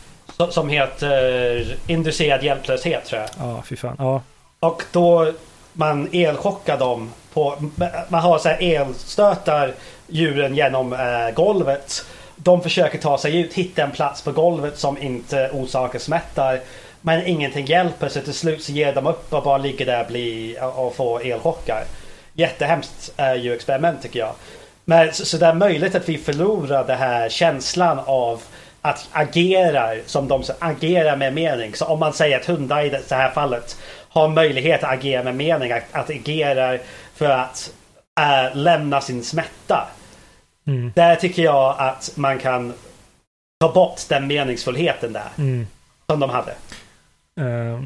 som 0.50 0.70
heter 0.70 1.78
inducerad 1.88 2.44
hjälplöshet 2.44 3.06
tror 3.06 3.22
jag. 3.22 3.30
Ja, 3.40 3.64
fy 3.66 3.76
fan. 3.76 3.96
Ja. 4.00 4.22
Och 4.60 4.84
då 4.92 5.34
man 5.74 6.10
elchockar 6.12 6.78
dem 6.78 7.12
på, 7.34 7.56
man 8.08 8.22
har 8.22 8.38
så 8.38 8.50
här 8.50 8.58
elstötar 8.62 9.74
djuren 10.08 10.56
genom 10.56 10.94
eh, 10.94 11.32
golvet. 11.36 12.06
De 12.36 12.64
försöker 12.64 12.98
ta 12.98 13.18
sig 13.18 13.40
ut, 13.40 13.54
hitta 13.54 13.84
en 13.84 13.92
plats 13.92 14.22
på 14.22 14.32
golvet 14.32 14.80
som 14.80 14.98
inte 15.02 15.50
orsakar 15.54 16.00
smärtar. 16.00 16.60
Men 17.02 17.28
ingenting 17.28 17.66
hjälper 17.66 18.10
så 18.10 18.22
till 18.22 18.34
slut 18.34 18.64
så 18.64 18.72
ger 18.72 18.96
de 18.96 19.08
upp 19.08 19.34
och 19.34 19.44
bara 19.44 19.58
ligger 19.58 19.86
där 19.86 20.02
och, 20.02 20.08
blir, 20.08 20.64
och 20.64 20.96
får 20.96 21.26
elchockar. 21.26 21.84
Jättehemskt 22.34 23.14
är 23.18 23.36
ju 23.36 23.54
experiment 23.54 24.02
tycker 24.02 24.20
jag. 24.20 24.34
Men 24.86 25.14
så, 25.14 25.26
så 25.26 25.38
det 25.38 25.46
är 25.46 25.54
möjligt 25.54 25.96
att 25.96 26.10
vi 26.10 26.18
förlorar 26.18 26.88
den 26.88 26.98
här 26.98 27.30
känslan 27.30 28.00
av 28.06 28.42
att 28.82 29.10
agera 29.12 29.92
som 30.06 30.28
de 30.28 30.44
som 30.44 30.56
agerar 30.60 31.18
med 31.18 31.34
mening. 31.34 31.76
Så 31.76 31.86
om 31.86 32.00
man 32.00 32.14
säger 32.14 32.40
att 32.40 32.46
hundar 32.46 32.84
i 32.84 32.90
det 32.90 33.16
här 33.16 33.32
fallet 33.32 33.78
har 34.10 34.28
möjlighet 34.28 34.84
att 34.84 34.92
agera 34.92 35.24
med 35.24 35.36
mening, 35.36 35.72
att, 35.72 35.84
att 35.92 36.10
agera 36.10 36.78
för 37.16 37.30
att 37.30 37.74
äh, 38.20 38.58
lämna 38.58 39.02
sin 39.02 39.24
smärta. 39.24 39.88
Mm. 40.68 40.92
Där 40.96 41.16
tycker 41.16 41.44
jag 41.44 41.76
att 41.78 42.12
man 42.16 42.40
kan 42.40 42.74
ta 43.60 43.72
bort 43.72 44.02
den 44.10 44.28
meningsfullheten 44.28 45.14
där. 45.14 45.30
Mm. 45.38 45.68
Som 46.10 46.20
de 46.20 46.30
hade. 46.30 46.52
Uh, 47.40 47.82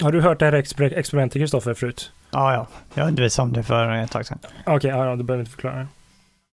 har 0.00 0.12
du 0.12 0.20
hört 0.20 0.38
det 0.38 0.44
här 0.44 0.52
exper 0.52 0.98
experimentet 0.98 1.40
Kristoffer 1.40 1.74
förut? 1.74 2.12
Ja, 2.30 2.54
ja. 2.54 2.66
Jag 2.94 3.08
undervisade 3.08 3.46
om 3.46 3.52
det 3.52 3.62
för 3.62 3.92
ett 3.92 4.10
tag 4.10 4.26
sedan. 4.26 4.38
Okej, 4.42 4.76
okay, 4.76 4.90
ja, 4.90 5.16
du 5.16 5.22
behöver 5.22 5.42
inte 5.42 5.52
förklara. 5.52 5.88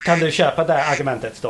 Kan 0.06 0.20
du 0.20 0.32
köpa 0.32 0.63
det 0.63 0.84
argumentet 0.84 1.42
då? 1.42 1.50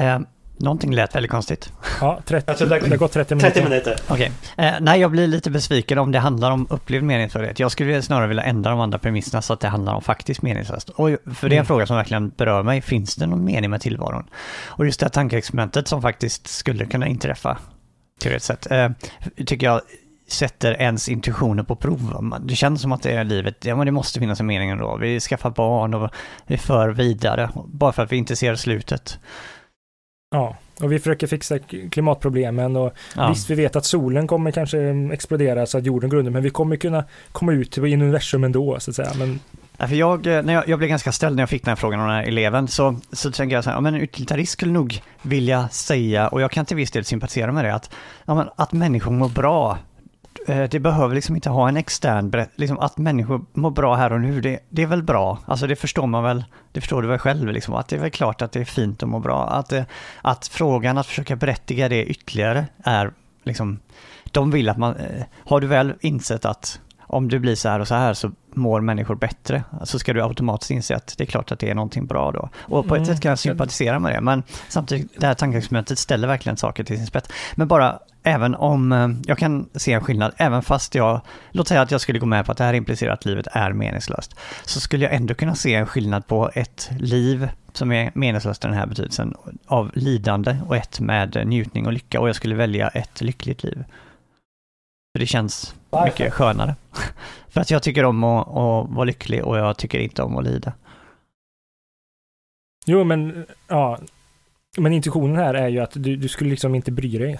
Uh, 0.00 0.20
Någonting 0.58 0.94
lät 0.94 1.14
väldigt 1.14 1.30
konstigt. 1.30 1.72
Ja, 2.00 2.20
30, 2.24 2.50
alltså, 2.50 2.66
det, 2.66 2.80
det 2.80 2.88
har 2.88 2.96
gått 2.96 3.12
30 3.12 3.34
minuter. 3.34 3.50
30 3.50 3.68
minuter. 3.68 3.96
Okej. 4.08 4.32
Okay. 4.54 4.66
Eh, 4.66 4.74
nej, 4.80 5.00
jag 5.00 5.10
blir 5.10 5.26
lite 5.26 5.50
besviken 5.50 5.98
om 5.98 6.12
det 6.12 6.18
handlar 6.18 6.50
om 6.50 6.66
upplevd 6.70 7.04
meningsfullhet. 7.04 7.58
Jag 7.58 7.72
skulle 7.72 8.02
snarare 8.02 8.26
vilja 8.26 8.42
ändra 8.42 8.70
de 8.70 8.80
andra 8.80 8.98
premisserna 8.98 9.42
så 9.42 9.52
att 9.52 9.60
det 9.60 9.68
handlar 9.68 9.94
om 9.94 10.02
faktiskt 10.02 10.42
meningslöst. 10.42 10.88
Och 10.88 11.08
för 11.34 11.48
det 11.48 11.54
är 11.54 11.58
en 11.58 11.58
mm. 11.58 11.66
fråga 11.66 11.86
som 11.86 11.96
verkligen 11.96 12.28
berör 12.28 12.62
mig. 12.62 12.80
Finns 12.82 13.16
det 13.16 13.26
någon 13.26 13.44
mening 13.44 13.70
med 13.70 13.80
tillvaron? 13.80 14.24
Och 14.66 14.86
just 14.86 15.00
det 15.00 15.06
här 15.06 15.10
tankeexperimentet 15.10 15.88
som 15.88 16.02
faktiskt 16.02 16.46
skulle 16.46 16.86
kunna 16.86 17.06
inträffa, 17.06 17.58
teoretiskt 18.20 18.46
sett, 18.46 18.70
eh, 18.70 18.88
tycker 19.46 19.66
jag 19.66 19.80
sätter 20.28 20.80
ens 20.80 21.08
intuitioner 21.08 21.62
på 21.62 21.76
prov. 21.76 22.34
Det 22.44 22.54
känns 22.54 22.82
som 22.82 22.92
att 22.92 23.02
det 23.02 23.12
är 23.12 23.24
livet, 23.24 23.64
ja 23.64 23.76
men 23.76 23.86
det 23.86 23.92
måste 23.92 24.20
finnas 24.20 24.40
en 24.40 24.46
mening 24.46 24.70
ändå. 24.70 24.96
Vi 24.96 25.20
skaffar 25.20 25.50
barn 25.50 25.94
och 25.94 26.10
vi 26.46 26.58
för 26.58 26.88
vidare, 26.88 27.50
bara 27.66 27.92
för 27.92 28.02
att 28.02 28.12
vi 28.12 28.16
inte 28.16 28.36
ser 28.36 28.54
slutet. 28.54 29.18
Ja, 30.36 30.56
och 30.80 30.92
vi 30.92 30.98
försöker 30.98 31.26
fixa 31.26 31.58
klimatproblemen 31.90 32.76
och 32.76 32.92
ja. 33.16 33.28
visst, 33.28 33.50
vi 33.50 33.54
vet 33.54 33.76
att 33.76 33.84
solen 33.84 34.26
kommer 34.26 34.50
kanske 34.50 34.78
explodera 35.12 35.66
så 35.66 35.78
att 35.78 35.86
jorden 35.86 36.10
går 36.10 36.16
under, 36.16 36.32
men 36.32 36.42
vi 36.42 36.50
kommer 36.50 36.76
kunna 36.76 37.04
komma 37.32 37.52
ut 37.52 37.78
i 37.78 37.80
universum 37.80 38.44
ändå, 38.44 38.80
så 38.80 38.90
att 38.90 38.96
säga. 38.96 39.12
Men... 39.18 39.40
Ja, 39.76 39.88
för 39.88 39.94
jag, 39.94 40.26
när 40.26 40.52
jag, 40.52 40.68
jag 40.68 40.78
blev 40.78 40.88
ganska 40.88 41.12
ställd 41.12 41.36
när 41.36 41.42
jag 41.42 41.48
fick 41.50 41.64
den 41.64 41.70
här 41.70 41.76
frågan 41.76 42.00
av 42.00 42.06
den 42.06 42.16
här 42.16 42.22
eleven, 42.22 42.68
så, 42.68 42.96
så 43.12 43.30
tänkte 43.30 43.54
jag 43.54 43.64
så 43.64 43.70
här, 43.70 43.76
ja, 43.76 43.80
men 43.80 43.94
en 43.94 44.00
utilitarist 44.00 44.52
skulle 44.52 44.72
nog 44.72 45.00
vilja 45.22 45.68
säga, 45.68 46.28
och 46.28 46.40
jag 46.40 46.50
kan 46.50 46.66
till 46.66 46.76
viss 46.76 46.90
del 46.90 47.04
sympatisera 47.04 47.52
med 47.52 47.64
det, 47.64 47.74
att, 47.74 47.90
ja, 48.24 48.34
men, 48.34 48.48
att 48.56 48.72
människor 48.72 49.12
mår 49.12 49.28
bra 49.28 49.78
Eh, 49.95 49.95
det 50.46 50.80
behöver 50.80 51.14
liksom 51.14 51.34
inte 51.34 51.50
ha 51.50 51.68
en 51.68 51.76
extern 51.76 52.46
liksom 52.56 52.78
att 52.78 52.98
människor 52.98 53.44
mår 53.52 53.70
bra 53.70 53.94
här 53.94 54.12
och 54.12 54.20
nu, 54.20 54.40
det, 54.40 54.58
det, 54.68 54.82
är 54.82 54.86
väl 54.86 55.02
bra. 55.02 55.38
Alltså 55.46 55.66
det 55.66 55.76
förstår 55.76 56.06
man 56.06 56.24
väl, 56.24 56.44
det 56.72 56.80
förstår 56.80 57.02
du 57.02 57.08
väl 57.08 57.18
själv 57.18 57.52
liksom, 57.52 57.74
att 57.74 57.88
det 57.88 57.96
är 57.96 58.00
väl 58.00 58.10
klart 58.10 58.42
att 58.42 58.52
det 58.52 58.60
är 58.60 58.64
fint 58.64 59.02
att 59.02 59.08
må 59.08 59.18
bra. 59.18 59.48
Att, 59.48 59.72
eh, 59.72 59.84
att 60.22 60.46
frågan 60.46 60.98
att 60.98 61.06
försöka 61.06 61.36
berättiga 61.36 61.88
det 61.88 62.04
ytterligare 62.04 62.66
är 62.84 63.12
liksom, 63.44 63.78
de 64.24 64.50
vill 64.50 64.68
att 64.68 64.78
man, 64.78 64.96
eh, 64.96 65.24
har 65.44 65.60
du 65.60 65.66
väl 65.66 65.94
insett 66.00 66.44
att 66.44 66.80
om 67.08 67.28
du 67.28 67.38
blir 67.38 67.54
så 67.54 67.68
här 67.68 67.80
och 67.80 67.88
så 67.88 67.94
här 67.94 68.14
så 68.14 68.30
mår 68.54 68.80
människor 68.80 69.14
bättre, 69.14 69.64
så 69.84 69.98
ska 69.98 70.12
du 70.12 70.22
automatiskt 70.22 70.70
inse 70.70 70.96
att 70.96 71.14
det 71.18 71.24
är 71.24 71.26
klart 71.26 71.52
att 71.52 71.58
det 71.58 71.70
är 71.70 71.74
någonting 71.74 72.06
bra 72.06 72.32
då. 72.32 72.48
Och 72.56 72.88
på 72.88 72.94
ett 72.94 72.98
mm. 72.98 73.14
sätt 73.14 73.22
kan 73.22 73.28
jag 73.28 73.38
sympatisera 73.38 73.98
med 73.98 74.12
det, 74.12 74.20
men 74.20 74.42
samtidigt, 74.68 75.20
det 75.20 75.26
här 75.26 75.34
tankeexperimentet 75.34 75.98
ställer 75.98 76.28
verkligen 76.28 76.56
saker 76.56 76.84
till 76.84 76.96
sin 76.96 77.06
spets. 77.06 77.28
Men 77.54 77.68
bara, 77.68 77.98
även 78.26 78.54
om, 78.54 78.92
eh, 78.92 79.08
jag 79.26 79.38
kan 79.38 79.68
se 79.74 79.92
en 79.92 80.00
skillnad, 80.00 80.32
även 80.36 80.62
fast 80.62 80.94
jag, 80.94 81.20
låt 81.50 81.68
säga 81.68 81.80
att 81.80 81.90
jag 81.90 82.00
skulle 82.00 82.18
gå 82.18 82.26
med 82.26 82.46
på 82.46 82.52
att 82.52 82.58
det 82.58 82.64
här 82.64 82.74
implicerar 82.74 83.12
att 83.12 83.24
livet 83.24 83.46
är 83.52 83.72
meningslöst, 83.72 84.36
så 84.64 84.80
skulle 84.80 85.04
jag 85.04 85.14
ändå 85.14 85.34
kunna 85.34 85.54
se 85.54 85.74
en 85.74 85.86
skillnad 85.86 86.26
på 86.26 86.50
ett 86.54 86.90
liv 86.98 87.48
som 87.72 87.92
är 87.92 88.10
meningslöst 88.14 88.64
i 88.64 88.68
den 88.68 88.76
här 88.76 88.86
betydelsen 88.86 89.34
av 89.66 89.90
lidande 89.94 90.56
och 90.66 90.76
ett 90.76 91.00
med 91.00 91.46
njutning 91.46 91.86
och 91.86 91.92
lycka 91.92 92.20
och 92.20 92.28
jag 92.28 92.36
skulle 92.36 92.54
välja 92.54 92.88
ett 92.88 93.20
lyckligt 93.20 93.62
liv. 93.62 93.84
För 95.14 95.20
det 95.20 95.26
känns 95.26 95.74
mycket 96.04 96.32
skönare. 96.32 96.74
För 97.48 97.60
att 97.60 97.70
jag 97.70 97.82
tycker 97.82 98.04
om 98.04 98.24
att, 98.24 98.48
att 98.48 98.90
vara 98.90 99.04
lycklig 99.04 99.44
och 99.44 99.58
jag 99.58 99.76
tycker 99.76 99.98
inte 99.98 100.22
om 100.22 100.36
att 100.36 100.44
lida. 100.44 100.72
Jo, 102.86 103.04
men 103.04 103.46
ja. 103.68 103.98
Men 104.78 104.92
intuitionen 104.92 105.36
här 105.36 105.54
är 105.54 105.68
ju 105.68 105.80
att 105.80 105.92
du, 105.94 106.16
du 106.16 106.28
skulle 106.28 106.50
liksom 106.50 106.74
inte 106.74 106.92
bry 106.92 107.18
dig. 107.18 107.38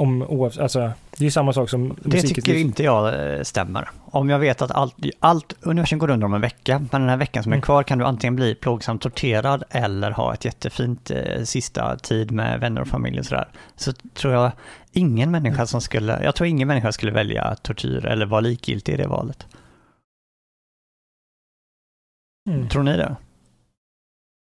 Om 0.00 0.42
alltså, 0.42 0.92
det 1.18 1.26
är 1.26 1.30
samma 1.30 1.52
sak 1.52 1.70
som 1.70 1.96
Det 2.02 2.22
tycker 2.22 2.54
inte 2.54 2.82
jag 2.82 3.34
eh, 3.34 3.42
stämmer. 3.42 3.90
Om 4.04 4.30
jag 4.30 4.38
vet 4.38 4.62
att 4.62 4.70
allt, 4.70 4.94
allt 5.18 5.54
universum 5.60 5.98
går 5.98 6.10
under 6.10 6.26
om 6.26 6.34
en 6.34 6.40
vecka, 6.40 6.78
men 6.78 7.00
den 7.00 7.10
här 7.10 7.16
veckan 7.16 7.42
som 7.42 7.52
är 7.52 7.56
mm. 7.56 7.62
kvar 7.62 7.82
kan 7.82 7.98
du 7.98 8.04
antingen 8.04 8.36
bli 8.36 8.54
plågsamt 8.54 9.02
torterad 9.02 9.64
eller 9.70 10.10
ha 10.10 10.34
ett 10.34 10.44
jättefint 10.44 11.10
eh, 11.10 11.42
sista 11.44 11.96
tid 11.96 12.30
med 12.30 12.60
vänner 12.60 12.80
och 12.80 12.88
familj 12.88 13.18
och 13.18 13.24
sådär. 13.24 13.48
Så 13.76 13.92
tror 13.92 14.34
jag 14.34 14.52
ingen 14.92 15.30
människa 15.30 15.66
som 15.66 15.80
skulle, 15.80 16.24
jag 16.24 16.34
tror 16.34 16.46
ingen 16.46 16.68
människa 16.68 16.92
skulle 16.92 17.12
välja 17.12 17.56
tortyr 17.62 18.06
eller 18.06 18.26
vara 18.26 18.40
likgiltig 18.40 18.92
i 18.92 18.96
det 18.96 19.08
valet. 19.08 19.46
Mm. 22.50 22.68
Tror 22.68 22.82
ni 22.82 22.96
det? 22.96 23.16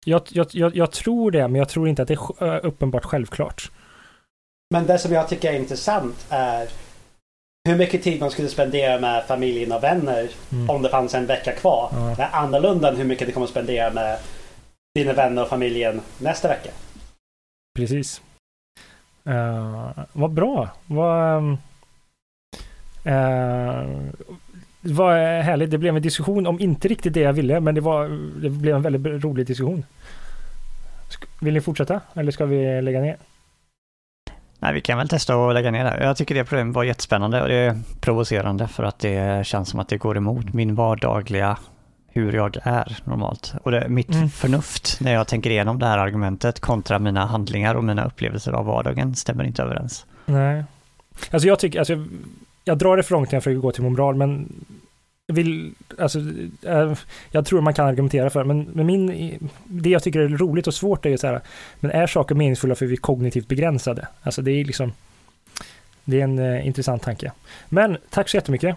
Jag, 0.05 0.21
jag, 0.29 0.47
jag, 0.51 0.75
jag, 0.75 0.91
tror 0.91 1.31
det, 1.31 1.47
men 1.47 1.59
jag 1.59 1.69
tror 1.69 1.87
inte 1.87 2.01
att 2.01 2.07
det 2.07 2.17
är 2.39 2.65
uppenbart 2.65 3.05
självklart. 3.05 3.71
Men 4.75 4.87
det 4.87 4.99
som 4.99 5.11
jag 5.11 5.29
tycker 5.29 5.53
är 5.53 5.59
intressant 5.59 6.25
är 6.29 6.67
hur 7.69 7.77
mycket 7.77 8.03
tid 8.03 8.19
man 8.19 8.31
skulle 8.31 8.47
spendera 8.47 8.99
med 8.99 9.23
familjen 9.25 9.71
och 9.71 9.83
vänner 9.83 10.29
mm. 10.51 10.69
om 10.69 10.81
det 10.81 10.89
fanns 10.89 11.13
en 11.13 11.25
vecka 11.25 11.51
kvar. 11.51 11.89
Ja. 11.91 12.13
Det 12.17 12.23
är 12.23 12.35
annorlunda 12.35 12.89
än 12.89 12.95
hur 12.95 13.03
mycket 13.03 13.27
du 13.27 13.33
kommer 13.33 13.47
spendera 13.47 13.93
med 13.93 14.17
dina 14.95 15.13
vänner 15.13 15.41
och 15.41 15.47
familjen 15.47 16.01
nästa 16.17 16.47
vecka. 16.47 16.69
Precis. 17.75 18.21
Uh, 19.27 19.89
vad 20.13 20.31
bra. 20.31 20.69
Vad, 20.85 21.43
uh, 21.43 21.57
vad 24.81 25.13
härligt. 25.17 25.71
Det 25.71 25.77
blev 25.77 25.95
en 25.95 26.01
diskussion 26.01 26.47
om 26.47 26.59
inte 26.59 26.87
riktigt 26.87 27.13
det 27.13 27.19
jag 27.19 27.33
ville, 27.33 27.59
men 27.59 27.75
det, 27.75 27.81
var, 27.81 28.07
det 28.41 28.49
blev 28.49 28.75
en 28.75 28.81
väldigt 28.81 29.23
rolig 29.23 29.47
diskussion. 29.47 29.85
Vill 31.41 31.53
ni 31.53 31.61
fortsätta 31.61 32.01
eller 32.13 32.31
ska 32.31 32.45
vi 32.45 32.81
lägga 32.81 33.01
ner? 33.01 33.17
Nej, 34.65 34.73
vi 34.73 34.81
kan 34.81 34.97
väl 34.97 35.09
testa 35.09 35.35
att 35.35 35.53
lägga 35.53 35.71
ner 35.71 35.83
det. 35.83 36.03
Jag 36.03 36.17
tycker 36.17 36.35
det 36.35 36.43
problemet 36.43 36.75
var 36.75 36.83
jättespännande 36.83 37.41
och 37.41 37.47
det 37.47 37.55
är 37.55 37.79
provocerande 37.99 38.67
för 38.67 38.83
att 38.83 38.99
det 38.99 39.47
känns 39.47 39.69
som 39.69 39.79
att 39.79 39.87
det 39.87 39.97
går 39.97 40.17
emot 40.17 40.53
min 40.53 40.75
vardagliga 40.75 41.57
hur 42.07 42.33
jag 42.33 42.57
är 42.63 42.97
normalt. 43.03 43.53
Och 43.63 43.71
det, 43.71 43.89
mitt 43.89 44.13
mm. 44.13 44.29
förnuft 44.29 44.97
när 45.01 45.13
jag 45.13 45.27
tänker 45.27 45.49
igenom 45.49 45.79
det 45.79 45.85
här 45.85 45.97
argumentet 45.97 46.59
kontra 46.59 46.99
mina 46.99 47.25
handlingar 47.25 47.75
och 47.75 47.83
mina 47.83 48.05
upplevelser 48.05 48.51
av 48.51 48.65
vardagen 48.65 49.15
stämmer 49.15 49.43
inte 49.43 49.63
överens. 49.63 50.05
Nej. 50.25 50.63
Alltså 51.31 51.47
jag 51.47 51.59
tycker, 51.59 51.79
alltså, 51.79 52.05
jag 52.63 52.77
drar 52.77 52.97
det 52.97 53.03
för 53.03 53.15
långt 53.15 53.31
när 53.31 53.35
jag 53.35 53.43
försöker 53.43 53.61
gå 53.61 53.71
till 53.71 53.83
moral, 53.83 54.15
men 54.15 54.53
vill, 55.27 55.73
alltså, 55.99 56.19
äh, 56.61 56.93
jag 57.31 57.45
tror 57.45 57.61
man 57.61 57.73
kan 57.73 57.87
argumentera 57.87 58.29
för 58.29 58.43
men, 58.43 58.63
men 58.63 58.85
min, 58.85 59.49
det 59.63 59.89
jag 59.89 60.03
tycker 60.03 60.19
är 60.19 60.27
roligt 60.27 60.67
och 60.67 60.73
svårt 60.73 61.05
är 61.05 61.09
ju 61.09 61.17
så 61.17 61.27
här, 61.27 61.41
men 61.79 61.91
är 61.91 62.07
saker 62.07 62.35
meningsfulla 62.35 62.75
för 62.75 62.85
vi 62.85 62.93
är 62.93 62.97
kognitivt 62.97 63.47
begränsade? 63.47 64.07
Alltså 64.21 64.41
det 64.41 64.51
är 64.51 64.65
liksom, 64.65 64.93
det 66.03 66.19
är 66.19 66.23
en 66.23 66.39
uh, 66.39 66.67
intressant 66.67 67.03
tanke. 67.03 67.31
Men 67.69 67.97
tack 68.09 68.29
så 68.29 68.37
jättemycket. 68.37 68.75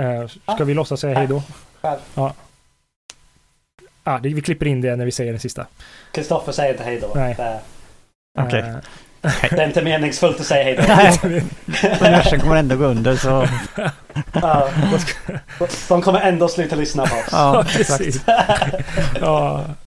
Uh, 0.00 0.26
ska 0.26 0.40
ja. 0.46 0.64
vi 0.64 0.74
låtsas 0.74 1.00
säga 1.00 1.18
hej 1.18 1.26
då? 1.26 1.42
Ja. 2.14 2.34
Ah, 4.04 4.18
det, 4.18 4.28
vi 4.28 4.40
klipper 4.40 4.66
in 4.66 4.80
det 4.80 4.96
när 4.96 5.04
vi 5.04 5.10
säger 5.10 5.32
den 5.32 5.40
sista. 5.40 5.66
Kristoffer 6.12 6.52
säger 6.52 6.72
inte 6.72 6.84
hej 6.84 7.00
då. 7.00 7.12
Nej. 7.14 7.36
Okej. 8.38 8.60
Okay. 8.60 8.80
Det 9.50 9.62
är 9.62 9.66
inte 9.66 9.82
meningsfullt 9.82 10.40
att 10.40 10.46
säga 10.46 10.64
hej 10.64 10.76
då. 11.22 11.28
Universum 12.06 12.40
kommer 12.40 12.56
ändå 12.56 12.76
gå 12.76 12.84
under 12.84 13.16
så... 13.16 13.46
Ja, 14.32 14.68
de 15.88 16.02
kommer 16.02 16.20
ändå 16.20 16.48
sluta 16.48 16.76
lyssna 16.76 17.06
på 17.06 17.14
oss. 17.16 17.28
Ja, 17.32 17.64
precis. 17.68 18.20
Ja. 19.20 19.64